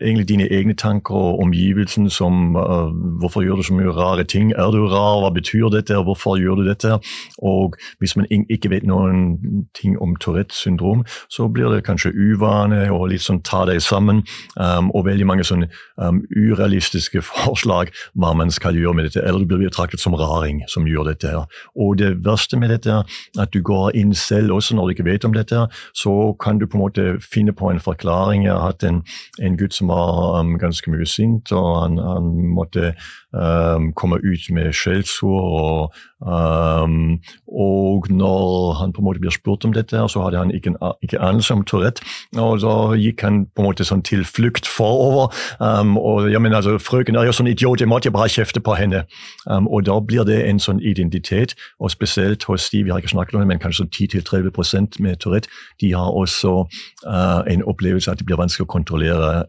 egentlig 0.00 0.28
dine 0.30 0.46
egne 0.48 0.74
tanker 0.78 1.14
og 1.14 1.42
omgivelsen 1.44 2.08
som 2.10 2.56
uh, 2.56 2.88
Hvorfor 3.20 3.44
gjør 3.44 3.60
du 3.60 3.66
så 3.68 3.76
mye 3.76 3.92
rare 3.92 4.24
ting? 4.24 4.54
Er 4.56 4.72
du 4.72 4.86
rar? 4.88 5.20
Hva 5.20 5.30
betyr 5.34 5.68
dette? 5.74 5.98
Hvorfor 6.06 6.38
gjør 6.40 6.62
du 6.62 6.64
dette? 6.70 6.96
Og 7.44 7.76
hvis 8.00 8.16
man 8.16 8.26
ikke 8.32 8.72
vet 8.72 8.88
noen 8.88 9.36
ting 9.76 9.98
om 10.00 10.16
Tourettes 10.16 10.62
syndrom, 10.64 11.04
så 11.28 11.50
blir 11.52 11.68
det 11.72 11.84
kanskje 11.84 12.14
uvane 12.16 12.86
og 12.92 13.10
litt 13.12 13.24
sånn 13.26 13.42
ta 13.44 13.66
deg 13.68 13.82
sammen. 13.84 14.24
Um, 14.56 14.88
og 14.96 15.06
veldig 15.10 15.28
mange 15.28 15.44
sånne 15.46 15.68
um, 16.00 16.24
urealistiske 16.32 17.20
forslag 17.32 17.92
hva 18.16 18.32
man 18.40 18.52
skal 18.54 18.78
gjøre 18.80 18.96
med 18.96 19.10
dette. 19.10 19.20
Eller 19.20 19.44
du 19.44 19.52
blir 19.52 19.66
betraktet 19.66 20.00
som 20.00 20.16
raring 20.16 20.64
som 20.72 20.88
gjør 20.88 21.12
dette. 21.12 21.28
her. 21.28 21.62
Og 21.76 21.98
det 22.00 22.14
verste 22.24 22.56
med 22.56 22.72
dette 22.72 23.01
at 23.38 23.52
du 23.54 23.62
går 23.62 23.96
inn 23.98 24.14
selv 24.14 24.52
også 24.52 24.76
når 24.76 24.86
du 24.86 24.94
ikke 24.96 25.08
vet 25.10 25.24
om 25.24 25.34
dette, 25.36 25.66
så 25.94 26.14
kan 26.42 26.58
du 26.58 26.66
på 26.66 26.78
en 26.78 26.84
måte 26.84 27.06
finne 27.22 27.52
på 27.52 27.70
en 27.70 27.80
forklaring. 27.80 28.46
Jeg 28.46 28.54
har 28.54 28.72
hatt 28.72 28.86
en, 28.88 29.02
en 29.42 29.58
gutt 29.58 29.74
som 29.74 29.92
var 29.92 30.40
um, 30.40 30.56
ganske 30.60 30.90
mye 30.92 31.06
sint, 31.08 31.52
og 31.52 31.82
han, 31.82 31.98
han 31.98 32.32
måtte 32.56 32.94
um, 33.32 33.92
komme 33.92 34.16
ut 34.22 34.48
med 34.50 34.72
skjellsord. 34.72 35.52
Og, 35.52 35.94
um, 36.20 37.18
og 37.48 38.10
når 38.10 38.72
han 38.80 38.92
på 38.92 39.02
en 39.02 39.04
måte 39.04 39.20
blir 39.20 39.34
spurt 39.34 39.64
om 39.64 39.72
dette, 39.72 39.96
så 40.08 40.22
hadde 40.24 40.38
han 40.38 40.50
ikke, 40.50 40.74
ikke 41.02 41.20
anelse 41.20 41.54
om 41.54 41.64
Tourette. 41.64 42.02
Og 42.38 42.60
så 42.60 42.94
gikk 42.98 43.22
han 43.22 43.44
på 43.46 43.62
en 43.62 43.68
måte 43.68 43.86
sånn 43.86 44.02
til 44.02 44.24
flukt 44.24 44.68
forover. 44.68 45.32
Um, 45.60 45.96
og 45.98 46.30
jeg 46.32 46.42
mener, 46.42 46.56
altså, 46.62 46.78
Frøken 46.78 47.16
er 47.16 47.28
jo 47.28 47.36
sånn 47.36 47.50
idiot, 47.52 47.80
jeg 47.80 47.90
måtte 47.90 48.14
bare 48.14 48.30
kjefte 48.32 48.60
på 48.60 48.76
henne. 48.78 49.04
Og 49.46 49.86
da 49.86 49.98
blir 50.00 50.24
det 50.26 50.40
en 50.46 50.60
sånn 50.62 50.80
identitet, 50.80 51.54
og 51.80 51.90
spesielt 51.92 52.44
hos 52.48 52.70
de 52.70 52.82
vi 52.82 52.90
har 52.90 53.02
ikke 53.02 53.12
snakket 53.14 53.36
om 53.38 53.42
men 53.52 53.58
kanskje 53.58 53.86
10-30 53.86 55.02
med 55.02 55.16
Tourette, 55.16 55.48
de 55.80 55.92
har 55.92 56.10
også 56.10 56.52
uh, 57.06 57.42
en 57.50 57.62
opplevelse 57.62 58.10
at 58.10 58.18
det 58.18 58.26
blir 58.26 58.40
vanskelig 58.40 58.68
å 58.68 58.72
kontrollere 58.72 59.44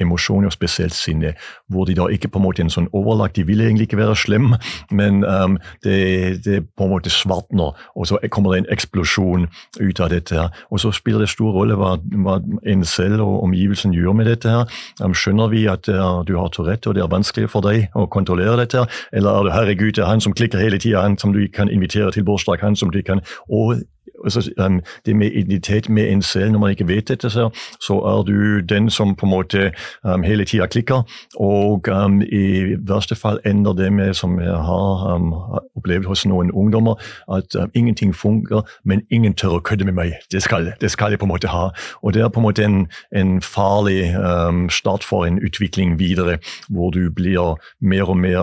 emosjoner, 0.00 0.50
spesielt 0.50 0.94
sinne, 0.94 1.34
hvor 1.68 1.84
de 1.84 1.94
da 1.94 2.08
ikke 2.12 2.28
på 2.28 2.40
en 2.40 2.46
måte 2.46 2.62
en 2.62 2.72
sånn 2.72 2.88
overlagt 2.92 3.36
De 3.36 3.44
vil 3.46 3.60
egentlig 3.60 3.88
ikke 3.88 4.00
være 4.00 4.16
slem, 4.16 4.54
men 4.90 5.24
um, 5.24 5.58
det, 5.84 6.44
det, 6.44 6.62
på 6.76 6.86
en 6.86 6.92
måte 6.92 7.10
svartner, 7.10 7.76
og 7.94 8.06
så 8.06 8.18
kommer 8.30 8.54
det 8.54 8.64
en 8.64 8.72
eksplosjon 8.72 9.48
ut 9.80 10.00
av 10.00 10.10
dette. 10.10 10.34
her. 10.34 10.48
Og 10.70 10.80
så 10.80 10.92
spiller 10.92 11.24
det 11.24 11.28
stor 11.28 11.52
rolle 11.52 11.76
hva, 11.78 11.96
hva 12.24 12.38
en 12.66 12.84
selv 12.84 13.22
og 13.24 13.42
omgivelsen 13.44 13.94
gjør 13.94 14.16
med 14.16 14.30
dette. 14.30 14.48
her. 14.48 14.64
Um, 15.02 15.14
skjønner 15.14 15.52
vi 15.52 15.66
at 15.70 15.88
uh, 15.88 16.24
du 16.24 16.36
har 16.38 16.48
Tourette, 16.48 16.88
og 16.88 16.94
det 16.94 17.04
er 17.04 17.12
vanskelig 17.12 17.50
for 17.50 17.64
deg 17.64 17.88
å 17.94 18.06
kontrollere 18.06 18.56
dette, 18.62 18.82
her, 18.82 19.04
eller 19.12 19.30
er 19.30 19.48
det 19.48 19.54
herregud, 19.54 19.92
det 19.96 20.04
er 20.04 20.12
han 20.12 20.24
som 20.24 20.34
klikker 20.34 20.58
hele 20.62 20.78
tida, 20.78 21.02
han 21.02 21.18
som 21.18 21.32
du 21.32 21.46
kan 21.52 21.70
invitere 21.70 22.12
til 22.12 22.24
bursdag, 22.24 22.62
han 22.62 22.76
som 22.76 22.90
du 22.90 23.02
kan 23.02 23.22
og 23.48 23.82
altså, 24.24 24.50
um, 24.66 24.80
det 25.06 25.16
med 25.16 25.30
identitet 25.32 25.88
med 25.88 26.12
en 26.12 26.22
selv, 26.22 26.50
når 26.50 26.58
man 26.58 26.70
ikke 26.70 26.88
vet 26.88 27.08
dette, 27.08 27.30
så, 27.30 27.50
så 27.80 27.98
er 27.98 28.22
du 28.22 28.60
den 28.60 28.90
som 28.90 29.14
på 29.16 29.26
en 29.26 29.30
måte 29.30 29.72
um, 30.04 30.22
hele 30.22 30.44
tida 30.44 30.66
klikker. 30.66 31.02
Og 31.36 31.88
um, 31.88 32.22
i 32.22 32.74
verste 32.88 33.14
fall 33.14 33.40
ender 33.46 33.72
det 33.72 33.92
med, 33.92 34.14
som 34.14 34.40
jeg 34.40 34.50
har 34.50 35.14
um, 35.14 35.32
opplevd 35.76 36.04
hos 36.04 36.26
noen 36.26 36.50
ungdommer, 36.50 36.94
at 37.32 37.54
um, 37.54 37.70
ingenting 37.74 38.14
funker, 38.16 38.62
men 38.84 39.02
ingen 39.10 39.34
tør 39.34 39.58
å 39.58 39.60
kødde 39.60 39.84
med 39.84 39.94
meg. 39.94 40.12
Det 40.32 40.42
skal, 40.42 40.72
det 40.80 40.90
skal, 40.90 41.10
jeg 41.10 41.18
på 41.18 41.26
en 41.26 41.32
måte 41.32 41.48
ha. 41.48 41.68
Og 42.02 42.14
det 42.14 42.22
er 42.22 42.28
på 42.28 42.40
en 42.40 42.46
måte 42.46 42.64
en, 42.64 42.86
en 43.16 43.42
farlig 43.42 44.14
um, 44.16 44.68
start 44.70 45.04
for 45.04 45.26
en 45.26 45.38
utvikling 45.44 45.98
videre, 45.98 46.38
hvor 46.68 46.90
du 46.90 47.10
blir 47.10 47.58
mer 47.80 48.10
og 48.10 48.16
mer 48.16 48.42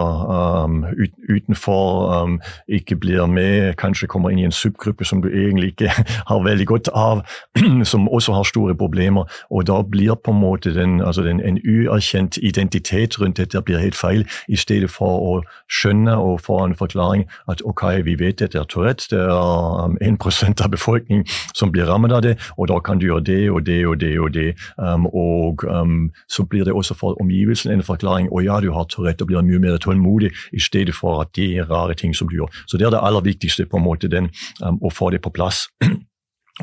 ut, 0.98 1.12
utenfor, 1.30 2.40
ikke 2.68 2.96
blir 2.96 3.26
med, 3.26 3.74
kanskje 3.78 4.08
kommer 4.08 4.30
inn 4.30 4.40
i 4.40 4.48
en 4.48 4.56
subgruppe 4.56 5.06
som 5.06 5.22
du 5.22 5.30
egentlig 5.30 5.65
ikke 5.66 5.92
har 6.30 6.44
veldig 6.44 6.68
godt 6.68 6.90
av, 6.94 7.24
som 7.92 8.10
også 8.10 8.34
har 8.34 8.44
store 8.44 8.76
problemer. 8.76 9.26
Og 9.52 9.68
da 9.68 9.82
blir 9.82 10.16
på 10.16 10.32
en 10.32 10.40
måte 10.40 10.74
den, 10.74 11.02
altså 11.02 11.24
den, 11.24 11.42
en 11.42 11.60
uerkjent 11.66 12.38
identitet 12.38 13.20
rundt 13.22 13.38
dette 13.38 13.62
blir 13.62 13.82
helt 13.82 13.96
feil, 13.96 14.26
i 14.48 14.56
stedet 14.60 14.90
for 14.92 15.22
å 15.22 15.34
skjønne 15.72 16.16
og 16.18 16.42
få 16.46 16.60
en 16.66 16.76
forklaring 16.76 17.26
at 17.52 17.62
ok, 17.66 17.84
vi 18.06 18.16
vet 18.20 18.40
dette 18.40 18.60
er 18.60 18.68
Tourette, 18.70 19.08
det 19.12 19.20
er 19.20 19.86
um, 19.86 19.98
1 20.02 20.62
av 20.64 20.72
befolkningen 20.72 21.26
som 21.56 21.72
blir 21.72 21.88
rammet 21.90 22.14
av 22.16 22.24
det, 22.26 22.36
og 22.58 22.70
da 22.72 22.80
kan 22.84 23.00
du 23.00 23.08
gjøre 23.08 23.26
det 23.26 23.42
og 23.52 23.66
det 23.66 23.80
og 23.88 24.00
det 24.02 24.14
og 24.20 24.34
det. 24.34 24.48
Um, 24.78 25.08
og 25.08 25.64
um, 25.70 26.12
så 26.32 26.46
blir 26.46 26.66
det 26.66 26.74
også 26.74 26.98
for 26.98 27.22
omgivelsen 27.22 27.72
en 27.74 27.84
forklaring 27.84 28.30
å 28.32 28.44
ja, 28.46 28.60
du 28.62 28.72
har 28.76 28.88
Tourette 28.92 29.26
og 29.26 29.32
blir 29.32 29.46
mye 29.46 29.62
mer 29.62 29.80
tålmodig, 29.82 30.32
i 30.54 30.62
stedet 30.62 30.96
for 30.96 31.24
at 31.24 31.34
det 31.36 31.50
er 31.60 31.70
rare 31.72 31.96
ting 31.98 32.16
som 32.16 32.30
du 32.30 32.38
gjør. 32.40 32.52
Så 32.68 32.78
det 32.78 32.88
er 32.88 32.96
det 32.96 33.04
aller 33.04 33.24
viktigste, 33.26 33.66
på 33.66 33.80
en 33.80 33.86
måte, 33.86 34.12
den, 34.12 34.30
um, 34.64 34.80
å 34.82 34.92
få 34.94 35.12
det 35.14 35.22
på 35.26 35.34
plass 35.34 35.55
plass. 35.56 35.68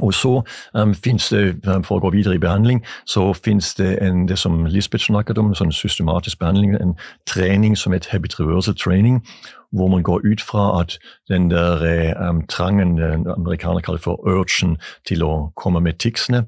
Og 0.02 0.14
så 0.14 0.42
um, 0.74 0.94
finnes 0.94 1.28
det, 1.28 1.60
For 1.84 1.98
å 1.98 2.00
gå 2.00 2.10
videre 2.14 2.34
i 2.34 2.40
behandling, 2.40 2.80
så 3.04 3.34
finnes 3.36 3.74
det 3.76 3.98
en, 4.00 4.24
det 4.28 4.38
som 4.40 4.64
Lisbeth 4.64 5.04
snakket 5.04 5.36
om, 5.38 5.50
sånn 5.54 5.72
systematisk 5.72 6.38
behandling, 6.40 6.78
en 6.80 6.94
trening 7.28 7.76
som 7.76 7.92
heter 7.92 8.08
habit 8.14 8.38
reversal 8.40 8.74
training, 8.74 9.20
hvor 9.76 9.92
man 9.92 10.02
går 10.02 10.24
ut 10.24 10.40
fra 10.40 10.80
at 10.80 10.96
den 11.28 11.50
der 11.50 11.84
um, 12.16 12.40
trangen 12.48 12.96
den 12.96 13.28
amerikanere 13.28 13.84
kaller 13.84 14.00
for 14.00 14.16
urgen 14.24 14.78
til 15.04 15.26
å 15.28 15.52
komme 15.60 15.84
med 15.84 16.00
ticsene, 16.00 16.46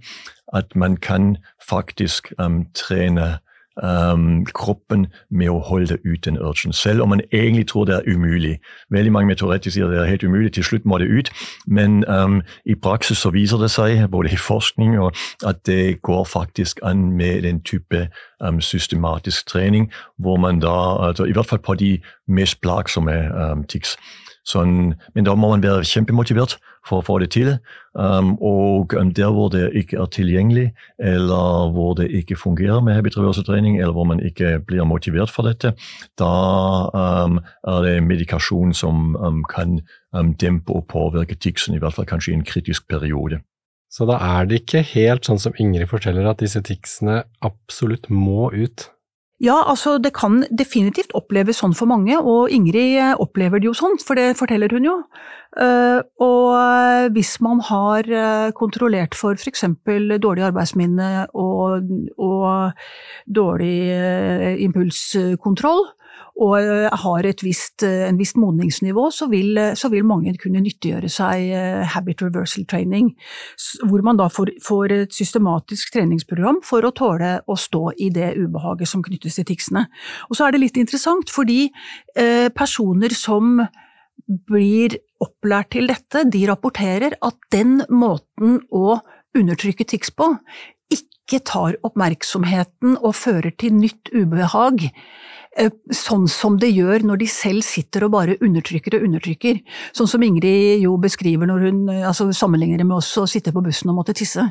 at 0.56 0.72
man 0.74 0.96
kan 0.96 1.36
faktisk 1.68 2.32
um, 2.38 2.64
trene 2.72 3.44
um, 3.82 4.44
kroppen 4.46 5.06
med 5.30 5.50
å 5.50 5.58
holde 5.58 5.98
ut 6.04 6.24
den 6.24 6.38
urgen, 6.38 6.72
selv 6.72 7.02
om 7.02 7.08
man 7.08 7.20
egentlig 7.32 7.68
tror 7.68 7.84
det 7.84 7.94
er 7.94 8.08
umulig. 8.14 8.58
Veldig 8.90 9.12
mange 9.12 9.26
med 9.26 9.36
Tourette 9.36 9.70
sier 9.70 9.90
det 9.90 10.00
er 10.00 10.10
helt 10.10 10.24
umulig, 10.24 10.52
til 10.52 10.64
slutt 10.64 10.84
må 10.84 10.98
det 10.98 11.08
ut. 11.08 11.30
Men 11.66 12.04
um, 12.08 12.42
i 12.66 12.74
praksis 12.74 13.18
så 13.18 13.30
viser 13.34 13.62
det 13.62 13.70
seg, 13.70 14.10
både 14.10 14.32
i 14.32 14.40
forskning, 14.40 14.98
og 14.98 15.14
at 15.46 15.64
det 15.66 16.02
går 16.02 16.24
faktisk 16.24 16.80
an 16.82 17.10
med 17.16 17.42
den 17.42 17.62
type 17.62 18.08
um, 18.40 18.60
systematisk 18.60 19.46
trening, 19.48 19.92
hvor 20.18 20.36
man 20.36 20.60
da, 20.60 20.76
altså, 21.08 21.24
i 21.24 21.32
hvert 21.32 21.46
fall 21.46 21.64
på 21.64 21.74
de 21.74 21.98
mest 22.28 22.60
plagsomme 22.60 23.14
tics, 23.68 23.96
Sånn, 24.44 24.92
men 25.16 25.24
da 25.24 25.32
må 25.38 25.48
man 25.54 25.62
være 25.64 25.86
kjempemotivert 25.88 26.58
for 26.84 27.00
å 27.00 27.06
få 27.06 27.18
det 27.22 27.30
til. 27.34 27.54
Um, 27.94 28.34
og 28.44 28.94
der 29.16 29.30
hvor 29.32 29.48
det 29.54 29.70
ikke 29.78 30.00
er 30.02 30.10
tilgjengelig, 30.12 30.66
eller 30.98 31.70
hvor 31.74 31.94
det 31.98 32.10
ikke 32.12 32.36
fungerer 32.36 32.82
med 32.84 32.98
habitreversetrening, 32.98 33.78
eller 33.80 33.94
hvor 33.96 34.08
man 34.10 34.20
ikke 34.20 34.58
blir 34.66 34.84
motivert 34.88 35.32
for 35.32 35.48
dette, 35.48 35.74
da 36.20 36.34
um, 37.24 37.40
er 37.68 37.88
det 37.88 37.96
medikasjon 38.04 38.74
som 38.76 39.16
um, 39.16 39.42
kan 39.48 39.80
dempe 40.40 40.72
og 40.72 40.86
påvirke 40.92 41.34
ticsen, 41.34 41.74
i 41.74 41.82
hvert 41.82 41.96
fall 41.96 42.06
kanskje 42.06 42.34
i 42.34 42.38
en 42.38 42.46
kritisk 42.46 42.86
periode. 42.88 43.40
Så 43.94 44.06
da 44.10 44.18
er 44.18 44.48
det 44.50 44.64
ikke 44.64 44.82
helt 44.94 45.26
sånn 45.26 45.38
som 45.38 45.54
Ingrid 45.60 45.86
forteller, 45.90 46.26
at 46.26 46.40
disse 46.42 46.62
ticsene 46.66 47.20
absolutt 47.46 48.08
må 48.10 48.48
ut? 48.50 48.88
Ja, 49.42 49.56
altså 49.66 49.96
det 49.98 50.12
kan 50.14 50.44
definitivt 50.54 51.10
oppleves 51.18 51.58
sånn 51.58 51.74
for 51.74 51.90
mange, 51.90 52.14
og 52.22 52.52
Ingrid 52.54 52.98
eh, 53.02 53.14
opplever 53.18 53.58
det 53.58 53.66
jo 53.66 53.74
sånn, 53.74 53.96
for 53.98 54.14
det 54.14 54.36
forteller 54.38 54.70
hun 54.70 54.86
jo. 54.86 54.94
Eh, 55.58 55.98
og 56.22 56.46
eh, 56.54 57.08
hvis 57.16 57.32
man 57.42 57.58
har 57.66 58.06
kontrollert 58.54 59.18
for 59.18 59.34
f.eks. 59.34 59.66
dårlig 60.22 60.46
arbeidsminne 60.46 61.26
og, 61.34 61.90
og 62.14 62.86
dårlig 63.26 63.74
impulskontroll, 64.68 65.82
og 66.42 66.56
eh, 66.58 66.90
har 67.04 67.26
et 67.28 67.42
visst, 67.46 67.84
eh, 67.86 68.08
en 68.08 68.18
visst 68.18 68.38
modningsnivå, 68.40 69.06
så 69.14 69.28
vil, 69.30 69.56
eh, 69.60 69.74
så 69.78 69.90
vil, 69.92 70.06
mange 70.06 70.34
kunne 70.40 70.62
nyttiggjøre 70.64 71.10
seg 71.10 71.52
habit 71.94 72.24
reversal 72.24 72.66
training, 72.70 73.12
hvor 73.86 74.02
man 74.04 74.18
da 74.18 74.26
får, 74.32 74.50
får, 74.64 74.94
et 75.04 75.14
systematisk 75.14 75.94
treningsprogram 75.94 76.60
for 76.66 76.84
å 76.84 76.92
tåle 76.94 77.36
å 77.46 77.56
stå 77.58 77.94
i 78.02 78.10
det 78.14 78.34
ubehaget 78.36 78.90
som 78.90 79.02
knyttes 79.04 79.38
til 79.38 79.48
ticsene. 79.48 79.86
Og 80.28 80.36
så 80.36 80.46
er 80.46 80.54
det 80.54 80.64
litt 80.64 80.80
interessant, 80.80 81.30
fordi 81.32 81.68
eh, 82.18 82.50
personer 82.54 83.14
som 83.14 83.60
blir 84.26 84.98
opplært 85.22 85.72
til 85.76 85.88
dette, 85.90 86.26
de 86.30 86.44
rapporterer 86.50 87.14
at 87.22 87.38
den 87.54 87.78
måten 87.92 88.58
å 88.74 88.98
undertrykke 89.34 89.86
tics 89.86 90.12
på 90.14 90.34
ikke 90.94 91.40
tar 91.46 91.78
oppmerksomheten 91.86 92.98
og 93.00 93.14
fører 93.16 93.54
til 93.58 93.78
nytt 93.78 94.10
ubehag 94.12 94.90
Eh, 94.92 95.43
sånn 95.94 96.26
som 96.30 96.56
det 96.58 96.70
gjør 96.74 97.04
når 97.06 97.20
de 97.22 97.28
selv 97.30 97.64
sitter 97.66 98.06
og 98.06 98.14
bare 98.14 98.36
undertrykker 98.42 98.96
og 98.98 99.06
undertrykker. 99.06 99.60
Sånn 99.94 100.10
som 100.10 100.22
Ingrid 100.26 100.82
jo 100.82 100.96
beskriver 101.00 101.48
når 101.50 101.66
hun 101.68 101.80
eh, 101.92 102.02
altså 102.08 102.28
sammenligner 102.34 102.80
det 102.80 102.86
med 102.88 102.98
oss 102.98 103.12
å 103.20 103.26
sitte 103.30 103.52
på 103.54 103.62
bussen 103.64 103.92
og 103.92 104.00
måtte 104.00 104.16
tisse. 104.16 104.42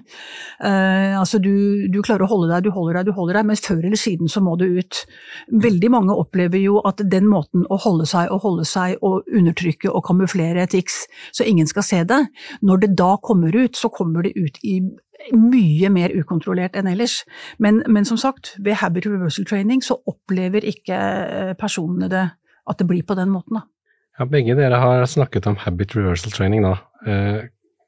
Uh, 0.63 1.19
altså 1.19 1.39
du, 1.43 1.87
du, 1.91 1.99
klarer 2.05 2.25
å 2.25 2.31
holde 2.31 2.51
deg, 2.53 2.67
du 2.67 2.73
holder 2.75 2.99
deg, 2.99 3.09
du 3.09 3.17
holder 3.17 3.39
deg, 3.39 3.49
men 3.49 3.59
før 3.59 3.83
eller 3.83 3.99
siden 3.99 4.31
så 4.31 4.43
må 4.43 4.55
du 4.59 4.65
ut. 4.79 5.03
Veldig 5.63 5.91
mange 5.93 6.17
opplever 6.17 6.61
jo 6.63 6.79
at 6.87 7.03
den 7.11 7.27
måten 7.31 7.67
å 7.67 7.79
holde 7.83 8.07
seg 8.09 8.31
og 8.31 8.43
holde 8.47 8.67
seg 8.67 9.03
og 9.03 9.27
undertrykke 9.31 9.91
og 9.91 10.05
kamuflere 10.07 10.67
tics 10.71 11.03
så 11.35 11.45
ingen 11.47 11.67
skal 11.69 11.85
se 11.85 12.03
det, 12.07 12.21
når 12.61 12.85
det 12.85 12.93
da 12.99 13.15
kommer 13.23 13.55
ut, 13.55 13.75
så 13.77 13.91
kommer 13.93 14.25
det 14.25 14.35
ut 14.37 14.59
i 14.63 14.79
mye 15.31 15.89
mer 15.93 16.13
ukontrollert 16.17 16.75
enn 16.75 16.89
ellers. 16.91 17.21
Men, 17.63 17.81
men, 17.87 18.05
som 18.05 18.19
sagt, 18.19 18.55
ved 18.59 18.79
habit 18.81 19.07
reversal 19.07 19.47
training 19.49 19.83
så 19.85 19.99
opplever 20.09 20.65
ikke 20.67 20.97
eh, 20.97 21.53
personene 21.59 22.11
det 22.11 22.27
at 22.69 22.79
det 22.79 22.87
blir 22.87 23.03
på 23.07 23.15
den 23.19 23.31
måten. 23.33 23.59
Da. 23.59 23.67
Ja, 24.19 24.27
begge 24.29 24.55
dere 24.59 24.79
har 24.79 25.05
snakket 25.09 25.47
om 25.49 25.59
habit 25.63 25.95
reversal 25.97 26.31
training 26.35 26.63
nå. 26.65 26.75
Eh, 27.07 27.43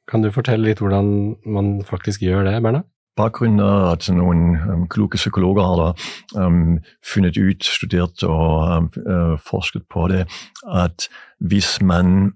kan 0.09 0.21
du 0.21 0.31
fortelle 0.31 0.69
litt 0.69 0.81
hvordan 0.83 1.35
man 1.49 1.79
faktisk 1.85 2.21
gjør 2.21 2.45
det, 2.47 2.59
Berna? 2.63 2.83
Bakgrunnen 3.15 3.61
er 3.63 3.93
at 3.93 4.09
noen 4.11 4.57
um, 4.67 4.87
kloke 4.91 5.15
psykologer 5.17 5.63
har 5.63 5.77
da, 5.79 6.07
um, 6.35 6.79
funnet 6.99 7.37
ut, 7.39 7.63
studert 7.63 8.23
og 8.27 8.65
um, 8.67 8.89
uh, 9.07 9.37
forsket 9.39 9.85
på 9.91 10.09
det, 10.11 10.25
at 10.67 11.07
hvis 11.39 11.77
man 11.81 12.33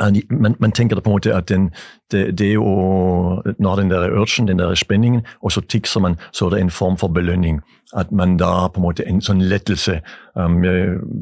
man, 0.00 0.56
man, 0.58 0.72
tenker 0.72 0.96
det 0.96 1.04
på 1.04 1.10
en 1.10 1.14
måte 1.14 1.34
at 1.34 1.48
den, 1.48 1.70
det, 2.12 2.38
det 2.38 2.56
å 2.58 3.42
Når 3.58 3.76
den 3.76 3.90
der 3.90 4.12
urgen, 4.12 4.48
den 4.48 4.58
der 4.58 4.74
spenningen, 4.74 5.22
og 5.42 5.52
så 5.52 5.60
tikser 5.60 6.00
man, 6.00 6.18
så 6.32 6.46
er 6.46 6.50
det 6.50 6.60
en 6.60 6.70
form 6.70 6.98
for 6.98 7.08
belønning. 7.08 7.60
At 7.96 8.12
man 8.12 8.36
da 8.36 8.68
på 8.68 8.80
en 8.80 8.82
måte 8.82 9.04
en 9.06 9.20
sånn 9.22 9.42
lettelse 9.46 10.00
um, 10.34 10.56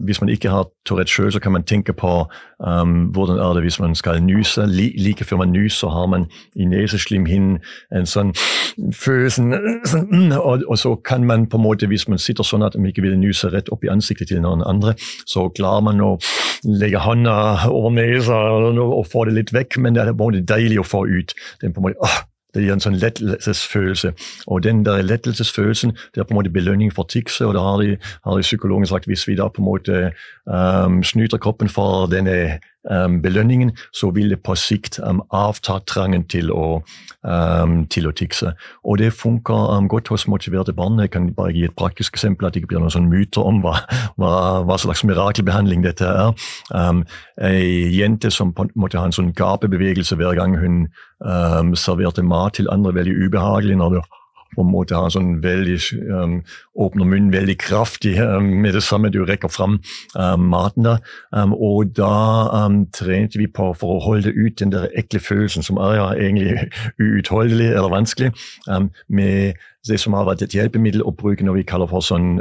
Hvis 0.07 0.23
man 0.23 0.31
ikke 0.33 0.49
har 0.49 0.71
Tourette 0.89 1.13
sjøl, 1.13 1.33
så 1.33 1.41
kan 1.43 1.53
man 1.53 1.67
tenke 1.69 1.93
på 1.93 2.13
um, 2.59 3.11
hvordan 3.13 3.39
er 3.39 3.55
det 3.55 3.63
hvis 3.67 3.81
man 3.81 3.95
skal 3.95 4.23
nyse. 4.23 4.67
Like 4.67 5.25
før 5.25 5.43
man 5.43 5.53
nyser, 5.53 5.89
har 5.89 6.07
man 6.07 6.27
i 6.57 6.65
neseslimhinnen 6.65 7.59
en 7.93 8.09
sånn 8.09 8.33
følelse 8.97 9.43
sånn, 9.91 10.33
og, 10.33 10.65
og, 10.67 10.79
så 10.81 10.95
kan 11.05 11.27
man 11.29 11.45
på 11.51 11.61
en 11.61 11.67
måte, 11.67 11.87
hvis 11.91 12.09
man 12.09 12.19
sitter 12.23 12.47
sånn 12.47 12.65
at 12.65 12.79
man 12.79 12.89
ikke 12.91 13.05
vil 13.05 13.19
nyse 13.21 13.53
rett 13.53 13.69
opp 13.75 13.85
i 13.85 13.91
ansiktet 13.93 14.33
til 14.33 14.41
noen 14.43 14.65
andre, 14.67 14.95
så 15.29 15.49
klarer 15.55 15.85
man 15.85 16.01
å 16.01 16.15
legge 16.65 17.03
hånda 17.03 17.37
over 17.71 17.93
nesa 17.95 18.39
og 18.63 19.07
få 19.11 19.27
det 19.29 19.37
litt 19.39 19.53
vekk, 19.55 19.79
men 19.83 19.97
det 19.97 20.05
er 20.05 20.13
på 20.13 20.19
en 20.19 20.33
måte 20.33 20.45
deilig 20.49 20.72
å 20.81 20.87
få 20.87 21.07
ut. 21.09 21.35
Den 21.61 21.75
på 21.75 21.83
en 21.83 21.89
måte, 21.89 22.01
åh, 22.05 22.21
det 22.55 22.65
gir 22.67 22.75
en 22.75 22.83
sånn 22.85 22.99
lettelsesfølelse. 23.01 24.13
Og 24.53 24.65
den 24.67 24.83
der 24.85 25.03
lettelsesfølelsen 25.05 25.95
det 26.13 26.21
er 26.21 26.27
på 26.29 26.35
en 26.35 26.41
måte 26.41 26.53
belønning 26.53 26.93
for 26.93 27.09
tikset. 27.09 27.47
Og 27.49 27.57
da 27.57 27.65
har 27.65 27.81
de, 27.81 27.97
har 28.27 28.37
de 28.37 28.45
psykologen 28.45 28.89
sagt 28.89 29.09
hvis 29.09 29.25
vi 29.29 29.39
da 29.41 29.49
på 29.49 29.63
en 29.63 29.69
måte 29.71 30.03
um, 30.45 31.01
snyter 31.07 31.41
kroppen 31.41 31.73
for 31.73 32.11
denne 32.13 32.59
belønningen, 33.23 33.73
så 33.93 34.11
vil 34.11 34.31
det 34.33 34.41
på 34.43 34.57
sikt 34.59 34.99
um, 34.99 35.23
avta 35.31 35.79
trangen 35.87 36.25
til 36.31 36.51
å, 36.51 36.83
um, 37.23 37.77
til 37.87 38.09
å 38.09 38.13
tikse. 38.17 38.55
Og 38.83 38.99
det 38.99 39.13
funker 39.15 39.87
godt 39.93 40.11
hos 40.11 40.27
motiverte 40.27 40.75
barn. 40.75 40.99
Jeg 40.99 41.13
kan 41.15 41.31
bare 41.37 41.55
gi 41.55 41.65
et 41.69 41.77
praktisk 41.79 42.17
eksempel, 42.17 42.47
at 42.47 42.55
det 42.55 42.63
ikke 42.63 42.75
blir 42.75 42.83
noen 42.83 42.95
sånn 42.95 43.11
myter 43.13 43.47
om 43.47 43.63
hva, 43.63 43.77
hva, 44.21 44.33
hva, 44.67 44.79
slags 44.83 45.05
mirakelbehandling 45.07 45.85
dette 45.87 46.09
er. 46.09 46.35
Um, 46.75 47.05
ei 47.43 47.93
jente 47.95 48.33
som 48.35 48.55
måtte 48.75 48.99
ha 48.99 49.07
en 49.07 49.15
sånn 49.15 49.33
gapebevegelse 49.39 50.19
hver 50.19 50.37
gang 50.39 50.59
hun 50.59 50.85
serverte 51.79 52.25
mat 52.27 52.57
til 52.59 52.67
andre, 52.73 52.91
veldig 52.97 53.29
ubehagelig 53.29 53.77
når 53.79 53.95
det 53.95 54.01
måte 54.61 54.99
har 54.99 55.13
sånn 55.13 55.39
veldig 55.43 55.79
um, 56.13 56.35
Åpner 56.73 57.05
munnen 57.09 57.33
veldig 57.33 57.57
kraftig 57.61 58.15
um, 58.21 58.49
med 58.65 58.75
det 58.77 58.83
samme 58.85 59.11
du 59.13 59.23
rekker 59.25 59.49
fram 59.53 59.79
um, 60.15 60.47
maten. 60.53 60.85
der. 60.85 61.01
Og 61.53 61.93
da 61.97 62.69
trente 62.97 63.39
vi 63.39 63.47
på 63.47 63.73
for 63.79 63.97
å 63.97 64.05
holde 64.05 64.33
ut 64.33 64.59
den 64.61 64.73
der 64.73 64.89
ekle 64.99 65.21
følelsen 65.21 65.65
som 65.65 65.81
er 65.81 65.97
ja, 65.99 66.09
egentlig 66.17 66.69
uutholdelig 67.01 67.71
eller 67.73 67.93
vanskelig, 67.93 68.33
med 69.09 69.61
det 69.89 69.99
som 70.01 70.17
har 70.17 70.27
vært 70.29 70.43
et 70.47 70.55
hjelpemiddel 70.57 71.05
å 71.05 71.15
bruke 71.17 71.45
når 71.45 71.61
vi 71.61 71.69
kaller 71.69 71.91
for 71.91 72.05
sånn 72.05 72.41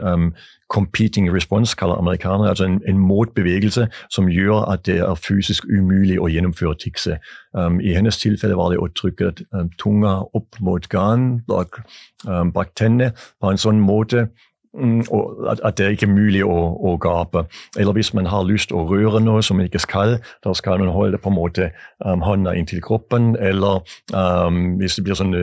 competing 0.71 1.33
response, 1.33 1.75
kaller 1.75 1.95
amerikanere. 1.95 2.49
Altså 2.49 2.65
en, 2.65 2.81
en, 2.87 2.97
motbevegelse 2.97 3.87
som 4.09 4.29
gjør 4.29 4.71
at 4.71 4.85
det 4.85 4.99
er 5.03 5.15
fysisk 5.19 5.65
umulig 5.67 6.15
å 6.21 6.29
gjennomføre 6.31 6.77
tikset. 6.79 7.19
Um, 7.53 7.81
I 7.83 7.93
hennes 7.93 8.17
tilfelle 8.17 8.55
var 8.55 8.71
det 8.71 8.79
å 8.79 8.87
trykke 8.95 9.33
um, 9.51 9.67
tunga 9.81 10.21
opp 10.37 10.59
mot 10.63 10.87
ganen 10.89 11.41
bak, 11.47 11.81
um, 12.27 12.53
bak 12.55 12.71
tennene 12.79 13.11
på 13.41 13.51
en 13.51 13.59
sånn 13.59 13.83
måte 13.83 14.29
at, 14.73 15.77
det 15.77 15.89
ikke 15.91 16.07
er 16.07 16.13
mulig 16.13 16.43
å, 16.47 16.55
å, 16.79 16.95
gape. 17.01 17.43
Eller 17.79 17.95
hvis 17.97 18.13
man 18.15 18.29
har 18.31 18.45
lyst 18.47 18.71
å 18.71 18.85
røre 18.87 19.19
noe 19.19 19.43
som 19.43 19.59
man 19.59 19.67
ikke 19.67 19.81
skal, 19.83 20.17
da 20.45 20.53
skal 20.55 20.79
man 20.79 20.93
holde 20.95 21.19
på 21.19 21.31
en 21.31 21.35
måte 21.35 21.69
um, 22.05 22.23
hånda 22.23 22.53
inntil 22.55 22.81
kroppen. 22.83 23.35
Eller 23.35 23.81
um, 24.15 24.77
hvis 24.79 24.95
det 24.95 25.03
blir 25.07 25.19
sånne 25.19 25.41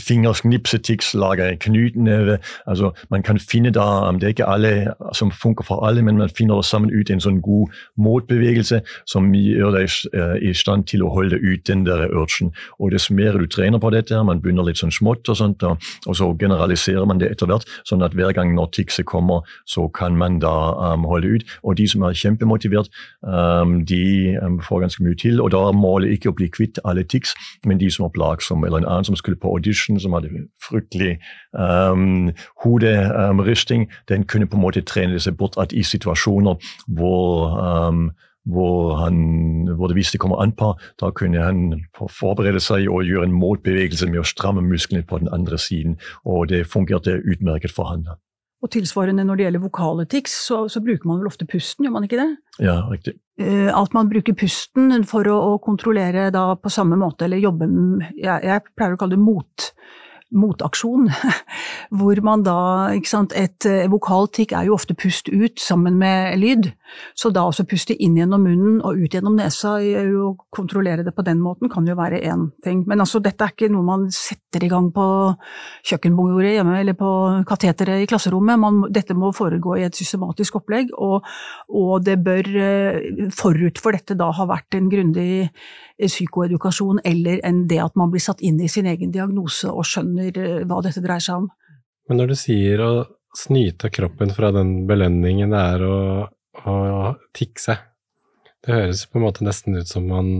fingerknipsetics, 0.00 1.12
lage 1.18 1.50
knutneve. 1.66 2.38
Altså, 2.66 2.92
man 3.12 3.26
kan 3.26 3.38
finne 3.38 3.72
da, 3.74 4.08
um, 4.08 4.18
Det 4.18 4.30
er 4.30 4.36
ikke 4.36 4.48
alle 4.48 4.72
som 5.12 5.30
funker 5.30 5.66
for 5.68 5.84
alle, 5.86 6.02
men 6.02 6.18
man 6.18 6.32
finner 6.32 6.62
sammen 6.62 6.90
ut 6.94 7.10
en 7.10 7.20
sånn 7.20 7.42
god 7.44 7.76
motbevegelse 8.00 8.80
som 9.06 9.28
gjør 9.34 9.76
deg 9.76 9.92
uh, 10.16 10.36
i 10.40 10.54
stand 10.56 10.88
til 10.88 11.04
å 11.04 11.12
holde 11.12 11.36
ut 11.36 11.66
den 11.68 11.84
der 11.84 12.08
urgen. 12.08 12.54
Og 12.80 12.96
dess 12.96 13.10
mer 13.10 13.36
du 13.36 13.46
trener 13.46 13.78
på 13.78 13.92
dette, 13.92 14.24
man 14.24 14.40
begynner 14.40 14.66
litt 14.66 14.80
sånn 14.80 14.94
smått, 14.94 15.28
og 15.28 15.36
sånt, 15.36 15.62
og, 15.68 15.76
og 16.08 16.16
så 16.16 16.32
generaliserer 16.38 17.04
man 17.04 17.20
det 17.20 17.30
etter 17.34 17.50
hvert. 17.50 17.68
sånn 17.84 18.02
at 18.02 18.16
hver 18.16 18.37
gang 18.38 18.54
når 18.56 18.70
tipset 18.78 19.06
kommer, 19.06 19.46
så 19.66 19.88
kan 19.98 20.16
man 20.16 20.38
da 20.42 20.54
um, 20.92 21.06
holde 21.10 21.34
ut. 21.34 21.56
Og 21.62 21.76
de 21.78 21.88
som 21.90 22.02
er 22.06 22.16
kjempemotivert, 22.18 22.90
um, 23.22 23.80
de 23.86 24.38
um, 24.42 24.60
får 24.64 24.84
ganske 24.86 25.04
mye 25.04 25.18
til. 25.18 25.42
Og 25.42 25.52
da 25.54 25.64
er 25.68 25.76
målet 25.76 26.14
ikke 26.16 26.32
å 26.32 26.36
bli 26.38 26.50
kvitt 26.54 26.80
alle 26.84 27.04
tics, 27.04 27.34
men 27.66 27.80
de 27.80 27.90
som 27.90 28.06
er 28.06 28.14
plagsomme. 28.14 28.66
Eller 28.66 28.82
en 28.82 28.90
annen 28.90 29.08
som 29.08 29.18
skulle 29.18 29.40
på 29.40 29.50
audition, 29.54 30.00
som 30.00 30.16
hadde 30.16 30.46
fryktelig 30.64 31.18
um, 31.52 32.30
hoderysting, 32.64 33.88
den 34.08 34.24
kunne 34.24 34.46
på 34.46 34.56
en 34.56 34.66
måte 34.66 34.86
trene 34.86 35.20
seg 35.20 35.36
bort 35.36 35.58
at 35.58 35.72
i 35.72 35.82
situasjoner 35.82 36.56
hvor 36.86 37.58
um, 37.58 38.08
hvor, 38.48 38.96
han, 38.96 39.68
hvor, 39.76 39.86
det 39.86 40.08
det 40.12 40.20
kommer 40.20 40.42
an 40.42 40.52
på. 40.52 40.74
Da 41.00 41.10
kunne 41.10 41.42
han 41.44 41.84
forberede 42.20 42.60
seg 42.60 42.88
og 42.88 43.04
gjøre 43.04 43.28
en 43.28 43.36
motbevegelse 43.36 44.08
med 44.08 44.22
å 44.22 44.28
stramme 44.28 44.64
musklene 44.64 45.04
på 45.04 45.18
den 45.18 45.28
andre 45.32 45.58
siden. 45.58 45.98
Og 46.24 46.48
det 46.48 46.66
fungerte 46.66 47.20
utmerket 47.28 47.74
for 47.74 47.92
han. 47.92 48.06
Og 48.58 48.72
tilsvarende 48.74 49.22
når 49.22 49.38
det 49.38 49.44
gjelder 49.46 49.62
vokaletics, 49.62 50.32
så, 50.48 50.64
så, 50.72 50.82
bruker 50.82 51.06
man 51.06 51.20
vel 51.20 51.30
ofte 51.30 51.46
pusten, 51.46 51.86
gjør 51.86 51.94
man 51.94 52.08
ikke 52.08 52.18
det? 52.18 52.28
Ja, 52.58 52.80
riktig. 52.90 53.14
Uh, 53.38 53.70
at 53.70 53.94
man 53.94 54.10
bruker 54.10 54.34
pusten 54.34 55.04
for 55.06 55.28
å, 55.30 55.36
å 55.52 55.60
kontrollere 55.62 56.28
da 56.34 56.50
på 56.58 56.72
samme 56.74 56.98
måte, 56.98 57.28
eller 57.28 57.38
jobbe 57.38 57.68
jeg, 58.18 58.34
jeg 58.42 58.64
pleier 58.74 58.96
å 58.96 59.00
kalle 59.00 59.14
det 59.14 59.22
mot 59.22 59.68
motaksjon, 60.34 61.08
hvor 61.98 62.22
man 62.24 62.42
da 62.44 62.58
sant, 63.08 63.32
Et 63.32 63.64
vokalt 63.88 64.28
vokaltikk 64.28 64.52
er 64.52 64.66
jo 64.68 64.74
ofte 64.74 64.94
pust 64.98 65.28
ut 65.28 65.60
sammen 65.60 65.96
med 65.98 66.38
lyd, 66.40 66.70
så 67.16 67.30
da 67.30 67.44
også 67.46 67.66
puste 67.68 67.94
inn 67.94 68.16
gjennom 68.16 68.44
munnen 68.44 68.78
og 68.84 68.98
ut 68.98 69.14
gjennom 69.14 69.36
nesa 69.36 69.76
og 69.78 70.44
kontrollere 70.54 71.04
det 71.04 71.14
på 71.16 71.24
den 71.26 71.40
måten 71.40 71.70
kan 71.72 71.86
jo 71.86 71.96
være 71.98 72.20
én 72.20 72.48
ting. 72.64 72.84
Men 72.86 73.00
altså, 73.00 73.20
dette 73.20 73.44
er 73.44 73.54
ikke 73.54 73.70
noe 73.72 73.84
man 73.86 74.08
setter 74.12 74.64
i 74.64 74.70
gang 74.70 74.90
på 74.94 75.06
kjøkkenbordet 75.88 76.56
hjemme 76.56 76.78
eller 76.80 76.96
på 76.98 77.10
kateteret 77.48 78.04
i 78.04 78.08
klasserommet. 78.08 78.60
Man, 78.60 78.80
dette 78.92 79.16
må 79.16 79.32
foregå 79.36 79.76
i 79.78 79.86
et 79.86 79.96
systematisk 79.96 80.60
opplegg, 80.60 80.92
og, 80.96 81.26
og 81.68 82.04
det 82.04 82.18
bør 82.24 82.50
eh, 82.62 83.28
forut 83.34 83.80
for 83.82 83.96
dette 83.96 84.16
da 84.18 84.30
ha 84.34 84.48
vært 84.48 84.78
en 84.78 84.90
grundig 84.92 85.48
psykoedukasjon 86.06 87.00
eller 87.04 87.40
enn 87.46 87.64
det 87.70 87.80
at 87.82 87.96
man 87.98 88.12
blir 88.12 88.22
satt 88.22 88.42
inn 88.44 88.60
i 88.62 88.70
sin 88.70 88.86
egen 88.86 89.10
diagnose 89.14 89.70
og 89.70 89.86
skjønner 89.88 90.38
eh, 90.38 90.64
hva 90.68 90.80
dette 90.84 91.02
dreier 91.04 91.24
seg 91.24 91.42
om. 91.42 91.48
Men 92.08 92.22
når 92.22 92.32
du 92.32 92.36
sier 92.38 92.82
å 92.84 92.92
snyte 93.36 93.90
kroppen 93.92 94.32
fra 94.34 94.52
den 94.54 94.86
belønningen 94.88 95.52
det 95.52 95.64
er 95.74 95.84
å, 95.84 95.98
å 96.64 96.76
tikse, 97.36 97.76
det 98.64 98.74
høres 98.74 99.04
på 99.06 99.18
en 99.18 99.26
måte 99.26 99.46
nesten 99.46 99.76
ut 99.78 99.90
som 99.90 100.08
man 100.10 100.30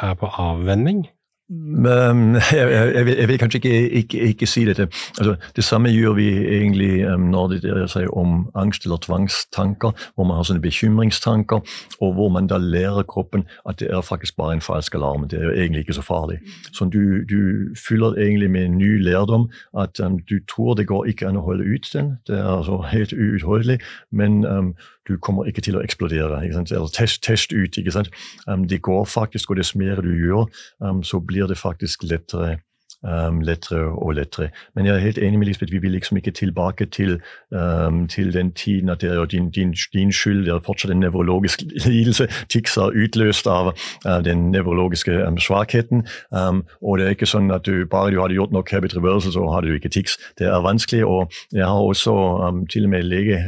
er 0.00 0.14
på 0.18 0.30
avvenning? 0.40 1.04
Jeg, 1.50 2.70
jeg, 2.70 3.16
jeg, 3.18 3.28
vil, 3.28 3.38
kanskje 3.38 3.58
ikke, 3.58 3.90
ikke, 3.90 4.18
ikke 4.20 4.46
si 4.46 4.64
dette. 4.64 4.86
Altså, 5.18 5.34
det 5.56 5.64
samme 5.64 5.90
gjør 5.90 6.12
vi 6.14 6.28
egentlig 6.38 7.18
når 7.18 7.48
det 7.50 7.62
dreier 7.64 7.90
seg 7.90 8.06
om 8.14 8.44
angst 8.54 8.86
eller 8.86 9.00
tvangstanker, 9.02 9.90
hvor 10.14 10.28
man 10.28 10.38
har 10.38 10.46
sånne 10.46 10.62
bekymringstanker, 10.62 11.64
og 11.98 12.12
hvor 12.14 12.30
man 12.30 12.46
da 12.46 12.60
lærer 12.62 13.02
kroppen 13.02 13.48
at 13.68 13.80
det 13.82 13.90
er 13.90 14.04
faktisk 14.06 14.36
bare 14.38 14.54
en 14.54 14.62
falsk 14.62 14.94
alarm. 14.94 15.26
Det 15.28 15.40
er 15.40 15.50
egentlig 15.56 15.80
ikke 15.80 15.98
så 15.98 16.06
farlig. 16.06 16.38
Så 16.72 16.86
du, 16.86 17.26
du 17.26 17.74
fyller 17.88 18.14
egentlig 18.14 18.50
med 18.50 18.64
en 18.64 18.78
ny 18.78 18.92
lærdom 19.02 19.50
at 19.78 20.00
um, 20.00 20.20
du 20.30 20.38
tror 20.46 20.74
det 20.74 20.86
går 20.86 21.10
ikke 21.10 21.28
an 21.28 21.40
å 21.40 21.44
holde 21.50 21.66
ut 21.66 21.90
den. 21.94 22.14
Det 22.30 22.38
er 22.38 22.46
altså 22.46 22.78
helt 22.92 23.12
uutholdelig, 23.12 23.80
men 24.12 24.44
um, 24.46 24.74
du 25.10 25.18
kommer 25.18 25.48
ikke 25.50 25.64
til 25.66 25.78
å 25.78 25.84
eksplodere. 25.84 26.40
Eller 26.46 26.90
test, 26.94 27.22
test 27.26 27.52
ut. 27.52 27.78
Um, 28.46 28.66
det 28.70 28.82
går 28.86 29.04
faktisk, 29.10 29.50
og 29.50 29.60
dess 29.60 29.74
mer 29.78 30.02
du 30.04 30.12
gjør, 30.14 30.46
um, 30.80 31.02
så 31.02 31.20
blir 31.20 31.50
det 31.50 31.58
faktisk 31.58 32.06
lettere 32.06 32.60
um, 33.04 33.40
lettere 33.40 33.88
og 33.88 34.14
lettere. 34.14 34.48
Men 34.74 34.86
jeg 34.86 34.94
er 34.94 34.98
helt 34.98 35.18
enig 35.18 35.38
med 35.38 35.46
Lisbeth, 35.46 35.72
vi 35.72 35.78
vil 35.78 35.90
liksom 35.90 36.16
ikke 36.16 36.30
tilbake 36.30 36.86
til, 36.86 37.20
um, 37.50 38.08
til 38.08 38.32
den 38.34 38.52
tiden 38.52 38.88
at 38.88 39.00
det 39.00 39.10
er 39.10 39.24
din, 39.24 39.50
din, 39.50 39.74
din, 39.92 40.12
skyld. 40.12 40.44
Det 40.44 40.54
er 40.54 40.60
fortsatt 40.66 40.92
en 40.92 41.00
nevrologisk 41.00 41.62
lidelse. 41.86 42.28
Tics 42.48 42.76
er 42.76 42.96
utløst 43.04 43.46
av 43.46 43.72
uh, 44.06 44.24
den 44.24 44.50
nevrologiske 44.50 45.26
um, 45.26 45.38
svakheten. 45.38 46.06
og 46.82 46.98
det 46.98 47.06
er 47.06 47.14
ikke 47.14 47.26
sånn 47.26 47.50
at 47.50 47.66
du 47.66 47.86
bare 47.90 48.10
du 48.10 48.20
hadde 48.20 48.34
gjort 48.34 48.52
nok 48.52 48.70
habit 48.70 48.96
reversal, 48.96 49.32
så 49.32 49.46
hadde 49.54 49.68
du 49.68 49.74
ikke 49.74 49.88
tics. 49.88 50.18
Det 50.38 50.46
er 50.46 50.62
vanskelig, 50.64 51.04
og 51.06 51.32
jeg 51.52 51.64
har 51.64 51.80
også 51.80 52.14
til 52.72 52.84
og 52.84 52.90
med 52.90 53.02
lege 53.02 53.38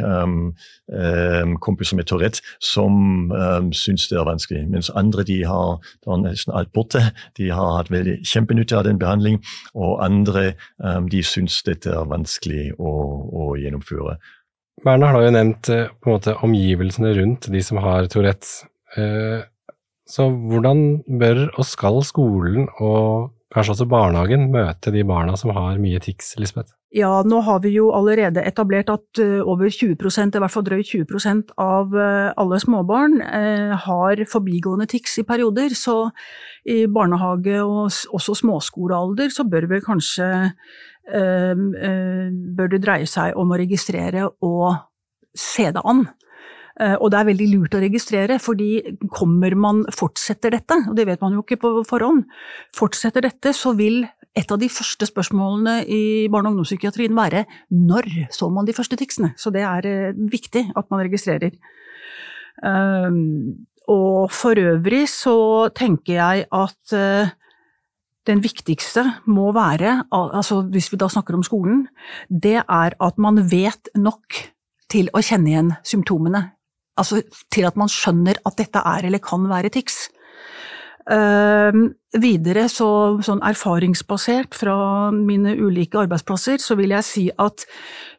kompiser 1.61 1.97
med 1.97 2.05
Tourette 2.05 2.43
som 2.61 3.31
um, 3.33 3.73
syns 3.73 4.09
det 4.09 4.19
er 4.19 4.27
vanskelig. 4.29 4.69
Mens 4.69 4.91
andre 4.91 5.25
de 5.25 5.45
har, 5.47 5.79
de 6.05 6.11
har 6.11 6.21
nesten 6.23 6.53
alt 6.55 6.73
borte. 6.73 7.01
De 7.39 7.51
har 7.51 7.77
hatt 7.77 7.91
veldig 7.91 8.19
kjempenytte 8.27 8.77
av 8.77 8.85
den 8.85 8.99
behandling 8.99 9.42
og 9.75 10.03
andre 10.05 10.53
um, 10.79 11.09
de 11.13 11.23
syns 11.27 11.61
dette 11.67 11.91
er 11.93 12.09
vanskelig 12.11 12.71
å, 12.79 12.93
å 13.29 13.53
gjennomføre. 13.61 14.19
Berna 14.83 15.13
har 15.13 15.27
jo 15.27 15.33
nevnt 15.35 15.69
eh, 15.71 15.91
på 16.01 16.11
en 16.11 16.17
måte 16.17 16.37
omgivelsene 16.43 17.13
rundt 17.19 17.49
de 17.53 17.61
som 17.63 17.79
har 17.85 18.09
Tourettes. 18.11 18.63
Eh, 18.97 19.45
så 20.09 20.27
hvordan 20.33 21.03
bør 21.07 21.45
og 21.53 21.67
skal 21.69 22.01
skolen 22.05 22.67
og 22.83 23.31
kanskje 23.53 23.75
også 23.77 23.87
barnehagen 23.91 24.49
møte 24.53 24.93
de 24.95 25.03
barna 25.07 25.37
som 25.39 25.53
har 25.57 25.81
mye 25.83 26.01
tics, 26.03 26.35
Lisbeth? 26.41 26.73
Ja, 26.93 27.23
nå 27.25 27.39
har 27.47 27.63
vi 27.65 27.71
jo 27.73 27.87
allerede 27.97 28.43
etablert 28.45 28.91
at 28.93 29.21
uh, 29.23 29.41
over 29.49 29.71
20% 29.73 30.37
i 30.37 30.43
hvert 30.43 30.53
fall 30.53 30.67
drøyt 30.67 30.91
20 30.93 31.55
av 31.61 31.95
uh, 31.97 32.33
alle 32.37 32.61
småbarn 32.61 33.17
uh, 33.23 33.73
har 33.87 34.25
forbigående 34.29 34.89
tics 34.93 35.19
i 35.23 35.27
perioder. 35.29 35.73
Så 35.79 36.11
i 36.69 36.85
barnehage 36.87 37.61
og 37.65 37.89
også 37.89 38.37
småskolealder 38.43 39.33
så 39.33 39.49
bør 39.49 39.69
vel 39.73 39.85
kanskje 39.85 40.29
bør 41.03 42.69
det 42.71 42.79
dreie 42.79 43.09
seg 43.11 43.35
om 43.35 43.51
å 43.51 43.57
registrere 43.59 44.29
og 44.47 44.77
se 45.35 45.65
det 45.75 45.83
an. 45.83 46.05
Og 46.81 47.11
det 47.13 47.19
er 47.19 47.27
veldig 47.29 47.47
lurt 47.51 47.75
å 47.77 47.83
registrere, 47.83 48.39
fordi 48.41 48.97
kommer 49.13 49.53
man 49.61 49.83
fortsetter 49.93 50.55
dette, 50.55 50.79
og 50.89 50.97
det 50.97 51.05
vet 51.05 51.21
man 51.21 51.37
jo 51.37 51.43
ikke 51.45 51.59
på 51.61 51.73
forhånd, 51.85 52.23
fortsetter 52.73 53.27
dette 53.27 53.53
så 53.53 53.75
vil 53.77 54.01
et 54.33 54.53
av 54.53 54.61
de 54.61 54.69
første 54.73 55.07
spørsmålene 55.09 55.83
i 55.85 56.29
barne- 56.33 56.49
og 56.49 56.57
ungdomspsykiatrien 56.57 57.17
være 57.17 57.45
når 57.77 58.09
så 58.33 58.49
man 58.53 58.65
de 58.69 58.75
første 58.77 58.97
ticsene? 58.97 59.35
Så 59.37 59.53
det 59.53 59.65
er 59.69 59.89
eh, 59.89 60.17
viktig 60.17 60.71
at 60.77 60.89
man 60.91 61.05
registrerer. 61.05 61.53
Ehm, 62.65 63.67
og 63.93 64.33
for 64.33 64.57
øvrig 64.57 65.05
så 65.11 65.69
tenker 65.77 66.17
jeg 66.17 66.47
at 66.49 66.97
eh, 66.97 67.35
den 68.27 68.41
viktigste 68.41 69.05
må 69.27 69.51
være, 69.53 70.05
altså 70.13 70.63
hvis 70.71 70.93
vi 70.93 71.01
da 71.01 71.09
snakker 71.11 71.35
om 71.35 71.43
skolen, 71.43 71.87
det 72.31 72.63
er 72.63 72.95
at 73.03 73.19
man 73.19 73.43
vet 73.51 73.91
nok 73.99 74.45
til 74.93 75.11
å 75.13 75.21
kjenne 75.25 75.51
igjen 75.51 75.73
symptomene 75.85 76.53
altså 76.99 77.23
til 77.53 77.69
at 77.69 77.79
man 77.81 77.91
skjønner 77.91 78.41
at 78.47 78.59
dette 78.59 78.83
er 78.85 79.09
eller 79.09 79.23
kan 79.23 79.47
være 79.51 79.73
tics. 79.73 80.07
Uh, 81.03 81.91
videre, 82.23 82.69
så, 82.71 82.89
sånn 83.27 83.41
erfaringsbasert 83.43 84.55
fra 84.55 85.11
mine 85.11 85.57
ulike 85.59 85.99
arbeidsplasser, 85.99 86.61
så 86.63 86.77
vil 86.79 86.95
jeg 86.95 87.07
si 87.09 87.25
at 87.43 87.65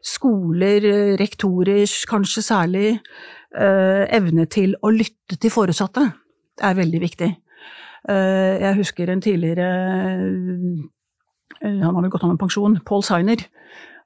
skoler, 0.04 1.16
rektorer 1.16 1.88
kanskje 2.10 2.44
særlig, 2.44 2.90
uh, 3.56 4.04
evne 4.12 4.44
til 4.52 4.76
å 4.84 4.92
lytte 4.92 5.40
til 5.40 5.54
foresatte 5.54 6.10
er 6.60 6.76
veldig 6.76 7.00
viktig. 7.06 7.30
Uh, 8.04 8.60
jeg 8.60 8.76
husker 8.82 9.08
en 9.08 9.24
tidligere 9.24 9.68
Han 11.64 11.94
har 11.96 12.02
vel 12.02 12.10
gått 12.12 12.24
av 12.26 12.34
med 12.34 12.42
pensjon, 12.42 12.76
Paul 12.84 13.00
Signer. 13.06 13.40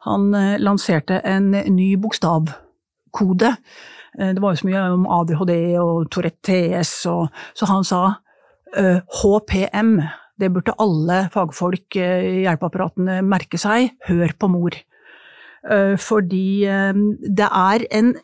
Han 0.06 0.30
lanserte 0.62 1.18
en 1.26 1.50
ny 1.50 1.96
bokstavkode. 1.98 3.56
Det 4.16 4.40
var 4.40 4.54
jo 4.54 4.60
så 4.62 4.68
mye 4.68 4.84
om 4.94 5.04
ADHD 5.18 5.52
og 5.82 6.08
Tourette 6.12 6.40
TS, 6.48 6.92
og, 7.12 7.28
så 7.54 7.68
han 7.68 7.84
sa 7.86 8.00
HPM, 8.74 9.98
eh, 10.00 10.16
det 10.38 10.52
burde 10.54 10.76
alle 10.78 11.26
fagfolk 11.32 11.96
eh, 11.96 12.28
i 12.28 12.44
hjelpeapparatene 12.44 13.20
merke 13.26 13.58
seg. 13.58 13.94
Hør 14.08 14.34
på 14.38 14.50
mor. 14.52 14.76
Eh, 15.68 15.96
fordi 15.98 16.64
det 16.64 17.48
er 17.48 17.86
en 17.90 18.16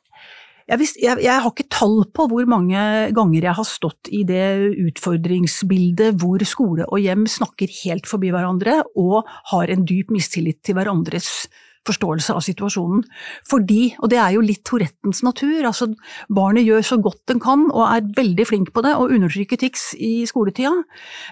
jeg, 0.65 0.79
visst, 0.81 0.97
jeg, 0.97 1.21
jeg, 1.21 1.43
har 1.45 1.51
ikke 1.51 1.69
tall 1.69 2.07
på 2.17 2.25
hvor 2.31 2.47
mange 2.49 2.81
ganger 3.13 3.45
jeg 3.51 3.57
har 3.59 3.67
stått 3.69 4.09
i 4.09 4.23
det 4.25 4.73
utfordringsbildet 4.81 6.17
hvor 6.23 6.41
skole 6.49 6.87
og 6.89 7.03
hjem 7.05 7.27
snakker 7.29 7.69
helt 7.83 8.09
forbi 8.09 8.31
hverandre 8.33 8.79
og 8.97 9.29
har 9.51 9.69
en 9.69 9.85
dyp 9.85 10.15
mistillit 10.15 10.63
til 10.65 10.79
hverandres 10.79 11.51
forståelse 11.89 12.35
av 12.35 12.45
situasjonen. 12.45 13.05
Fordi, 13.49 13.95
og 14.01 14.11
det 14.13 14.21
er 14.21 14.35
jo 14.37 14.45
litt 14.45 14.63
Tourettens 14.65 15.23
natur, 15.27 15.67
altså 15.69 15.91
barnet 16.33 16.67
gjør 16.67 16.87
så 16.87 16.99
godt 17.03 17.21
den 17.31 17.43
kan 17.43 17.67
og 17.71 17.85
er 17.87 18.07
veldig 18.17 18.47
flink 18.49 18.73
på 18.75 18.85
det, 18.87 18.95
å 18.97 19.09
undertrykke 19.09 19.59
tics 19.61 19.91
i 19.99 20.25
skoletida, 20.29 20.73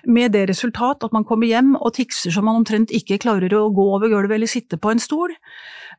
med 0.07 0.35
det 0.37 0.47
resultat 0.51 1.07
at 1.07 1.15
man 1.17 1.27
kommer 1.29 1.49
hjem 1.49 1.75
og 1.79 1.95
tikser 1.97 2.35
som 2.35 2.49
man 2.49 2.61
omtrent 2.63 2.93
ikke 2.95 3.21
klarer 3.23 3.53
å 3.57 3.69
gå 3.73 3.89
over 3.97 4.13
gulvet 4.13 4.37
eller 4.37 4.51
sitte 4.51 4.81
på 4.81 4.93
en 4.93 5.03
stol. 5.03 5.33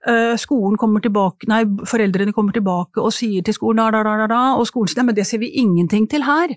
Eh, 0.07 0.35
skolen 0.39 0.75
kommer 0.77 0.99
tilbake, 1.03 1.47
nei, 1.47 1.61
foreldrene 1.87 2.33
kommer 2.35 2.55
tilbake 2.55 2.99
og 2.99 3.13
sier 3.15 3.45
til 3.45 3.55
skolen 3.55 3.79
da, 3.79 3.87
da, 3.93 4.01
da, 4.03 4.15
da, 4.23 4.27
da 4.31 4.41
og 4.59 4.67
skolen 4.67 4.91
sier 4.91 5.05
men 5.07 5.15
det 5.15 5.25
ser 5.29 5.39
vi 5.43 5.53
ingenting 5.61 6.09
til 6.11 6.25
her. 6.27 6.51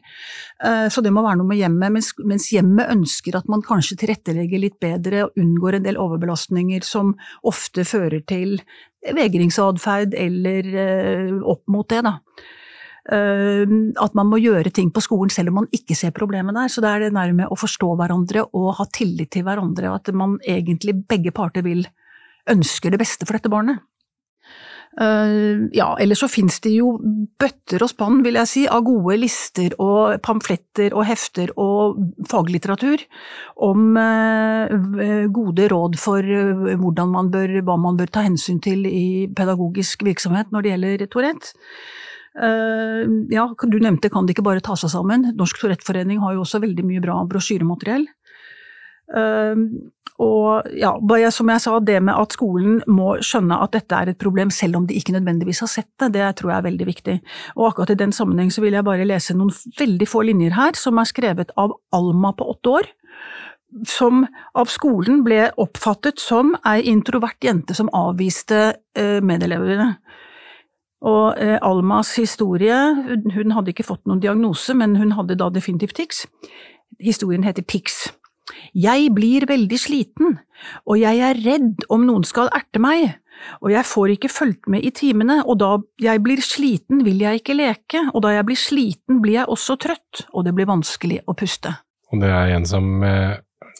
Eh, 0.65 0.87
så 0.91 1.05
det 1.05 1.13
må 1.15 1.23
være 1.23 1.39
noe 1.41 1.51
med 1.53 1.61
hjemmet, 1.61 1.95
mens, 1.95 2.11
mens 2.27 2.49
hjemmet 2.55 2.91
ønsker 2.97 3.39
at 3.39 3.49
man 3.53 3.63
kanskje 3.67 4.01
tilrettelegger 4.03 4.63
litt 4.63 4.79
bedre 4.83 5.27
og 5.29 5.41
unngår 5.41 5.79
en 5.79 5.87
del 5.87 6.01
overbelastninger 6.03 6.87
som 6.87 7.15
ofte 7.47 7.87
fører 7.87 8.25
til 8.27 8.59
vegringsatferd 9.15 10.17
eller 10.19 10.71
eh, 10.83 11.35
opp 11.47 11.67
mot 11.71 11.89
det, 11.93 12.03
da. 12.07 12.19
At 13.07 14.17
man 14.19 14.27
må 14.27 14.41
gjøre 14.43 14.73
ting 14.75 14.89
på 14.91 14.99
skolen 14.99 15.31
selv 15.31 15.53
om 15.53 15.61
man 15.61 15.69
ikke 15.71 15.95
ser 15.95 16.11
problemet 16.11 16.57
der. 16.59 16.67
Så 16.67 16.83
det 16.83 16.91
er 16.91 17.05
det 17.05 17.13
nærme 17.15 17.47
å 17.47 17.55
forstå 17.55 17.93
hverandre 18.01 18.43
og 18.49 18.73
ha 18.81 18.87
tillit 18.91 19.31
til 19.31 19.45
hverandre, 19.47 19.93
og 19.93 20.01
at 20.01 20.11
man 20.11 20.35
egentlig 20.43 20.97
begge 21.07 21.31
parter 21.31 21.63
vil 21.63 21.85
ønsker 22.51 22.95
det 22.95 23.03
beste 23.03 23.27
for 23.27 23.39
dette 23.39 23.53
barnet. 23.53 23.83
Uh, 24.97 25.69
ja, 25.77 25.91
eller 26.01 26.17
så 26.17 26.25
finnes 26.25 26.57
det 26.65 26.71
jo 26.79 26.95
bøtter 27.37 27.83
og 27.85 27.91
spann, 27.91 28.23
vil 28.25 28.39
jeg 28.39 28.49
si, 28.49 28.63
av 28.65 28.81
gode 28.87 29.19
lister 29.21 29.75
og 29.83 30.23
pamfletter 30.25 30.95
og 30.97 31.05
hefter 31.05 31.53
og 31.61 31.99
faglitteratur 32.31 33.05
om 33.67 33.91
uh, 34.01 35.29
gode 35.37 35.69
råd 35.69 35.99
for 36.01 36.25
uh, 36.25 36.73
hvordan 36.81 37.13
man 37.13 37.29
bør, 37.35 37.59
hva 37.67 37.77
man 37.83 38.01
bør 38.01 38.15
ta 38.15 38.25
hensyn 38.25 38.63
til 38.65 38.89
i 38.89 39.29
pedagogisk 39.37 40.07
virksomhet 40.07 40.49
når 40.55 40.65
det 40.65 40.73
gjelder 40.75 41.07
Tourette. 41.13 41.53
ja, 43.33 43.45
du 43.49 43.79
nevnte 43.81 44.11
Kan 44.13 44.27
det 44.27 44.35
ikke 44.35 44.45
bare 44.45 44.61
ta 44.61 44.75
seg 44.77 44.91
sammen? 44.93 45.31
Norsk 45.37 45.57
Touretteforening 45.61 46.21
har 46.21 46.35
jo 46.35 46.43
også 46.45 46.61
veldig 46.61 46.85
mye 46.85 47.01
bra 47.01 47.23
brosjyremateriell. 47.25 48.05
Ehm, 49.15 49.93
og 50.23 50.69
ja, 50.73 50.95
som 51.31 51.51
jeg 51.53 51.61
sa, 51.61 51.79
det 51.81 51.99
med 52.01 52.17
at 52.17 52.33
skolen 52.33 52.79
må 52.89 53.17
skjønne 53.25 53.59
at 53.61 53.75
dette 53.77 53.99
er 53.99 54.13
et 54.13 54.21
problem 54.21 54.53
selv 54.55 54.79
om 54.79 54.87
de 54.89 54.97
ikke 54.97 55.13
nødvendigvis 55.13 55.61
har 55.65 55.71
sett 55.71 55.91
det, 56.01 56.15
det 56.17 56.31
tror 56.39 56.53
jeg 56.53 56.59
er 56.59 56.69
veldig 56.71 56.87
viktig. 56.89 57.17
Og 57.57 57.69
akkurat 57.71 57.93
i 57.93 57.99
den 58.01 58.15
sammenheng 58.17 58.53
så 58.53 58.65
vil 58.65 58.79
jeg 58.79 58.87
bare 58.87 59.09
lese 59.09 59.37
noen 59.37 59.53
veldig 59.53 60.09
få 60.09 60.25
linjer 60.31 60.57
her, 60.57 60.79
som 60.79 60.97
er 60.99 61.11
skrevet 61.11 61.53
av 61.61 61.77
Alma 61.97 62.33
på 62.33 62.49
åtte 62.55 62.79
år. 62.81 62.91
Som 63.85 64.25
av 64.57 64.73
skolen 64.73 65.21
ble 65.27 65.51
oppfattet 65.61 66.23
som 66.23 66.55
ei 66.65 66.81
introvert 66.89 67.45
jente 67.45 67.77
som 67.77 67.93
avviste 67.93 68.63
eh, 68.97 69.21
medelevene. 69.21 69.97
Og 71.05 71.37
eh, 71.37 71.59
Almas 71.61 72.15
historie, 72.17 72.77
hun 73.37 73.53
hadde 73.53 73.75
ikke 73.75 73.85
fått 73.85 74.07
noen 74.09 74.23
diagnose, 74.23 74.73
men 74.73 74.97
hun 74.97 75.13
hadde 75.19 75.37
da 75.37 75.51
definitivt 75.53 75.99
tics. 76.01 76.25
Historien 77.03 77.45
heter 77.45 77.67
Tix. 77.69 78.07
Jeg 78.77 79.11
blir 79.17 79.47
veldig 79.49 79.79
sliten, 79.81 80.37
og 80.87 80.99
jeg 81.01 81.23
er 81.25 81.41
redd 81.45 81.87
om 81.93 82.05
noen 82.07 82.27
skal 82.27 82.51
erte 82.55 82.83
meg, 82.83 83.17
og 83.61 83.73
jeg 83.73 83.85
får 83.89 84.13
ikke 84.15 84.33
fulgt 84.33 84.69
med 84.73 84.85
i 84.87 84.93
timene, 84.97 85.41
og 85.45 85.59
da 85.61 85.73
jeg 86.03 86.23
blir 86.25 86.43
sliten 86.45 87.03
vil 87.07 87.21
jeg 87.25 87.43
ikke 87.43 87.57
leke, 87.59 88.05
og 88.13 88.23
da 88.25 88.37
jeg 88.37 88.47
blir 88.49 88.61
sliten 88.61 89.21
blir 89.25 89.41
jeg 89.41 89.51
også 89.53 89.79
trøtt, 89.83 90.27
og 90.33 90.47
det 90.47 90.55
blir 90.57 90.71
vanskelig 90.71 91.23
å 91.27 91.37
puste. 91.37 91.75
Og 92.13 92.23
det 92.23 92.31
er 92.31 92.55
en 92.55 92.67
som 92.69 93.03
eh, 93.05 93.35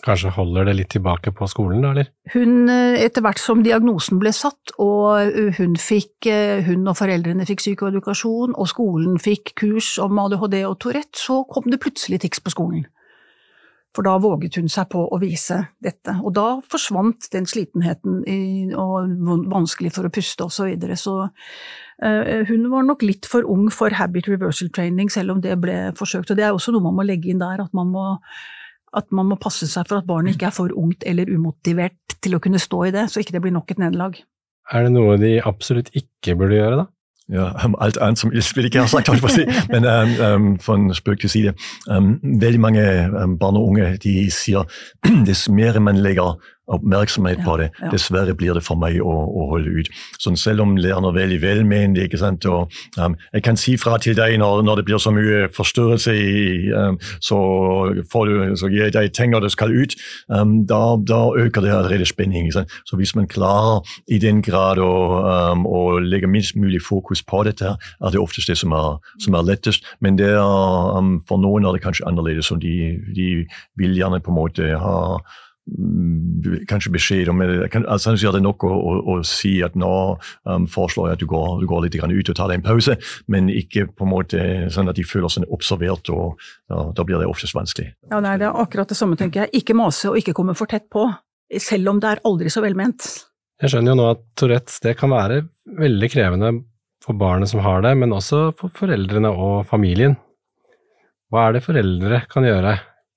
kanskje 0.05 0.33
holder 0.35 0.69
det 0.69 0.75
litt 0.81 0.91
tilbake 0.97 1.33
på 1.37 1.49
skolen, 1.51 1.85
da, 1.85 1.93
eller? 1.95 2.11
Hun, 2.35 2.67
eh, 2.73 2.99
etter 3.07 3.25
hvert 3.25 3.41
som 3.43 3.63
diagnosen 3.65 4.21
ble 4.23 4.33
satt, 4.35 4.75
og 4.83 5.39
hun, 5.61 5.79
fikk, 5.81 6.29
eh, 6.31 6.67
hun 6.67 6.87
og 6.91 6.99
foreldrene 6.99 7.47
fikk 7.49 7.63
psykoedukasjon, 7.63 8.57
og 8.57 8.71
skolen 8.71 9.21
fikk 9.23 9.55
kurs 9.63 9.95
om 10.03 10.19
ADHD 10.27 10.61
og 10.67 10.79
Tourette, 10.83 11.17
så 11.23 11.43
kom 11.51 11.71
det 11.71 11.81
plutselig 11.85 12.25
tics 12.27 12.43
på 12.43 12.55
skolen. 12.55 12.87
For 13.97 14.05
da 14.05 14.19
våget 14.21 14.59
hun 14.61 14.69
seg 14.69 14.91
på 14.93 15.07
å 15.09 15.19
vise 15.23 15.63
dette. 15.81 16.19
Og 16.21 16.35
da 16.37 16.59
forsvant 16.69 17.31
den 17.33 17.49
slitenheten 17.49 18.21
i, 18.29 18.39
og 18.77 19.09
vanskelig 19.53 19.95
for 19.97 20.09
å 20.09 20.13
puste 20.13 20.45
osv. 20.45 20.57
Så, 20.57 20.69
videre. 20.69 20.99
så 21.01 21.15
uh, 21.25 22.45
hun 22.51 22.69
var 22.73 22.85
nok 22.85 23.07
litt 23.07 23.29
for 23.31 23.47
ung 23.49 23.71
for 23.73 23.97
habit 23.97 24.29
reversal 24.29 24.69
training, 24.75 25.09
selv 25.13 25.37
om 25.37 25.43
det 25.45 25.57
ble 25.63 25.79
forsøkt. 25.97 26.33
Og 26.33 26.39
det 26.39 26.45
er 26.45 26.53
også 26.53 26.75
noe 26.75 26.85
man 26.85 26.99
må 26.99 27.07
legge 27.09 27.33
inn 27.33 27.41
der, 27.41 27.65
at 27.65 27.73
man 27.77 27.89
må, 27.95 28.07
at 28.97 29.09
man 29.17 29.33
må 29.33 29.41
passe 29.41 29.69
seg 29.71 29.89
for 29.89 30.03
at 30.03 30.09
barnet 30.09 30.37
ikke 30.37 30.51
er 30.51 30.59
for 30.59 30.77
ungt 30.77 31.07
eller 31.09 31.33
umotivert 31.33 32.19
til 32.21 32.37
å 32.37 32.43
kunne 32.43 32.61
stå 32.61 32.89
i 32.89 32.95
det, 32.97 33.09
så 33.13 33.23
ikke 33.23 33.39
det 33.39 33.45
blir 33.47 33.57
nok 33.57 33.73
et 33.73 33.81
nederlag. 33.81 34.21
Er 34.75 34.87
det 34.87 34.93
noe 34.97 35.17
de 35.21 35.37
absolutt 35.47 35.93
ikke 35.95 36.35
burde 36.39 36.59
gjøre, 36.59 36.83
da? 36.83 36.87
Ja, 37.33 37.51
alt 37.83 37.97
annet 37.99 38.21
som 38.21 38.31
jeg 38.33 38.45
vil 38.55 38.69
ikke 38.69 38.85
ha 38.85 38.87
sagt, 38.87 39.09
men 39.73 39.85
um, 39.85 40.13
um, 40.27 40.59
von 40.67 40.95
spøk 40.95 41.21
til 41.21 41.31
side. 41.31 41.55
Um, 41.91 42.21
veldig 42.23 42.61
mange 42.61 42.83
barn 43.41 43.57
og 43.59 43.73
unge 43.73 43.97
de 44.03 44.31
sier 44.31 44.63
dess 45.27 45.49
mer 45.49 45.81
man 45.83 45.99
legger 45.99 46.39
oppmerksomhet 46.67 47.43
på 47.45 47.57
det, 47.61 47.69
dessverre 47.93 48.35
blir 48.35 48.57
det 48.57 48.65
for 48.67 48.79
meg 48.81 48.99
å, 49.03 49.13
å 49.13 49.47
holde 49.53 49.73
ut. 49.81 49.91
Så 50.19 50.33
selv 50.41 50.65
om 50.65 50.75
læreren 50.79 51.07
er 51.09 51.17
veldig 51.17 51.39
velmenende, 51.43 52.07
ikke 52.07 52.21
sant? 52.21 52.47
Og, 52.51 52.73
um, 52.99 53.17
jeg 53.33 53.45
kan 53.47 53.59
si 53.61 53.77
fra 53.81 53.99
til 54.03 54.17
deg 54.19 54.39
når, 54.43 54.65
når 54.67 54.81
det 54.81 54.87
blir 54.89 55.03
så 55.03 55.13
mye 55.15 55.47
forstyrrelse, 55.55 56.17
um, 56.75 56.99
så, 57.23 57.39
får 58.13 58.31
du, 58.31 58.35
så 58.59 58.71
gir 58.73 58.87
jeg 58.87 58.97
deg 58.97 59.15
ting 59.17 59.35
når 59.35 59.47
det 59.47 59.53
skal 59.55 59.75
ut. 59.75 59.97
Um, 60.33 60.59
da, 60.69 60.83
da, 60.99 61.23
øker 61.37 61.63
det 61.65 61.75
allerede 61.75 62.09
spenning. 62.09 62.51
Så 62.53 62.99
hvis 62.99 63.15
man 63.17 63.31
klarer 63.31 63.87
i 64.11 64.19
den 64.23 64.43
grad 64.45 64.81
å, 64.83 64.93
um, 65.53 65.67
å 65.67 65.99
legge 66.03 66.31
minst 66.31 66.57
mulig 66.59 66.83
fokus 66.85 67.23
på 67.23 67.45
dette, 67.47 67.77
er 67.77 68.15
det 68.15 68.23
oftest 68.23 68.51
det 68.51 68.59
som 68.59 68.75
er, 68.77 68.99
som 69.23 69.39
er 69.39 69.47
lettest. 69.47 69.87
Men 70.01 70.19
er, 70.23 70.39
um, 70.39 71.19
for 71.29 71.41
noen 71.43 71.67
er 71.67 71.77
det 71.77 71.85
kanskje 71.87 72.07
annerledes, 72.09 72.51
og 72.51 72.63
de, 72.65 72.97
de 73.17 73.31
vil 73.79 73.99
gjerne 73.99 74.23
på 74.23 74.33
en 74.33 74.41
måte 74.43 74.73
ha 74.81 74.97
kanskje 76.71 76.93
beskjed 76.95 77.31
om 77.33 77.41
altså, 77.43 78.13
er 78.15 78.37
det 78.37 78.43
nok 78.45 78.65
å, 78.69 78.71
å, 78.71 78.93
å, 79.11 79.17
si 79.27 79.57
at 79.67 79.75
nå 79.75 79.91
um, 80.47 80.67
foreslår 80.71 81.11
jeg 81.11 81.19
at 81.19 81.25
du 81.25 81.27
går, 81.31 81.57
du 81.63 81.67
går 81.67 81.83
litt 81.87 81.97
ut 81.99 82.31
og 82.31 82.37
tar 82.39 82.53
deg 82.53 82.61
en 82.61 82.67
pause, 82.69 82.95
men 83.27 83.51
ikke 83.51 83.89
på 83.91 84.07
en 84.07 84.13
måte 84.13 84.45
sånn 84.71 84.93
at 84.93 84.99
de 84.99 85.07
føler 85.07 85.33
seg 85.33 85.51
observert, 85.51 86.11
og 86.15 86.39
og 86.75 86.95
da 86.97 87.05
blir 87.07 87.21
det 87.23 87.29
oftest 87.31 87.55
vanskelig. 87.55 87.93
Ja, 88.11 88.19
nei, 88.23 88.37
Det 88.39 88.49
er 88.49 88.59
akkurat 88.59 88.91
det 88.91 88.99
samme, 88.99 89.17
tenker 89.19 89.45
jeg. 89.45 89.63
Ikke 89.63 89.77
mase 89.79 90.11
og 90.11 90.19
ikke 90.19 90.35
komme 90.35 90.55
for 90.59 90.67
tett 90.67 90.89
på, 90.91 91.07
selv 91.63 91.93
om 91.93 92.01
det 92.03 92.11
er 92.11 92.23
aldri 92.27 92.51
så 92.51 92.63
velment. 92.65 93.07
Jeg 93.63 93.73
skjønner 93.73 93.95
jo 93.95 94.01
nå 94.01 94.09
at 94.11 94.25
Tourettes 94.37 94.81
det 94.85 94.97
kan 94.99 95.13
være 95.15 95.45
veldig 95.79 96.11
krevende 96.13 96.51
for 97.05 97.17
barnet 97.19 97.49
som 97.49 97.63
har 97.65 97.85
det, 97.87 97.95
men 97.97 98.13
også 98.13 98.51
for 98.59 98.75
foreldrene 98.75 99.31
og 99.31 99.63
familien. 99.71 100.17
Hva 101.31 101.49
er 101.49 101.57
det 101.57 101.65
foreldre 101.65 102.21
kan 102.31 102.47
gjøre 102.47 102.77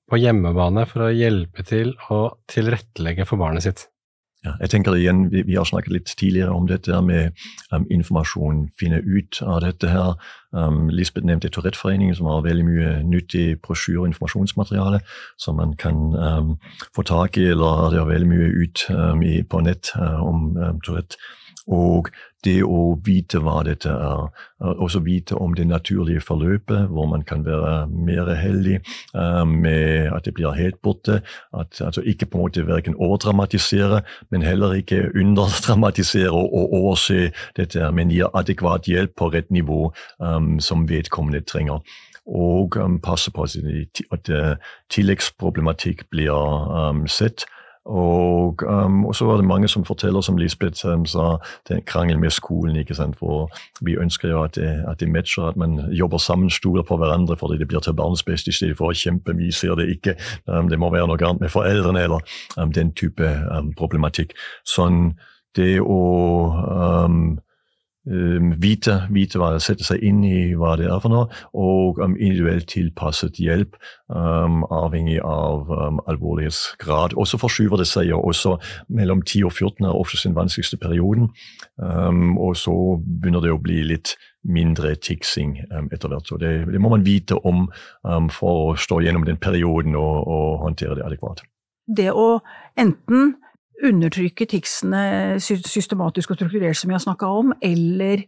på 0.10 0.20
hjemmebane 0.20 0.86
for 0.89 1.07
å 1.07 1.14
hjelpe 1.14 1.66
til 1.68 1.95
å 2.10 2.26
tilrettelegge 2.49 3.28
for 3.30 3.41
barnet 3.41 3.66
sitt? 3.66 3.88
Ja, 4.45 4.53
jeg 4.62 4.72
tenker 4.72 4.95
igjen, 4.95 5.26
vi, 5.34 5.41
vi, 5.43 5.57
har 5.60 5.68
snakket 5.68 5.91
litt 5.91 6.12
tidligere 6.16 6.53
om 6.55 6.68
dette 6.68 6.95
med 7.03 7.36
um, 7.76 7.84
informasjon, 7.91 8.70
finne 8.80 9.01
ut 9.03 9.41
av 9.43 9.60
dette 9.66 9.89
her. 9.91 10.14
Um, 10.55 10.88
Lisbeth 10.95 11.28
nevnte 11.28 11.51
Touretteforeningen, 11.51 12.16
som 12.16 12.30
har 12.32 12.45
veldig 12.45 12.64
mye 12.64 12.93
nyttig 13.03 13.57
brosjyre- 13.66 14.05
og 14.05 14.07
informasjonsmateriale 14.14 15.01
som 15.36 15.60
man 15.60 15.76
kan 15.76 15.99
um, 16.16 16.55
få 16.95 17.03
tak 17.03 17.36
i, 17.36 17.49
eller 17.51 17.91
det 17.91 17.99
er 17.99 18.07
veldig 18.14 18.32
mye 18.32 18.49
ut 18.64 18.86
um, 18.95 19.28
i, 19.28 19.41
på 19.43 19.60
nett 19.68 19.91
uh, 19.99 20.24
om 20.24 20.55
Tourette. 20.88 21.20
Og 21.68 22.07
det 22.45 22.59
å 22.63 22.95
vite 23.05 23.41
hva 23.43 23.59
dette 23.67 23.91
er, 23.91 24.29
også 24.59 25.01
vite 25.03 25.35
om 25.35 25.53
det 25.55 25.67
naturlige 25.67 26.23
forløpet, 26.23 26.87
hvor 26.91 27.07
man 27.11 27.23
kan 27.27 27.43
være 27.45 27.87
mer 27.91 28.31
heldig 28.35 28.79
uh, 29.15 29.43
med 29.43 30.11
at 30.15 30.25
det 30.25 30.33
blir 30.37 30.55
helt 30.55 30.81
borte. 30.81 31.21
At, 31.53 31.81
altså 31.81 32.01
ikke 32.01 32.25
på 32.25 32.37
en 32.39 32.45
måte 32.47 32.67
verken 32.67 32.95
overdramatisere, 32.95 34.01
men 34.31 34.45
heller 34.45 34.77
ikke 34.79 35.09
underdramatisere 35.15 36.31
og, 36.31 36.73
overse 36.79 37.31
dette, 37.57 37.91
men 37.91 38.11
gi 38.11 38.23
adekvat 38.33 38.87
hjelp 38.87 39.15
på 39.17 39.31
rett 39.33 39.51
nivå 39.51 39.89
um, 40.19 40.59
som 40.63 40.87
vedkommende 40.89 41.41
trenger 41.41 41.83
og 42.29 42.75
passe 43.01 43.31
på 43.33 43.47
at 44.13 44.29
tilleggsproblematikk 44.93 46.03
blir 46.13 47.07
sett. 47.09 47.47
Og, 47.86 48.63
um, 48.67 49.05
og, 49.05 49.15
så 49.15 49.25
var 49.25 49.38
det 49.38 49.45
mange 49.45 49.67
som 49.67 49.86
forteller, 49.86 50.21
som 50.21 50.38
Lisbeth 50.38 50.86
um, 50.88 51.05
sa, 51.05 51.38
det 51.67 51.73
er 51.73 51.80
en 51.80 51.86
krangel 51.86 52.19
med 52.19 52.30
skolen. 52.30 52.75
ikke 52.75 52.95
sant? 52.95 53.17
For 53.19 53.49
vi 53.82 53.97
ønsker 53.97 54.30
jo 54.30 54.43
at 54.43 54.55
det, 54.55 54.84
at 54.88 54.99
det 54.99 55.09
matcher, 55.09 55.43
at 55.43 55.57
man 55.57 55.80
jobber 55.91 56.17
sammen, 56.17 56.49
stoler 56.49 56.84
på 56.84 56.97
hverandre 56.97 57.38
fordi 57.38 57.57
det 57.57 57.67
blir 57.67 57.80
til 57.80 57.93
barnets 57.93 58.23
beste 58.23 58.49
i 58.49 58.53
stedet 58.53 58.77
for 58.77 58.91
å 58.91 58.97
kjempe. 58.97 59.38
Vi 59.38 59.51
ser 59.51 59.75
det 59.75 59.89
ikke. 59.89 60.15
Um, 60.47 60.69
det 60.69 60.80
må 60.80 60.91
være 60.93 61.07
noe 61.07 61.23
annet 61.23 61.41
med 61.47 61.53
foreldrene 61.53 62.03
eller 62.03 62.21
um, 62.57 62.71
den 62.71 62.93
type 62.93 63.25
um, 63.51 63.73
problematikk. 63.73 64.38
Sånn 64.67 65.13
det 65.57 65.80
å 65.82 65.99
Ehm, 66.80 67.39
vite, 68.10 68.95
vite 69.14 69.39
hva 69.39 69.51
det 69.53 69.62
sette 69.64 69.86
seg 69.86 70.01
inn 70.05 70.24
i 70.26 70.53
hva 70.57 70.76
det 70.80 70.88
er 70.89 71.01
for 71.03 71.14
noe, 71.14 71.28
og 71.53 71.99
um, 72.01 72.16
individuelt 72.18 72.70
tilpasset 72.72 73.38
hjelp, 73.41 73.78
um, 74.07 74.64
avhengig 74.74 75.20
av 75.22 75.70
um, 75.70 75.99
alvorlighetsgrad. 76.10 77.14
Og 77.20 77.30
så 77.30 77.39
forskyver 77.41 77.82
det 77.82 77.88
seg 77.89 78.10
jo 78.10 78.22
også 78.22 78.55
mellom 78.88 79.22
10 79.22 79.45
og 79.49 79.53
14 79.53 79.86
er 79.86 79.99
ofte 79.99 80.22
den 80.24 80.38
vanskeligste 80.38 80.80
perioden, 80.82 81.30
og 81.80 82.57
så 82.60 82.74
begynner 82.99 83.43
det 83.43 83.51
å 83.53 83.62
bli 83.62 83.78
litt 83.88 84.16
mindre 84.43 84.91
tiksing 84.99 85.53
etter 85.93 86.12
hvert. 86.12 86.32
Det, 86.41 86.51
det, 86.72 86.82
må 86.82 86.91
man 86.91 87.05
vite 87.05 87.38
om 87.47 87.68
for 88.36 88.72
å 88.74 88.74
stå 88.80 88.99
gjennom 89.05 89.24
den 89.28 89.39
perioden 89.39 89.95
og, 89.99 90.28
og 90.28 90.66
håndtere 90.66 90.97
det 90.99 91.05
adekvat. 91.07 91.43
Det 91.88 92.10
å 92.12 92.41
enten 92.80 93.34
undertrykke 93.86 94.47
ticsene 94.49 95.39
systematisk 95.39 96.34
og 96.34 96.39
strukturert, 96.39 96.77
som 96.77 96.91
vi 96.91 96.97
har 96.97 97.03
snakka 97.03 97.30
om, 97.41 97.53
eller 97.63 98.25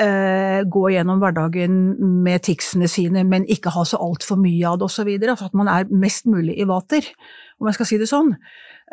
eh, 0.00 0.60
gå 0.62 0.84
gjennom 0.92 1.20
hverdagen 1.22 1.76
med 2.24 2.44
ticsene 2.46 2.88
sine, 2.90 3.24
men 3.28 3.48
ikke 3.50 3.72
ha 3.74 3.84
så 3.88 4.00
altfor 4.02 4.38
mye 4.40 4.64
av 4.68 4.80
det 4.80 4.88
osv. 4.88 5.12
Altså 5.16 5.50
at 5.50 5.58
man 5.58 5.70
er 5.72 5.92
mest 5.92 6.28
mulig 6.30 6.58
i 6.60 6.68
vater, 6.68 7.06
om 7.60 7.70
jeg 7.70 7.78
skal 7.78 7.90
si 7.90 8.00
det 8.00 8.10
sånn. 8.10 8.34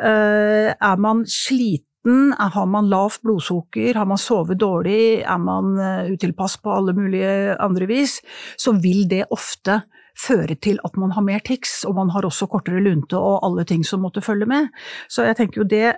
Eh, 0.02 0.70
er 0.74 1.02
man 1.02 1.24
sliten, 1.30 2.34
har 2.36 2.66
man 2.68 2.90
lavt 2.92 3.22
blodsukker, 3.24 3.94
har 3.96 4.08
man 4.08 4.20
sovet 4.20 4.60
dårlig, 4.60 5.22
er 5.24 5.38
man 5.40 5.70
uh, 5.80 6.10
utilpass 6.12 6.58
på 6.60 6.68
alle 6.68 6.92
mulige 6.92 7.54
andre 7.64 7.88
vis, 7.88 8.18
så 8.60 8.74
vil 8.76 9.06
det 9.08 9.22
ofte 9.32 9.78
føre 10.18 10.56
til 10.62 10.78
at 10.86 10.96
man 11.00 11.12
har 11.16 11.24
mer 11.26 11.42
tics, 11.44 11.82
og 11.88 11.96
man 11.98 12.12
har 12.14 12.26
også 12.26 12.48
kortere 12.50 12.82
lunte 12.82 13.18
og 13.18 13.42
alle 13.46 13.66
ting 13.68 13.84
som 13.86 14.04
måtte 14.04 14.22
følge 14.24 14.46
med. 14.46 14.70
Så 15.08 15.26
jeg 15.26 15.36
tenker 15.40 15.62
jo 15.62 15.68
det 15.68 15.94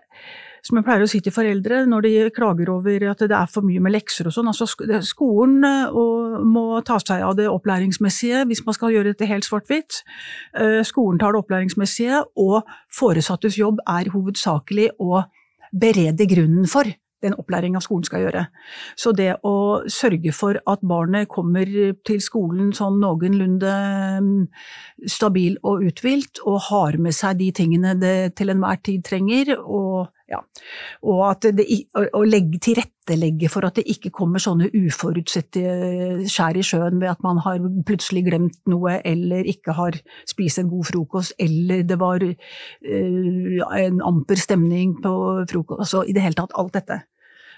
som 0.66 0.78
jeg 0.80 0.86
pleier 0.86 1.04
å 1.04 1.08
si 1.10 1.20
til 1.22 1.34
foreldre 1.34 1.84
når 1.86 2.06
de 2.06 2.12
klager 2.34 2.70
over 2.72 3.04
at 3.12 3.22
det 3.22 3.36
er 3.36 3.50
for 3.50 3.66
mye 3.66 3.82
med 3.82 3.94
lekser 3.94 4.26
og 4.26 4.34
sånn, 4.34 4.50
altså 4.50 4.66
skolen 5.06 5.62
eh, 5.66 5.98
må 6.42 6.80
ta 6.86 6.98
seg 7.02 7.22
av 7.22 7.36
det 7.38 7.46
opplæringsmessige 7.52 8.42
hvis 8.50 8.64
man 8.66 8.76
skal 8.76 8.96
gjøre 8.96 9.12
dette 9.12 9.30
helt 9.30 9.46
svart-hvitt. 9.46 10.00
Eh, 10.58 10.80
skolen 10.86 11.22
tar 11.22 11.36
det 11.36 11.44
opplæringsmessige, 11.44 12.24
og 12.42 12.66
foresattes 12.90 13.60
jobb 13.60 13.82
er 13.86 14.10
hovedsakelig 14.14 14.90
å 14.98 15.22
berede 15.76 16.26
grunnen 16.30 16.66
for 16.70 16.88
den 17.26 17.36
opplæringa 17.38 17.82
skolen 17.84 18.06
skal 18.08 18.26
gjøre. 18.26 18.46
Så 18.96 19.12
det 19.16 19.32
å 19.46 19.56
sørge 19.92 20.32
for 20.36 20.58
at 20.66 20.84
barnet 20.86 21.28
kommer 21.32 21.68
til 22.06 22.22
skolen 22.24 22.72
sånn 22.76 23.00
noenlunde 23.02 23.72
mm, 24.22 24.44
stabil 25.10 25.58
og 25.66 25.84
uthvilt, 25.86 26.40
og 26.46 26.60
har 26.70 26.98
med 27.02 27.14
seg 27.16 27.40
de 27.40 27.52
tingene 27.54 27.96
det 28.00 28.36
til 28.38 28.52
enhver 28.52 28.80
tid 28.84 29.04
trenger, 29.06 29.52
og, 29.60 30.08
ja, 30.30 30.40
og 31.06 31.22
at 31.28 31.48
det, 31.56 31.66
å 31.94 32.22
legge 32.26 32.60
til 32.62 32.78
rettelegge 32.80 33.50
for 33.52 33.68
at 33.68 33.78
det 33.78 33.86
ikke 33.92 34.12
kommer 34.14 34.42
sånne 34.42 34.70
uforutsette 34.74 36.26
skjær 36.32 36.58
i 36.58 36.64
sjøen 36.66 37.00
ved 37.02 37.12
at 37.12 37.24
man 37.26 37.40
har 37.44 37.62
plutselig 37.86 38.26
glemt 38.30 38.58
noe, 38.70 38.98
eller 39.06 39.46
ikke 39.52 39.76
har 39.76 39.98
spist 40.28 40.62
en 40.62 40.70
god 40.72 40.88
frokost, 40.90 41.36
eller 41.42 41.84
det 41.86 42.00
var 42.00 42.24
uh, 42.24 43.76
en 43.82 44.00
amper 44.06 44.40
stemning 44.40 44.96
på 45.04 45.12
frokost, 45.50 45.84
altså 45.86 46.06
i 46.06 46.16
det 46.16 46.24
hele 46.24 46.40
tatt 46.40 46.56
alt 46.56 46.74
dette 46.76 47.04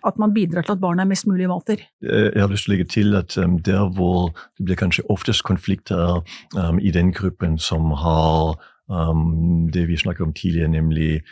at 0.07 0.18
man 0.18 0.34
bidrar 0.34 0.62
til 0.66 0.76
at 0.76 0.80
barna 0.80 1.03
er 1.03 1.11
mest 1.11 1.26
mulig 1.26 1.49
vater. 1.49 1.84
Jeg 2.03 2.40
har 2.40 2.51
lyst 2.51 2.66
til 2.66 2.72
å 2.72 2.76
legge 2.76 2.88
til 2.92 3.18
at 3.18 3.38
um, 3.38 3.59
der 3.59 3.88
hvor 3.94 4.32
det 4.59 4.68
blir 4.68 4.80
kanskje 4.80 5.07
oftest 5.11 5.44
konflikter 5.49 6.20
um, 6.57 6.78
i 6.78 6.92
den 6.94 7.12
gruppen 7.12 7.59
som 7.59 7.90
har 7.99 8.59
um, 8.88 9.68
det 9.72 9.88
vi 9.88 9.96
snakket 9.96 10.26
om 10.26 10.32
tidligere, 10.32 10.68
nemlig 10.68 11.22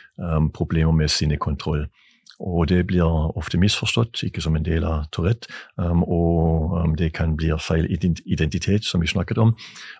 problemer 0.54 0.92
med 0.92 1.12
sinnekontroll. 1.12 1.86
Og 2.41 2.68
det 2.68 2.87
blir 2.87 3.05
ofte 3.37 3.59
misforstått, 3.59 4.22
ikke 4.26 4.43
som 4.45 4.57
en 4.57 4.64
del 4.64 4.84
av 4.84 5.07
Tourette. 5.12 5.49
Um, 5.80 6.03
og 6.03 6.74
um, 6.76 6.95
det 6.99 7.12
kan 7.16 7.37
bli 7.37 7.49
feil 7.61 7.89
identitet, 7.89 8.84
som 8.84 9.01
vi 9.01 9.09
snakket 9.09 9.39
om. 9.41 9.55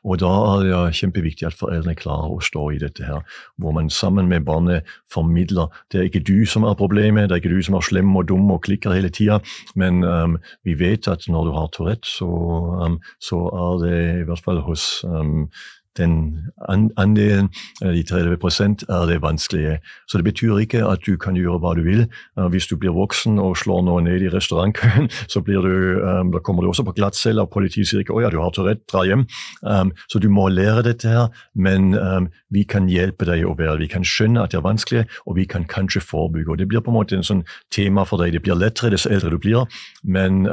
Og 0.05 0.21
da 0.21 0.33
er 0.51 0.67
det 0.67 0.97
kjempeviktig 0.99 1.47
at 1.49 1.57
foreldrene 1.57 1.97
klarer 1.97 2.35
å 2.37 2.43
stå 2.45 2.69
i 2.75 2.81
dette 2.83 3.07
her, 3.07 3.25
hvor 3.57 3.73
man 3.77 3.89
sammen 3.91 4.29
med 4.29 4.45
barnet 4.45 4.85
formidler 5.13 5.73
det 5.93 6.01
er 6.01 6.11
ikke 6.11 6.25
du 6.27 6.45
som 6.49 6.67
er 6.69 6.77
problemet, 6.77 7.29
det 7.31 7.37
er 7.37 7.43
ikke 7.43 7.55
du 7.55 7.63
som 7.65 7.79
er 7.79 7.87
slem 7.87 8.13
og 8.17 8.29
dum 8.29 8.51
og 8.53 8.63
klikker 8.67 8.93
hele 8.93 9.11
tida, 9.13 9.39
men 9.75 10.05
um, 10.05 10.37
vi 10.67 10.77
vet 10.79 11.09
at 11.09 11.25
når 11.31 11.49
du 11.49 11.53
har 11.57 11.71
Tourette, 11.73 12.09
så, 12.09 12.29
um, 12.85 13.01
så 13.23 13.41
er 13.49 13.81
det 13.85 13.99
i 14.21 14.27
hvert 14.29 14.45
fall 14.45 14.61
hos 14.67 15.05
um, 15.09 15.47
den 15.97 16.51
andelen, 16.97 17.51
eh, 17.83 17.93
de 17.93 18.03
30 18.03 18.85
er 18.89 19.07
det 19.07 19.23
vanskelige. 19.23 19.79
Så 20.09 20.19
det 20.19 20.25
betyr 20.25 20.59
ikke 20.59 20.85
at 20.87 21.01
du 21.07 21.17
kan 21.17 21.35
gjøre 21.35 21.61
hva 21.61 21.75
du 21.77 21.83
vil. 21.83 22.07
Eh, 22.39 22.49
hvis 22.49 22.67
du 22.67 22.77
blir 22.77 22.95
voksen 22.95 23.39
og 23.39 23.57
slår 23.57 23.85
noe 23.85 24.03
ned 24.03 24.23
i 24.23 24.31
restaurantkøen, 24.33 25.11
så 25.33 25.41
blir 25.41 25.63
du, 25.63 26.03
eh, 26.03 26.23
da 26.33 26.39
kommer 26.39 26.63
du 26.63 26.69
også 26.69 26.85
på 26.87 26.97
glattcelle, 26.97 27.43
og 27.43 27.51
politiet 27.51 27.89
sier 27.89 28.01
ikke 28.01 28.15
'å 28.15 28.23
ja, 28.23 28.31
du 28.31 28.41
har 28.41 28.51
Tourette, 28.51 28.87
dra 28.91 29.05
hjem'. 29.05 29.27
Så 30.09 30.21
du 30.21 30.29
må 30.29 30.49
lære 30.49 30.83
dette 30.85 31.09
her, 31.09 31.29
men 31.55 31.95
vi 32.51 32.63
kan 32.65 32.89
hjelpe 32.89 33.25
deg 33.27 33.45
å 33.45 33.57
være 33.57 33.79
Vi 33.79 33.89
kan 33.89 34.03
skjønne 34.03 34.43
at 34.43 34.51
det 34.51 34.59
er 34.59 34.63
vanskelig, 34.63 35.07
og 35.27 35.37
vi 35.37 35.45
kan 35.45 35.65
kanskje 35.65 36.01
forebygge. 36.01 36.51
Og 36.51 36.59
Det 36.59 36.69
blir 36.69 36.81
på 36.81 36.91
en 36.91 36.97
måte 36.97 37.17
en 37.17 37.23
sånn 37.23 37.45
tema 37.71 38.05
for 38.05 38.19
deg. 38.19 38.33
Det 38.33 38.43
blir 38.43 38.55
lettere 38.55 38.91
dess 38.91 39.07
eldre 39.07 39.31
du 39.31 39.39
blir, 39.39 39.67
men 40.05 40.47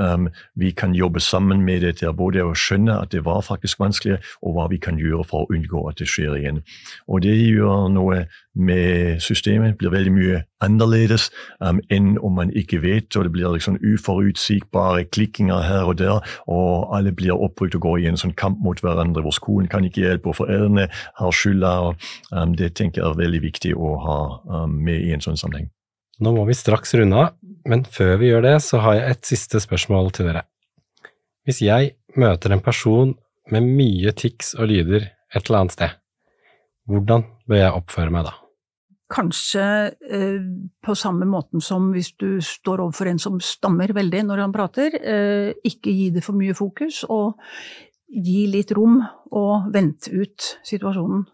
vi 0.56 0.72
kan 0.72 0.94
jobbe 0.94 1.20
sammen 1.20 1.64
med 1.64 1.82
dette, 1.82 2.12
både 2.14 2.44
å 2.44 2.54
skjønne 2.54 3.02
at 3.02 3.12
det 3.12 3.24
var 3.26 3.42
faktisk 3.42 3.80
vanskelig, 3.80 4.20
og 4.42 4.56
hva 4.56 4.68
vi 4.70 4.78
kan 4.78 4.98
gjøre 4.98 5.24
for 5.34 5.44
å 5.44 5.56
unngå 5.56 5.84
at 5.90 6.00
det 6.00 6.08
skjer 6.10 6.38
igjen. 6.38 6.62
Og 7.10 7.24
det 7.26 7.34
gjør 7.34 7.90
noe 7.94 8.24
med 8.54 9.22
systemet, 9.22 9.74
Det 9.74 9.78
blir 9.82 9.94
veldig 9.94 10.14
mye 10.14 10.42
annerledes 10.62 11.30
um, 11.60 11.80
enn 11.90 12.18
om 12.22 12.36
man 12.38 12.52
ikke 12.54 12.82
vet, 12.84 13.16
og 13.18 13.26
det 13.26 13.34
blir 13.34 13.50
liksom 13.56 13.80
uforutsigbare 13.82 15.08
klikkinger 15.10 15.66
her 15.66 15.90
og 15.90 15.98
der, 15.98 16.22
og 16.48 16.94
alle 16.96 17.12
blir 17.12 17.34
oppbrukt 17.34 17.76
og 17.76 17.82
går 17.82 18.04
i 18.04 18.10
en 18.12 18.20
sånn 18.20 18.36
kamp 18.38 18.62
mot 18.62 18.80
hverandre 18.80 19.24
hvor 19.26 19.34
skolen 19.34 19.70
kan 19.72 19.86
ikke 19.88 20.06
hjelpe, 20.06 20.30
og 20.30 20.38
foreldrene 20.44 20.88
har 21.20 21.32
skylda. 21.34 21.74
um, 22.32 22.54
Det 22.56 22.76
tenker 22.78 23.02
jeg 23.02 23.10
er 23.10 23.24
veldig 23.26 23.42
viktig 23.42 23.74
å 23.76 23.96
ha 24.06 24.20
um, 24.46 24.78
med 24.78 25.02
i 25.02 25.14
en 25.16 25.24
sånn 25.24 25.40
sammenheng. 25.40 25.72
Nå 26.22 26.32
må 26.36 26.46
vi 26.46 26.54
straks 26.54 26.94
runde 26.94 27.18
av, 27.18 27.34
men 27.66 27.84
før 27.90 28.20
vi 28.22 28.30
gjør 28.30 28.46
det, 28.46 28.58
så 28.62 28.84
har 28.86 29.00
jeg 29.00 29.16
et 29.16 29.30
siste 29.34 29.60
spørsmål 29.64 30.12
til 30.14 30.30
dere. 30.30 30.46
Hvis 31.44 31.64
jeg 31.66 31.96
møter 32.16 32.54
en 32.54 32.62
person 32.64 33.16
med 33.52 33.66
mye 33.66 34.14
tics 34.16 34.54
og 34.56 34.70
lyder 34.72 35.10
et 35.34 35.44
eller 35.48 35.64
annet 35.64 35.76
sted. 35.76 36.00
Hvordan 36.90 37.26
bør 37.48 37.62
jeg 37.62 37.78
oppføre 37.80 38.14
meg 38.14 38.28
da? 38.28 38.34
Kanskje 39.14 39.66
eh, 40.10 40.42
på 40.84 40.96
samme 40.98 41.28
måten 41.30 41.62
som 41.62 41.92
hvis 41.94 42.14
du 42.18 42.42
står 42.42 42.82
overfor 42.86 43.12
en 43.12 43.22
som 43.22 43.40
stammer 43.44 43.94
veldig 43.94 44.24
når 44.30 44.44
han 44.46 44.56
prater. 44.56 44.98
Eh, 44.98 45.50
ikke 45.70 45.94
gi 45.94 46.10
det 46.16 46.24
for 46.26 46.38
mye 46.38 46.56
fokus, 46.58 47.04
og 47.10 47.38
gi 48.14 48.46
litt 48.50 48.74
rom, 48.78 49.02
og 49.34 49.70
vente 49.74 50.14
ut 50.14 50.50
situasjonen. 50.66 51.26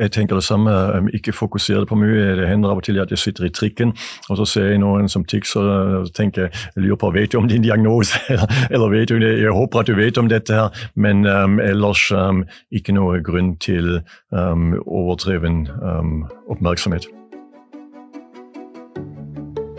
Jeg 0.00 0.12
tenker 0.14 0.38
det 0.38 0.44
samme, 0.44 0.72
um, 0.72 1.08
ikke 1.12 1.34
fokusere 1.36 1.86
på 1.86 1.98
mye. 2.00 2.36
Det 2.38 2.48
hender 2.48 2.72
av 2.72 2.80
og 2.80 2.86
til 2.86 3.00
at 3.02 3.10
jeg 3.12 3.20
sitter 3.20 3.44
i 3.44 3.52
trikken 3.52 3.92
og 4.30 4.38
så 4.40 4.46
ser 4.48 4.70
jeg 4.70 4.80
noen 4.82 5.10
som 5.12 5.24
tikser 5.28 5.68
og 6.00 6.10
tenker 6.16 6.48
jeg 6.48 6.84
lurer 6.84 7.00
på 7.00 7.10
vet 7.14 7.32
du 7.32 7.38
om 7.40 7.48
din 7.50 7.64
diagnose, 7.64 8.18
eller 8.72 8.92
vet 8.92 9.12
du 9.12 9.18
jeg 9.22 9.52
håper 9.52 9.82
at 9.82 9.90
du 9.90 9.96
vet 9.98 10.18
om 10.18 10.30
dette 10.30 10.56
her, 10.56 10.84
men 10.94 11.26
um, 11.28 11.58
ellers 11.62 12.06
um, 12.16 12.44
ikke 12.72 12.94
noe 12.96 13.20
grunn 13.24 13.54
til 13.62 14.00
um, 14.30 14.72
overdreven 14.86 15.66
um, 15.82 16.22
oppmerksomhet. 16.52 17.08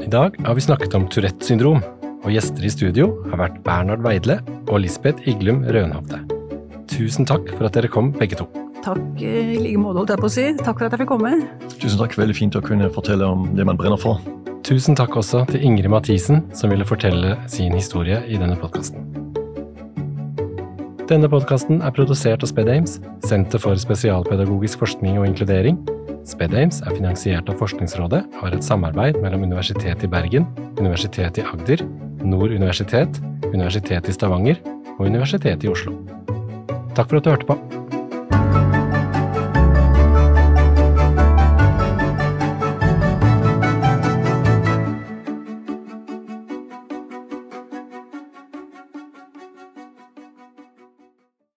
I 0.03 0.09
dag 0.11 0.35
har 0.45 0.57
vi 0.57 0.65
snakket 0.65 0.95
om 0.97 1.07
Tourettes 1.09 1.47
syndrom. 1.49 1.83
og 2.23 2.31
gjester 2.31 2.63
i 2.63 2.69
studio 2.71 3.09
har 3.31 3.41
vært 3.41 3.57
Bernhard 3.65 4.03
Veidle 4.05 4.37
og 4.69 4.79
Lisbeth 4.79 5.27
Iglum 5.27 5.65
Rønhovde. 5.67 6.21
Tusen 6.87 7.27
takk 7.27 7.49
for 7.57 7.67
at 7.67 7.75
dere 7.75 7.91
kom, 7.91 8.13
begge 8.15 8.39
to. 8.39 8.47
Takk 8.83 9.21
i 9.23 9.57
like 9.61 9.79
måte, 9.79 10.01
holdt 10.01 10.11
jeg 10.11 10.19
på 10.19 10.27
å 10.27 10.33
si. 10.33 10.45
Takk 10.59 10.79
for 10.79 10.87
at 10.87 10.93
jeg 10.95 11.03
fikk 11.05 11.11
komme. 11.13 11.33
Tusen 11.79 11.99
takk, 12.01 12.17
veldig 12.19 12.35
fint 12.35 12.55
å 12.59 12.61
kunne 12.63 12.89
fortelle 12.91 13.27
om 13.31 13.45
det 13.55 13.63
man 13.67 13.79
brenner 13.79 13.99
for. 13.99 14.19
Tusen 14.67 14.95
takk 14.95 15.15
også 15.19 15.45
til 15.49 15.63
Ingrid 15.63 15.91
Mathisen, 15.91 16.43
som 16.55 16.71
ville 16.71 16.87
fortelle 16.87 17.37
sin 17.51 17.75
historie 17.75 18.21
i 18.27 18.39
denne 18.39 18.55
podkasten. 18.59 19.03
Denne 21.07 21.27
podkasten 21.27 21.81
er 21.83 21.91
produsert 21.95 22.43
av 22.43 22.51
SpedAmes, 22.51 22.97
Senter 23.27 23.59
for 23.59 23.79
spesialpedagogisk 23.79 24.79
forskning 24.83 25.19
og 25.19 25.27
inkludering. 25.27 25.79
SpedAmes 26.27 26.79
er 26.83 26.95
finansiert 26.95 27.51
av 27.51 27.59
Forskningsrådet 27.59 28.21
og 28.23 28.39
har 28.45 28.55
et 28.55 28.63
samarbeid 28.63 29.19
mellom 29.23 29.43
Universitetet 29.47 30.07
i 30.07 30.11
Bergen, 30.11 30.47
Universitetet 30.79 31.43
i 31.43 31.47
Agder, 31.47 31.83
Nord 32.23 32.55
universitet, 32.55 33.19
Universitetet 33.51 34.11
i 34.11 34.15
Stavanger 34.15 34.59
og 34.97 35.07
Universitetet 35.07 35.67
i 35.67 35.71
Oslo. 35.71 35.95
Takk 36.95 37.09
for 37.09 37.19
at 37.19 37.27
du 37.27 37.33
hørte 37.33 37.51
på. 37.51 37.59